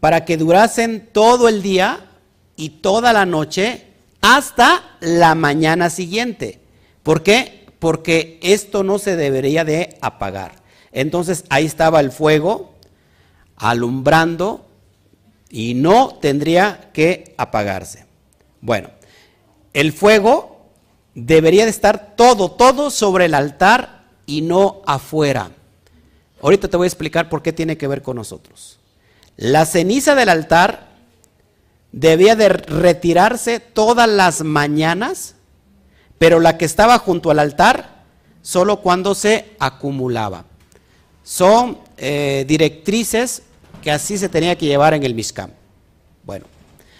para 0.00 0.24
que 0.24 0.38
durasen 0.38 1.08
todo 1.12 1.48
el 1.48 1.62
día 1.62 2.10
y 2.56 2.70
toda 2.80 3.12
la 3.12 3.26
noche 3.26 3.86
hasta 4.22 4.96
la 5.00 5.34
mañana 5.34 5.90
siguiente. 5.90 6.60
¿Por 7.02 7.22
qué? 7.22 7.66
Porque 7.78 8.38
esto 8.42 8.82
no 8.82 8.98
se 8.98 9.16
debería 9.16 9.64
de 9.64 9.98
apagar. 10.00 10.62
Entonces 10.92 11.44
ahí 11.50 11.66
estaba 11.66 12.00
el 12.00 12.10
fuego 12.10 12.74
alumbrando 13.56 14.66
y 15.50 15.74
no 15.74 16.18
tendría 16.20 16.90
que 16.92 17.34
apagarse. 17.36 18.06
Bueno, 18.60 18.90
el 19.72 19.92
fuego 19.92 20.66
debería 21.14 21.64
de 21.64 21.70
estar 21.70 22.14
todo, 22.16 22.50
todo 22.50 22.90
sobre 22.90 23.26
el 23.26 23.34
altar 23.34 24.04
y 24.26 24.42
no 24.42 24.82
afuera. 24.86 25.50
Ahorita 26.40 26.68
te 26.68 26.76
voy 26.76 26.86
a 26.86 26.88
explicar 26.88 27.28
por 27.28 27.42
qué 27.42 27.52
tiene 27.52 27.76
que 27.76 27.86
ver 27.86 28.02
con 28.02 28.16
nosotros. 28.16 28.78
La 29.36 29.64
ceniza 29.64 30.14
del 30.14 30.28
altar 30.28 30.88
debía 31.92 32.36
de 32.36 32.48
retirarse 32.48 33.60
todas 33.60 34.08
las 34.08 34.42
mañanas, 34.42 35.36
pero 36.18 36.40
la 36.40 36.58
que 36.58 36.64
estaba 36.64 36.98
junto 36.98 37.30
al 37.30 37.38
altar 37.38 38.02
solo 38.42 38.80
cuando 38.80 39.14
se 39.14 39.56
acumulaba. 39.58 40.44
Son 41.22 41.78
eh, 41.96 42.44
directrices 42.48 43.42
que 43.82 43.90
así 43.90 44.18
se 44.18 44.28
tenía 44.28 44.56
que 44.56 44.66
llevar 44.66 44.94
en 44.94 45.04
el 45.04 45.14
Mishkan. 45.14 45.52
Bueno, 46.24 46.46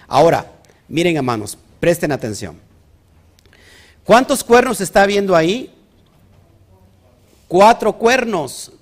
ahora, 0.08 0.52
miren 0.88 1.16
hermanos, 1.16 1.58
Presten 1.82 2.12
atención. 2.12 2.60
¿Cuántos 4.04 4.42
cuernos 4.42 4.80
está 4.80 5.06
viendo 5.06 5.36
ahí? 5.36 5.72
Cuatro 7.46 7.92
cuernos. 7.92 8.72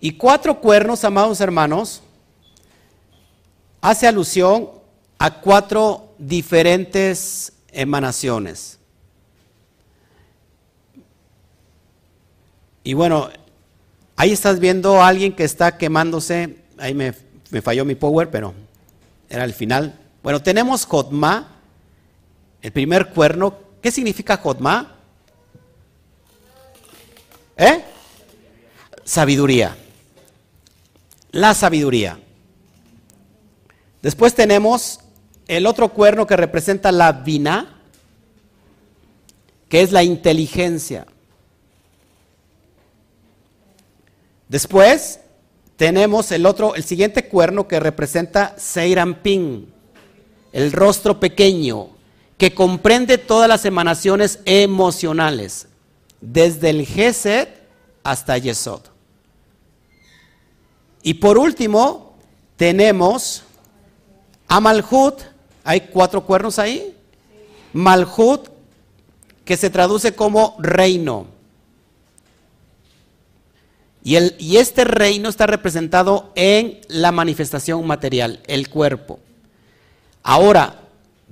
Y 0.00 0.12
cuatro 0.12 0.60
cuernos, 0.60 1.04
amados 1.04 1.40
hermanos, 1.40 2.02
hace 3.80 4.06
alusión 4.06 4.68
a 5.18 5.40
cuatro 5.40 6.14
diferentes 6.18 7.52
emanaciones. 7.70 8.78
Y 12.84 12.94
bueno, 12.94 13.30
ahí 14.16 14.32
estás 14.32 14.58
viendo 14.58 15.00
a 15.00 15.06
alguien 15.06 15.32
que 15.32 15.44
está 15.44 15.78
quemándose. 15.78 16.58
Ahí 16.78 16.94
me, 16.94 17.14
me 17.50 17.62
falló 17.62 17.84
mi 17.84 17.94
power, 17.94 18.28
pero 18.28 18.54
era 19.30 19.44
el 19.44 19.54
final. 19.54 19.98
Bueno, 20.22 20.42
tenemos 20.42 20.84
Jotma, 20.84 21.51
el 22.62 22.72
primer 22.72 23.10
cuerno. 23.10 23.58
¿Qué 23.82 23.90
significa 23.90 24.36
Jotma? 24.36 24.96
¿Eh? 27.56 27.84
Sabiduría. 29.04 29.76
La 31.32 31.54
sabiduría. 31.54 32.18
Después 34.00 34.34
tenemos 34.34 35.00
el 35.48 35.66
otro 35.66 35.88
cuerno 35.88 36.26
que 36.26 36.36
representa 36.36 36.92
la 36.92 37.12
vina, 37.12 37.80
que 39.68 39.82
es 39.82 39.92
la 39.92 40.02
inteligencia. 40.02 41.06
Después 44.48 45.20
tenemos 45.76 46.30
el 46.30 46.46
otro, 46.46 46.74
el 46.74 46.84
siguiente 46.84 47.26
cuerno 47.26 47.66
que 47.66 47.80
representa 47.80 48.54
Seirampin, 48.58 49.72
el 50.52 50.72
rostro 50.72 51.18
pequeño, 51.18 51.91
que 52.42 52.52
comprende 52.52 53.18
todas 53.18 53.48
las 53.48 53.64
emanaciones 53.66 54.40
emocionales, 54.46 55.68
desde 56.20 56.70
el 56.70 56.84
Gesed 56.84 57.46
hasta 58.02 58.36
Yesod. 58.36 58.80
Y 61.04 61.14
por 61.14 61.38
último, 61.38 62.16
tenemos 62.56 63.44
a 64.48 64.58
Malhut, 64.58 65.20
hay 65.62 65.82
cuatro 65.82 66.26
cuernos 66.26 66.58
ahí. 66.58 66.96
Malhut, 67.72 68.48
que 69.44 69.56
se 69.56 69.70
traduce 69.70 70.16
como 70.16 70.56
reino. 70.58 71.28
Y, 74.02 74.16
el, 74.16 74.34
y 74.40 74.56
este 74.56 74.82
reino 74.82 75.28
está 75.28 75.46
representado 75.46 76.32
en 76.34 76.80
la 76.88 77.12
manifestación 77.12 77.86
material, 77.86 78.40
el 78.48 78.68
cuerpo. 78.68 79.20
Ahora, 80.24 80.81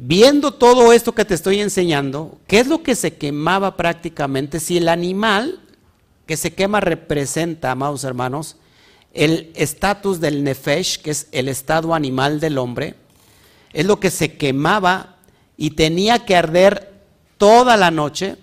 viendo 0.03 0.53
todo 0.53 0.95
esto 0.95 1.13
que 1.13 1.27
te 1.27 1.35
estoy 1.35 1.61
enseñando, 1.61 2.39
¿qué 2.47 2.59
es 2.59 2.67
lo 2.67 2.83
que 2.83 2.95
se 2.95 3.17
quemaba 3.17 3.77
prácticamente? 3.77 4.59
Si 4.59 4.79
el 4.79 4.89
animal 4.89 5.61
que 6.27 6.39
se 6.39 6.55
quema 6.55 6.81
representa, 6.81 7.71
amados 7.71 8.05
hermanos, 8.05 8.57
el 9.13 9.53
estatus 9.55 10.19
del 10.19 10.43
nefesh, 10.43 11.03
que 11.03 11.11
es 11.11 11.29
el 11.33 11.49
estado 11.49 11.95
animal 11.95 12.41
del 12.41 12.57
hombre, 12.57 12.95
es 13.75 13.85
lo 13.85 14.01
que 14.01 14.11
se 14.11 14.39
quemaba 14.39 15.19
y 15.59 15.73
tenía 15.73 16.25
que 16.25 16.35
arder 16.35 16.95
toda 17.37 17.77
la 17.77 17.91
noche. 17.91 18.37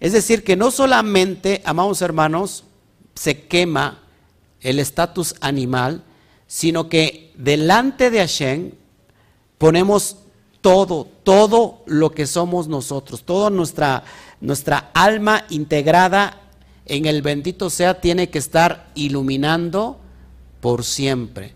Es 0.00 0.12
decir, 0.12 0.42
que 0.42 0.56
no 0.56 0.72
solamente, 0.72 1.62
amados 1.64 2.02
hermanos, 2.02 2.64
se 3.14 3.42
quema 3.46 4.02
el 4.60 4.80
estatus 4.80 5.36
animal, 5.40 6.02
sino 6.48 6.88
que 6.88 7.32
delante 7.36 8.10
de 8.10 8.18
Hashem 8.18 8.72
ponemos 9.56 10.16
todo, 10.60 11.06
todo 11.22 11.82
lo 11.86 12.10
que 12.10 12.26
somos 12.26 12.68
nosotros, 12.68 13.24
toda 13.24 13.50
nuestra, 13.50 14.04
nuestra 14.40 14.90
alma 14.94 15.44
integrada 15.50 16.40
en 16.86 17.06
el 17.06 17.22
bendito 17.22 17.70
sea 17.70 18.00
tiene 18.00 18.30
que 18.30 18.38
estar 18.38 18.90
iluminando 18.94 19.98
por 20.60 20.84
siempre, 20.84 21.54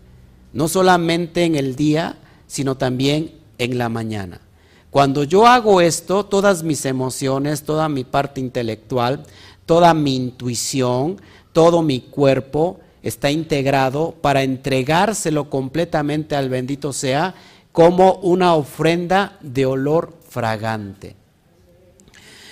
no 0.53 0.67
solamente 0.67 1.43
en 1.43 1.55
el 1.55 1.75
día, 1.75 2.17
sino 2.47 2.75
también 2.75 3.33
en 3.57 3.77
la 3.77 3.89
mañana. 3.89 4.41
Cuando 4.89 5.23
yo 5.23 5.45
hago 5.45 5.81
esto, 5.81 6.25
todas 6.25 6.63
mis 6.63 6.85
emociones, 6.85 7.63
toda 7.63 7.89
mi 7.89 8.05
parte 8.05 8.39
intelectual, 8.39 9.25
toda 9.65 9.93
mi 9.93 10.15
intuición, 10.15 11.19
todo 11.51 11.81
mi 11.81 11.99
cuerpo 11.99 12.79
está 13.03 13.29
integrado 13.29 14.15
para 14.21 14.43
entregárselo 14.43 15.49
completamente 15.49 16.35
al 16.35 16.49
bendito 16.49 16.93
sea 16.93 17.35
como 17.75 18.13
una 18.21 18.53
ofrenda 18.55 19.37
de 19.41 19.65
olor 19.65 20.17
fragante. 20.29 21.17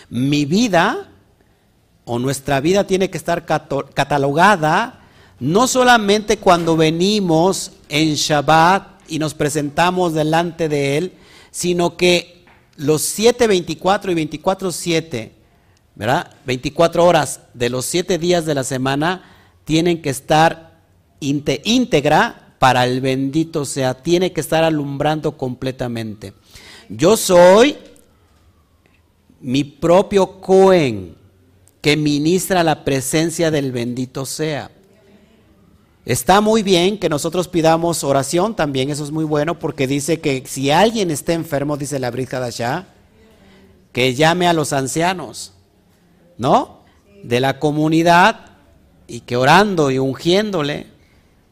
Mi 0.10 0.44
vida 0.44 1.08
o 2.04 2.20
nuestra 2.20 2.60
vida 2.60 2.86
tiene 2.86 3.10
que 3.10 3.18
estar 3.18 3.46
catalogada 3.46 5.00
no 5.40 5.68
solamente 5.68 6.38
cuando 6.38 6.76
venimos 6.76 7.72
en 7.88 8.16
Shabbat 8.16 9.02
y 9.08 9.18
nos 9.18 9.34
presentamos 9.34 10.14
delante 10.14 10.68
de 10.68 10.98
Él, 10.98 11.14
sino 11.52 11.96
que 11.96 12.44
los 12.76 13.02
7, 13.04 13.48
24 13.48 14.12
y 14.12 14.16
24, 14.16 14.72
7, 14.74 15.32
¿verdad? 15.96 16.32
24 16.46 17.06
horas 17.06 17.40
de 17.54 17.70
los 17.70 17.86
7 17.86 18.18
días 18.18 18.46
de 18.46 18.56
la 18.56 18.66
semana 18.66 19.24
tienen 19.64 20.02
que 20.02 20.10
estar 20.10 20.82
íntegra 21.22 22.43
para 22.64 22.86
el 22.86 23.02
bendito 23.02 23.66
sea, 23.66 23.94
tiene 23.94 24.32
que 24.32 24.40
estar 24.40 24.64
alumbrando 24.64 25.36
completamente. 25.36 26.34
Yo 26.88 27.18
soy 27.18 27.76
mi 29.42 29.66
propio 29.66 30.40
Cohen 30.40 31.14
que 31.82 31.98
ministra 31.98 32.64
la 32.64 32.86
presencia 32.86 33.52
del 33.52 33.74
bendito 33.74 34.26
sea. 34.26 34.72
Está 36.06 36.40
muy 36.40 36.64
bien 36.64 36.98
que 36.98 37.10
nosotros 37.10 37.50
pidamos 37.50 38.06
oración 38.06 38.56
también, 38.56 38.90
eso 38.90 39.04
es 39.04 39.12
muy 39.12 39.26
bueno, 39.26 39.60
porque 39.60 39.86
dice 39.86 40.22
que 40.22 40.46
si 40.48 40.72
alguien 40.72 41.12
está 41.12 41.34
enfermo, 41.34 41.76
dice 41.76 42.00
la 42.00 42.12
Brit 42.12 42.34
allá, 42.34 42.88
que 43.92 44.16
llame 44.16 44.48
a 44.48 44.54
los 44.54 44.72
ancianos, 44.72 45.52
¿no? 46.38 46.80
De 47.26 47.42
la 47.42 47.60
comunidad 47.60 48.52
y 49.06 49.20
que 49.20 49.36
orando 49.36 49.92
y 49.92 50.00
ungiéndole, 50.00 50.93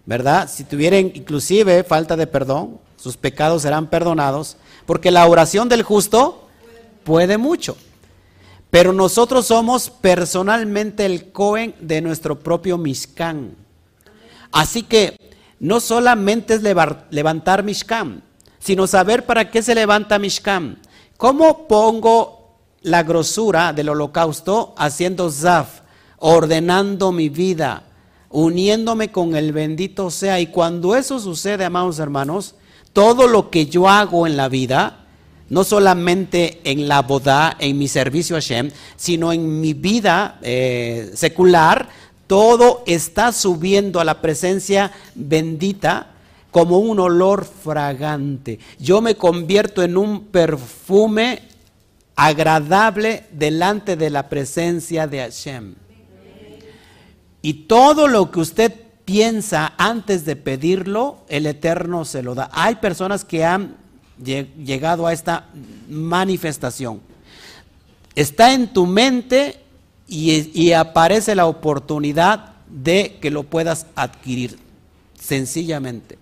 ¿verdad? 0.06 0.50
Si 0.52 0.64
tuvieran 0.64 1.12
inclusive 1.14 1.84
falta 1.84 2.16
de 2.16 2.28
perdón, 2.28 2.80
sus 2.98 3.18
pecados 3.18 3.64
serán 3.64 3.88
perdonados, 3.88 4.58
porque 4.86 5.12
la 5.12 5.26
oración 5.28 5.70
del 5.70 5.84
justo 5.84 6.48
puede 7.04 7.38
mucho. 7.38 7.78
Pero 8.70 8.94
nosotros 8.94 9.48
somos 9.48 9.90
personalmente 9.90 11.06
el 11.06 11.32
Cohen 11.32 11.76
de 11.80 12.02
nuestro 12.02 12.40
propio 12.40 12.78
Mishkan. 12.78 13.56
Así 14.52 14.84
que 14.84 15.18
no 15.60 15.80
solamente 15.80 16.54
es 16.54 16.62
levantar 16.62 17.64
Mishkan, 17.64 18.24
sino 18.60 18.88
saber 18.88 19.26
para 19.26 19.50
qué 19.52 19.62
se 19.62 19.76
levanta 19.76 20.20
Mishkan. 20.20 20.80
¿Cómo 21.18 21.68
pongo 21.68 22.42
la 22.82 23.04
grosura 23.04 23.74
del 23.74 23.90
holocausto 23.90 24.74
haciendo 24.78 25.30
zaf, 25.30 25.82
ordenando 26.18 27.12
mi 27.12 27.30
vida, 27.30 27.84
uniéndome 28.32 29.12
con 29.12 29.36
el 29.36 29.52
bendito 29.52 30.10
sea? 30.12 30.40
Y 30.40 30.48
cuando 30.48 30.96
eso 30.96 31.20
sucede, 31.20 31.66
amados 31.66 32.00
hermanos, 32.00 32.56
todo 32.94 33.28
lo 33.28 33.50
que 33.50 33.66
yo 33.66 33.88
hago 33.88 34.28
en 34.28 34.38
la 34.38 34.50
vida, 34.50 35.06
no 35.50 35.64
solamente 35.64 36.62
en 36.64 36.88
la 36.88 37.02
boda, 37.02 37.56
en 37.60 37.78
mi 37.78 37.88
servicio 37.88 38.36
a 38.36 38.40
Hashem, 38.40 38.72
sino 38.96 39.34
en 39.34 39.60
mi 39.60 39.74
vida 39.74 40.40
eh, 40.42 41.12
secular, 41.14 41.90
todo 42.28 42.84
está 42.88 43.34
subiendo 43.34 44.00
a 44.00 44.06
la 44.06 44.22
presencia 44.22 44.92
bendita 45.16 46.12
como 46.52 46.80
un 46.80 47.00
olor 47.00 47.46
fragante. 47.46 48.60
Yo 48.80 49.02
me 49.02 49.16
convierto 49.16 49.84
en 49.84 49.98
un 49.98 50.26
perfume 50.26 51.42
agradable 52.16 53.24
delante 53.32 53.96
de 53.96 54.10
la 54.10 54.30
presencia 54.30 55.08
de 55.08 55.20
Hashem. 55.20 55.76
Y 57.42 57.54
todo 57.66 58.08
lo 58.08 58.32
que 58.32 58.40
usted 58.40 58.74
piensa 59.06 59.74
antes 59.78 60.26
de 60.26 60.36
pedirlo, 60.36 61.20
el 61.28 61.46
Eterno 61.46 62.06
se 62.06 62.24
lo 62.24 62.36
da. 62.36 62.50
Hay 62.54 62.76
personas 62.76 63.26
que 63.26 63.44
han 63.44 63.76
llegado 64.24 65.08
a 65.08 65.14
esta 65.14 65.48
manifestación. 65.90 67.02
Está 68.16 68.54
en 68.54 68.72
tu 68.72 68.86
mente 68.86 69.60
y, 70.08 70.74
aparece 70.74 71.36
la 71.36 71.46
oportunidad 71.46 72.54
de 72.68 73.18
que 73.22 73.32
lo 73.32 73.44
puedas 73.44 73.88
adquirir, 73.96 74.60
sencillamente. 75.20 76.18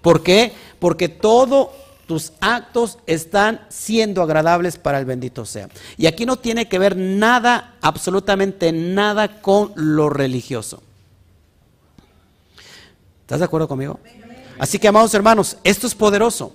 ¿Por 0.00 0.22
qué? 0.22 0.52
Porque 0.78 1.08
todos 1.08 1.68
tus 2.06 2.32
actos 2.40 2.98
están 3.06 3.60
siendo 3.68 4.22
agradables 4.22 4.76
para 4.76 4.98
el 4.98 5.04
bendito 5.04 5.44
sea. 5.44 5.68
Y 5.96 6.06
aquí 6.06 6.26
no 6.26 6.36
tiene 6.36 6.68
que 6.68 6.78
ver 6.78 6.96
nada, 6.96 7.76
absolutamente 7.80 8.72
nada 8.72 9.40
con 9.40 9.72
lo 9.74 10.10
religioso. 10.10 10.82
¿Estás 13.22 13.38
de 13.38 13.46
acuerdo 13.46 13.68
conmigo? 13.68 14.00
Así 14.58 14.78
que, 14.78 14.88
amados 14.88 15.14
hermanos, 15.14 15.56
esto 15.64 15.86
es 15.86 15.94
poderoso. 15.94 16.54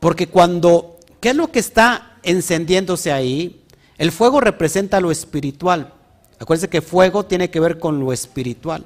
Porque 0.00 0.28
cuando, 0.28 0.98
¿qué 1.20 1.30
es 1.30 1.36
lo 1.36 1.50
que 1.50 1.58
está 1.58 2.18
encendiéndose 2.22 3.10
ahí? 3.10 3.64
El 3.96 4.12
fuego 4.12 4.40
representa 4.40 5.00
lo 5.00 5.10
espiritual. 5.10 5.92
Acuérdense 6.38 6.68
que 6.68 6.82
fuego 6.82 7.24
tiene 7.24 7.50
que 7.50 7.60
ver 7.60 7.78
con 7.78 8.00
lo 8.00 8.12
espiritual. 8.12 8.84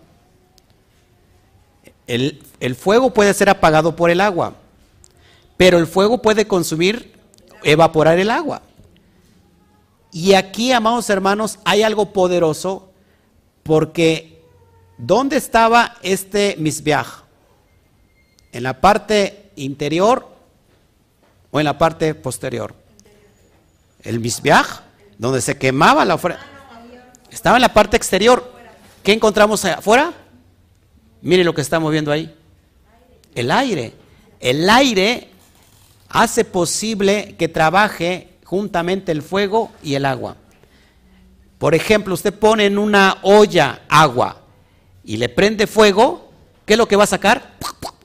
El, 2.06 2.42
el, 2.60 2.74
fuego 2.74 3.12
puede 3.12 3.34
ser 3.34 3.50
apagado 3.50 3.96
por 3.96 4.10
el 4.10 4.20
agua, 4.20 4.54
pero 5.58 5.76
el 5.76 5.88
fuego 5.88 6.22
puede 6.22 6.46
consumir, 6.46 7.12
evaporar 7.64 8.18
el 8.18 8.30
agua. 8.30 8.62
Y 10.10 10.32
aquí, 10.32 10.72
amados 10.72 11.10
hermanos, 11.10 11.58
hay 11.64 11.82
algo 11.82 12.12
poderoso 12.12 12.90
porque 13.64 14.40
¿dónde 14.96 15.36
estaba 15.36 15.96
este 16.00 16.54
misbeaj? 16.58 17.24
¿En 18.52 18.62
la 18.62 18.80
parte 18.80 19.50
interior 19.56 20.28
o 21.50 21.58
en 21.58 21.64
la 21.64 21.76
parte 21.76 22.14
posterior? 22.14 22.74
El 24.02 24.20
misbeaj, 24.20 24.82
donde 25.18 25.42
se 25.42 25.58
quemaba 25.58 26.04
la 26.04 26.14
ofrenda. 26.14 26.46
Estaba 27.30 27.56
en 27.56 27.62
la 27.62 27.74
parte 27.74 27.96
exterior. 27.96 28.52
¿Qué 29.02 29.12
encontramos 29.12 29.64
afuera? 29.64 30.12
Mire 31.20 31.42
lo 31.42 31.52
que 31.52 31.62
estamos 31.62 31.90
viendo 31.90 32.12
ahí. 32.12 32.32
El 33.34 33.50
aire. 33.50 33.92
El 34.40 34.70
aire 34.70 35.32
hace 36.08 36.44
posible 36.44 37.36
que 37.38 37.48
trabaje 37.48 38.28
juntamente 38.44 39.12
el 39.12 39.22
fuego 39.22 39.70
y 39.82 39.94
el 39.94 40.04
agua. 40.04 40.36
Por 41.58 41.74
ejemplo, 41.74 42.14
usted 42.14 42.32
pone 42.32 42.66
en 42.66 42.78
una 42.78 43.18
olla 43.22 43.82
agua 43.88 44.42
y 45.04 45.16
le 45.16 45.28
prende 45.28 45.66
fuego, 45.66 46.30
¿qué 46.64 46.74
es 46.74 46.78
lo 46.78 46.88
que 46.88 46.96
va 46.96 47.04
a 47.04 47.08
sacar? 47.08 47.56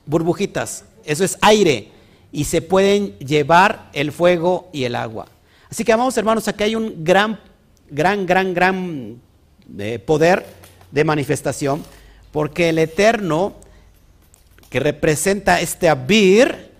Burbujitas. 0.06 0.84
Eso 1.04 1.24
es 1.24 1.38
aire. 1.40 1.92
Y 2.32 2.44
se 2.44 2.62
pueden 2.62 3.16
llevar 3.18 3.90
el 3.92 4.10
fuego 4.10 4.68
y 4.72 4.84
el 4.84 4.96
agua. 4.96 5.26
Así 5.70 5.84
que, 5.84 5.92
amados 5.92 6.16
hermanos, 6.16 6.48
aquí 6.48 6.64
hay 6.64 6.74
un 6.74 7.04
gran 7.04 7.38
gran, 7.90 8.26
gran, 8.26 8.54
gran 8.54 9.20
eh, 9.78 9.98
poder 9.98 10.44
de 10.90 11.04
manifestación, 11.04 11.82
porque 12.32 12.70
el 12.70 12.78
Eterno, 12.78 13.54
que 14.70 14.80
representa 14.80 15.60
este 15.60 15.88
Abir, 15.88 16.72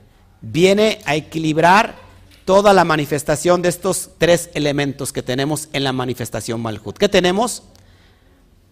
viene 0.53 1.01
a 1.05 1.15
equilibrar 1.15 1.97
toda 2.45 2.73
la 2.73 2.85
manifestación 2.85 3.63
de 3.63 3.71
estos 3.71 4.11
tres 4.19 4.51
elementos 4.55 5.13
que 5.13 5.23
tenemos 5.23 5.69
en 5.73 5.85
la 5.85 5.93
manifestación 5.93 6.61
Malhut. 6.61 6.99
¿Qué 6.99 7.09
tenemos? 7.09 7.63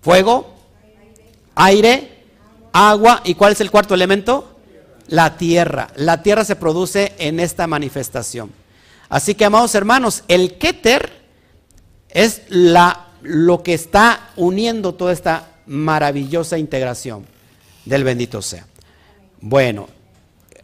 Fuego, 0.02 0.54
aire, 1.54 2.24
agua, 2.72 3.22
¿y 3.24 3.34
cuál 3.34 3.52
es 3.52 3.60
el 3.60 3.70
cuarto 3.70 3.94
elemento? 3.94 4.58
La 5.08 5.36
tierra. 5.36 5.88
La 5.96 6.22
tierra 6.22 6.44
se 6.44 6.56
produce 6.56 7.14
en 7.18 7.40
esta 7.40 7.66
manifestación. 7.66 8.50
Así 9.08 9.34
que, 9.34 9.44
amados 9.44 9.74
hermanos, 9.74 10.24
el 10.28 10.58
Keter 10.58 11.22
es 12.08 12.42
lo 12.48 13.62
que 13.62 13.74
está 13.74 14.30
uniendo 14.36 14.94
toda 14.94 15.12
esta 15.12 15.48
maravillosa 15.66 16.58
integración 16.58 17.26
del 17.84 18.04
bendito 18.04 18.42
sea. 18.42 18.66
Bueno, 19.40 19.88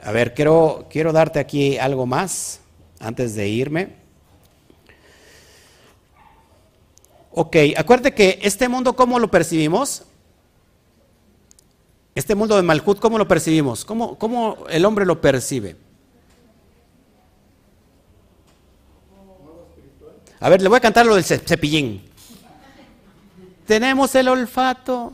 a 0.02 0.12
ver, 0.12 0.34
quiero, 0.34 0.86
quiero 0.90 1.12
darte 1.12 1.38
aquí 1.38 1.78
algo 1.78 2.06
más 2.06 2.60
antes 3.00 3.34
de 3.34 3.48
irme. 3.48 3.96
Ok, 7.32 7.56
acuérdate 7.76 8.14
que 8.14 8.38
este 8.42 8.68
mundo, 8.68 8.94
¿cómo 8.94 9.18
lo 9.18 9.30
percibimos? 9.30 10.02
Este 12.14 12.34
mundo 12.34 12.56
de 12.56 12.62
Malhut, 12.62 12.98
¿cómo 12.98 13.16
lo 13.16 13.28
percibimos? 13.28 13.84
¿Cómo, 13.84 14.18
cómo 14.18 14.64
el 14.70 14.84
hombre 14.84 15.06
lo 15.06 15.20
percibe? 15.20 15.76
A 20.40 20.48
ver, 20.48 20.62
le 20.62 20.68
voy 20.68 20.78
a 20.78 20.80
cantar 20.80 21.06
lo 21.06 21.14
del 21.14 21.24
cepillín. 21.24 22.08
Tenemos 23.66 24.14
el 24.14 24.28
olfato. 24.28 25.12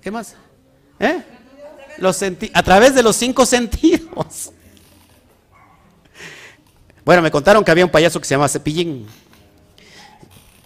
¿Qué 0.00 0.10
más? 0.10 0.34
¿Eh? 0.98 1.22
Los 1.98 2.20
a 2.22 2.62
través 2.62 2.94
de 2.94 3.02
los 3.02 3.16
cinco 3.16 3.46
sentidos. 3.46 4.52
Bueno, 7.04 7.22
me 7.22 7.30
contaron 7.30 7.64
que 7.64 7.70
había 7.70 7.84
un 7.84 7.90
payaso 7.90 8.20
que 8.20 8.26
se 8.26 8.34
llama 8.34 8.48
Cepillín. 8.48 9.06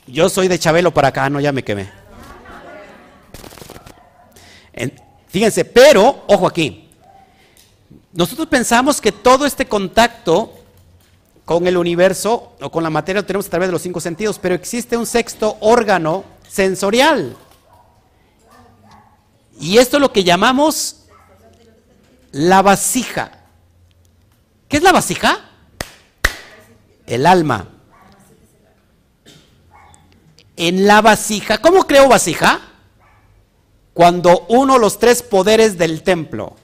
Yo 0.06 0.28
soy 0.28 0.48
de 0.48 0.58
Chabelo 0.58 0.92
para 0.92 1.08
acá, 1.08 1.28
no, 1.30 1.40
ya 1.40 1.52
me 1.52 1.64
quemé. 1.64 1.90
fíjense, 5.28 5.64
pero, 5.64 6.24
ojo 6.28 6.46
aquí, 6.46 6.88
nosotros 8.12 8.46
pensamos 8.48 9.00
que 9.00 9.12
todo 9.12 9.44
este 9.44 9.66
contacto 9.66 10.52
con 11.44 11.66
el 11.66 11.76
universo 11.76 12.52
o 12.60 12.70
con 12.70 12.82
la 12.82 12.90
materia 12.90 13.22
lo 13.22 13.26
tenemos 13.26 13.46
a 13.46 13.50
través 13.50 13.68
de 13.68 13.72
los 13.72 13.82
cinco 13.82 14.00
sentidos, 14.00 14.38
pero 14.38 14.54
existe 14.54 14.96
un 14.96 15.06
sexto 15.06 15.56
órgano 15.60 16.24
sensorial. 16.48 17.36
Y 19.58 19.78
esto 19.78 19.96
es 19.96 20.00
lo 20.00 20.12
que 20.12 20.24
llamamos 20.24 21.05
la 22.36 22.60
vasija. 22.60 23.32
¿Qué 24.68 24.76
es 24.76 24.82
la 24.82 24.92
vasija? 24.92 25.40
El 27.06 27.26
alma. 27.26 27.68
En 30.56 30.86
la 30.86 31.00
vasija, 31.00 31.58
¿cómo 31.58 31.86
creo 31.86 32.08
vasija? 32.08 32.60
Cuando 33.94 34.44
uno 34.48 34.78
los 34.78 34.98
tres 34.98 35.22
poderes 35.22 35.78
del 35.78 36.02
templo, 36.02 36.56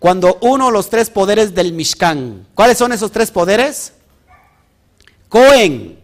cuando 0.00 0.38
uno 0.42 0.72
los 0.72 0.90
tres 0.90 1.10
poderes 1.10 1.54
del 1.54 1.72
Mishkan. 1.72 2.48
¿Cuáles 2.54 2.78
son 2.78 2.92
esos 2.92 3.12
tres 3.12 3.30
poderes? 3.30 3.92
Cohen. 5.28 6.00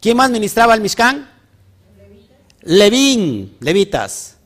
¿Quién 0.00 0.16
más 0.16 0.30
ministraba 0.30 0.74
el 0.74 0.80
Mishkan? 0.80 1.30
Levín, 2.62 3.56
levitas. 3.60 4.36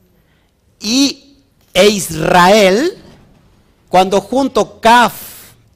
Y 0.78 1.38
e 1.72 1.88
Israel, 1.88 3.02
cuando 3.88 4.20
junto 4.20 4.80
Kaf, 4.80 5.12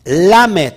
Lamed, 0.04 0.74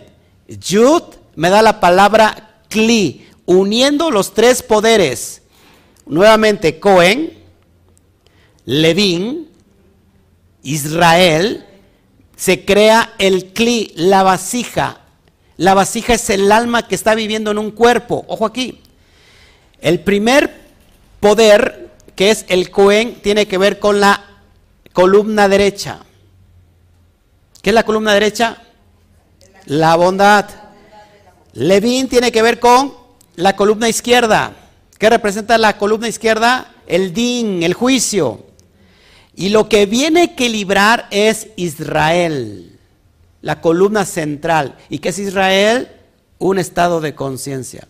Yud, 0.48 1.04
me 1.36 1.50
da 1.50 1.62
la 1.62 1.80
palabra 1.80 2.60
Kli, 2.70 3.28
uniendo 3.46 4.12
los 4.12 4.34
tres 4.34 4.62
poderes. 4.62 5.42
Nuevamente, 6.06 6.80
Cohen, 6.80 7.34
Levín, 8.66 9.50
Israel, 10.64 11.66
se 12.36 12.66
crea 12.66 13.14
el 13.18 13.54
Kli, 13.54 13.94
la 13.96 14.24
vasija. 14.24 15.02
La 15.58 15.74
vasija 15.74 16.14
es 16.14 16.30
el 16.30 16.52
alma 16.52 16.88
que 16.88 16.96
está 16.96 17.16
viviendo 17.16 17.52
en 17.52 17.58
un 17.58 17.72
cuerpo. 17.72 18.26
Ojo 18.28 18.46
aquí. 18.46 18.82
El 19.80 20.00
primer 20.00 20.62
poder, 21.20 21.92
que 22.16 22.32
es 22.32 22.46
el 22.50 22.70
Cohen, 22.70 23.22
tiene 23.22 23.48
que 23.48 23.58
ver 23.58 23.80
con 23.80 24.00
la 24.00 24.26
columna 24.94 25.48
derecha. 25.48 26.00
¿Qué 27.64 27.70
es 27.70 27.74
la 27.74 27.84
columna 27.84 28.14
derecha? 28.14 28.58
La 29.68 29.96
bondad. 29.96 30.50
Levín 31.54 32.10
tiene 32.10 32.30
que 32.30 32.42
ver 32.42 32.60
con 32.60 32.94
la 33.38 33.56
columna 33.56 33.88
izquierda. 33.88 34.52
¿Qué 35.00 35.10
representa 35.10 35.58
la 35.58 35.78
columna 35.78 36.10
izquierda? 36.10 36.74
El 36.86 37.14
din, 37.14 37.64
el 37.64 37.74
juicio. 37.74 38.46
Y 39.34 39.48
lo 39.48 39.70
que 39.70 39.86
viene 39.86 40.20
a 40.20 40.24
equilibrar 40.26 41.08
es 41.10 41.48
Israel, 41.56 42.78
la 43.42 43.62
columna 43.62 44.04
central. 44.04 44.76
¿Y 44.90 45.00
qué 45.00 45.10
es 45.10 45.20
Israel? 45.20 45.90
Un 46.40 46.60
estado 46.60 47.00
de 47.00 47.16
conciencia. 47.16 47.88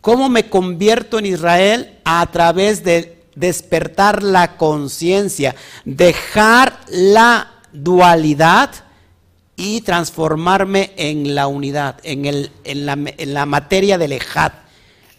¿Cómo 0.00 0.30
me 0.30 0.48
convierto 0.48 1.18
en 1.18 1.26
Israel? 1.26 1.98
A 2.06 2.26
través 2.32 2.84
de 2.84 3.22
despertar 3.34 4.22
la 4.22 4.56
conciencia, 4.56 5.54
dejar 5.84 6.80
la 6.88 7.52
dualidad 7.70 8.70
y 9.60 9.82
transformarme 9.82 10.92
en 10.96 11.34
la 11.34 11.46
unidad, 11.46 11.98
en, 12.02 12.24
el, 12.24 12.50
en, 12.64 12.86
la, 12.86 12.92
en 12.94 13.34
la, 13.34 13.44
materia 13.44 13.98
del 13.98 14.12
Ejad, 14.12 14.52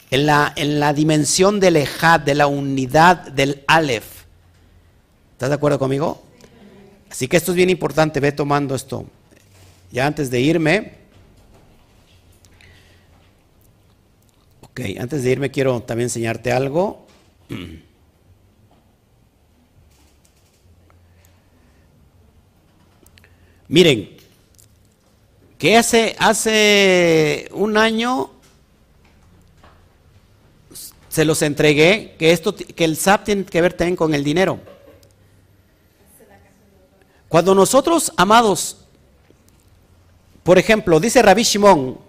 en 0.09 0.25
la, 0.25 0.51
en 0.55 0.79
la 0.79 0.93
dimensión 0.93 1.59
del 1.59 1.75
Ejad, 1.75 2.21
de 2.21 2.33
la 2.33 2.47
unidad 2.47 3.17
del 3.17 3.63
Aleph. 3.67 4.23
¿Estás 5.33 5.49
de 5.49 5.55
acuerdo 5.55 5.77
conmigo? 5.77 6.23
Así 7.11 7.27
que 7.27 7.37
esto 7.37 7.51
es 7.51 7.55
bien 7.55 7.69
importante, 7.69 8.19
ve 8.19 8.31
tomando 8.31 8.73
esto. 8.73 9.05
Ya 9.91 10.07
antes 10.07 10.31
de 10.31 10.41
irme, 10.41 10.93
ok, 14.61 14.81
antes 14.99 15.21
de 15.21 15.29
irme 15.29 15.51
quiero 15.51 15.83
también 15.83 16.05
enseñarte 16.07 16.51
algo. 16.51 17.05
Miren, 23.67 24.20
que 25.62 25.78
hace, 25.78 26.16
hace 26.18 27.47
un 27.53 27.78
año 27.78 28.32
se 31.07 31.24
los 31.24 31.43
entregué, 31.43 32.16
que, 32.18 32.32
esto, 32.32 32.55
que 32.55 32.84
el 32.84 32.97
SAP 32.97 33.26
tiene 33.26 33.45
que 33.45 33.62
ver 33.62 33.74
también 33.74 33.95
con 33.95 34.16
el 34.16 34.24
dinero. 34.24 34.59
Cuando 37.30 37.53
nosotros, 37.53 38.12
amados, 38.18 38.78
por 40.41 40.57
ejemplo, 40.57 40.99
dice 40.99 41.22
Rabbi 41.22 41.43
Shimon, 41.43 41.99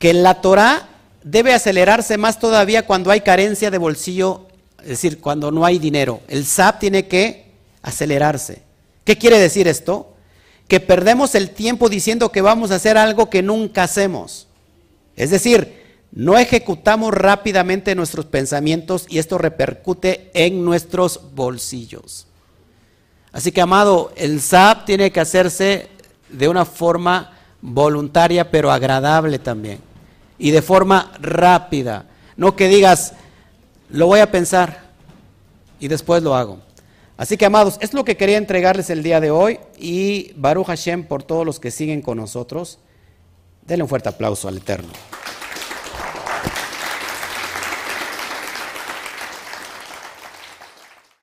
que 0.00 0.12
la 0.12 0.40
Torah 0.40 0.88
debe 1.22 1.54
acelerarse 1.54 2.18
más 2.18 2.40
todavía 2.40 2.84
cuando 2.84 3.12
hay 3.12 3.20
carencia 3.20 3.70
de 3.70 3.78
bolsillo, 3.78 4.48
es 4.82 4.88
decir, 4.88 5.20
cuando 5.20 5.52
no 5.52 5.64
hay 5.64 5.78
dinero. 5.78 6.20
El 6.26 6.44
SAP 6.44 6.80
tiene 6.80 7.06
que 7.06 7.52
acelerarse. 7.80 8.62
¿Qué 9.04 9.16
quiere 9.18 9.38
decir 9.38 9.68
esto? 9.68 10.13
Que 10.68 10.80
perdemos 10.80 11.34
el 11.34 11.50
tiempo 11.50 11.88
diciendo 11.88 12.32
que 12.32 12.40
vamos 12.40 12.70
a 12.70 12.76
hacer 12.76 12.96
algo 12.96 13.30
que 13.30 13.42
nunca 13.42 13.82
hacemos. 13.82 14.48
Es 15.16 15.30
decir, 15.30 15.84
no 16.12 16.38
ejecutamos 16.38 17.12
rápidamente 17.12 17.94
nuestros 17.94 18.26
pensamientos 18.26 19.06
y 19.08 19.18
esto 19.18 19.36
repercute 19.36 20.30
en 20.32 20.64
nuestros 20.64 21.20
bolsillos. 21.34 22.26
Así 23.32 23.50
que, 23.50 23.60
amado, 23.60 24.12
el 24.16 24.40
SAP 24.40 24.84
tiene 24.84 25.10
que 25.10 25.20
hacerse 25.20 25.88
de 26.28 26.48
una 26.48 26.64
forma 26.64 27.32
voluntaria, 27.60 28.50
pero 28.50 28.70
agradable 28.70 29.40
también. 29.40 29.80
Y 30.38 30.52
de 30.52 30.62
forma 30.62 31.12
rápida. 31.20 32.06
No 32.36 32.54
que 32.54 32.68
digas, 32.68 33.14
lo 33.90 34.06
voy 34.06 34.20
a 34.20 34.30
pensar 34.30 34.84
y 35.80 35.88
después 35.88 36.22
lo 36.22 36.34
hago. 36.34 36.60
Así 37.16 37.36
que, 37.36 37.46
amados, 37.46 37.78
es 37.80 37.94
lo 37.94 38.04
que 38.04 38.16
quería 38.16 38.38
entregarles 38.38 38.90
el 38.90 39.02
día 39.02 39.20
de 39.20 39.30
hoy 39.30 39.60
y 39.78 40.32
Baruch 40.34 40.66
Hashem 40.66 41.04
por 41.04 41.22
todos 41.22 41.46
los 41.46 41.60
que 41.60 41.70
siguen 41.70 42.02
con 42.02 42.18
nosotros. 42.18 42.80
Denle 43.62 43.84
un 43.84 43.88
fuerte 43.88 44.08
aplauso 44.08 44.48
al 44.48 44.56
Eterno. 44.56 44.92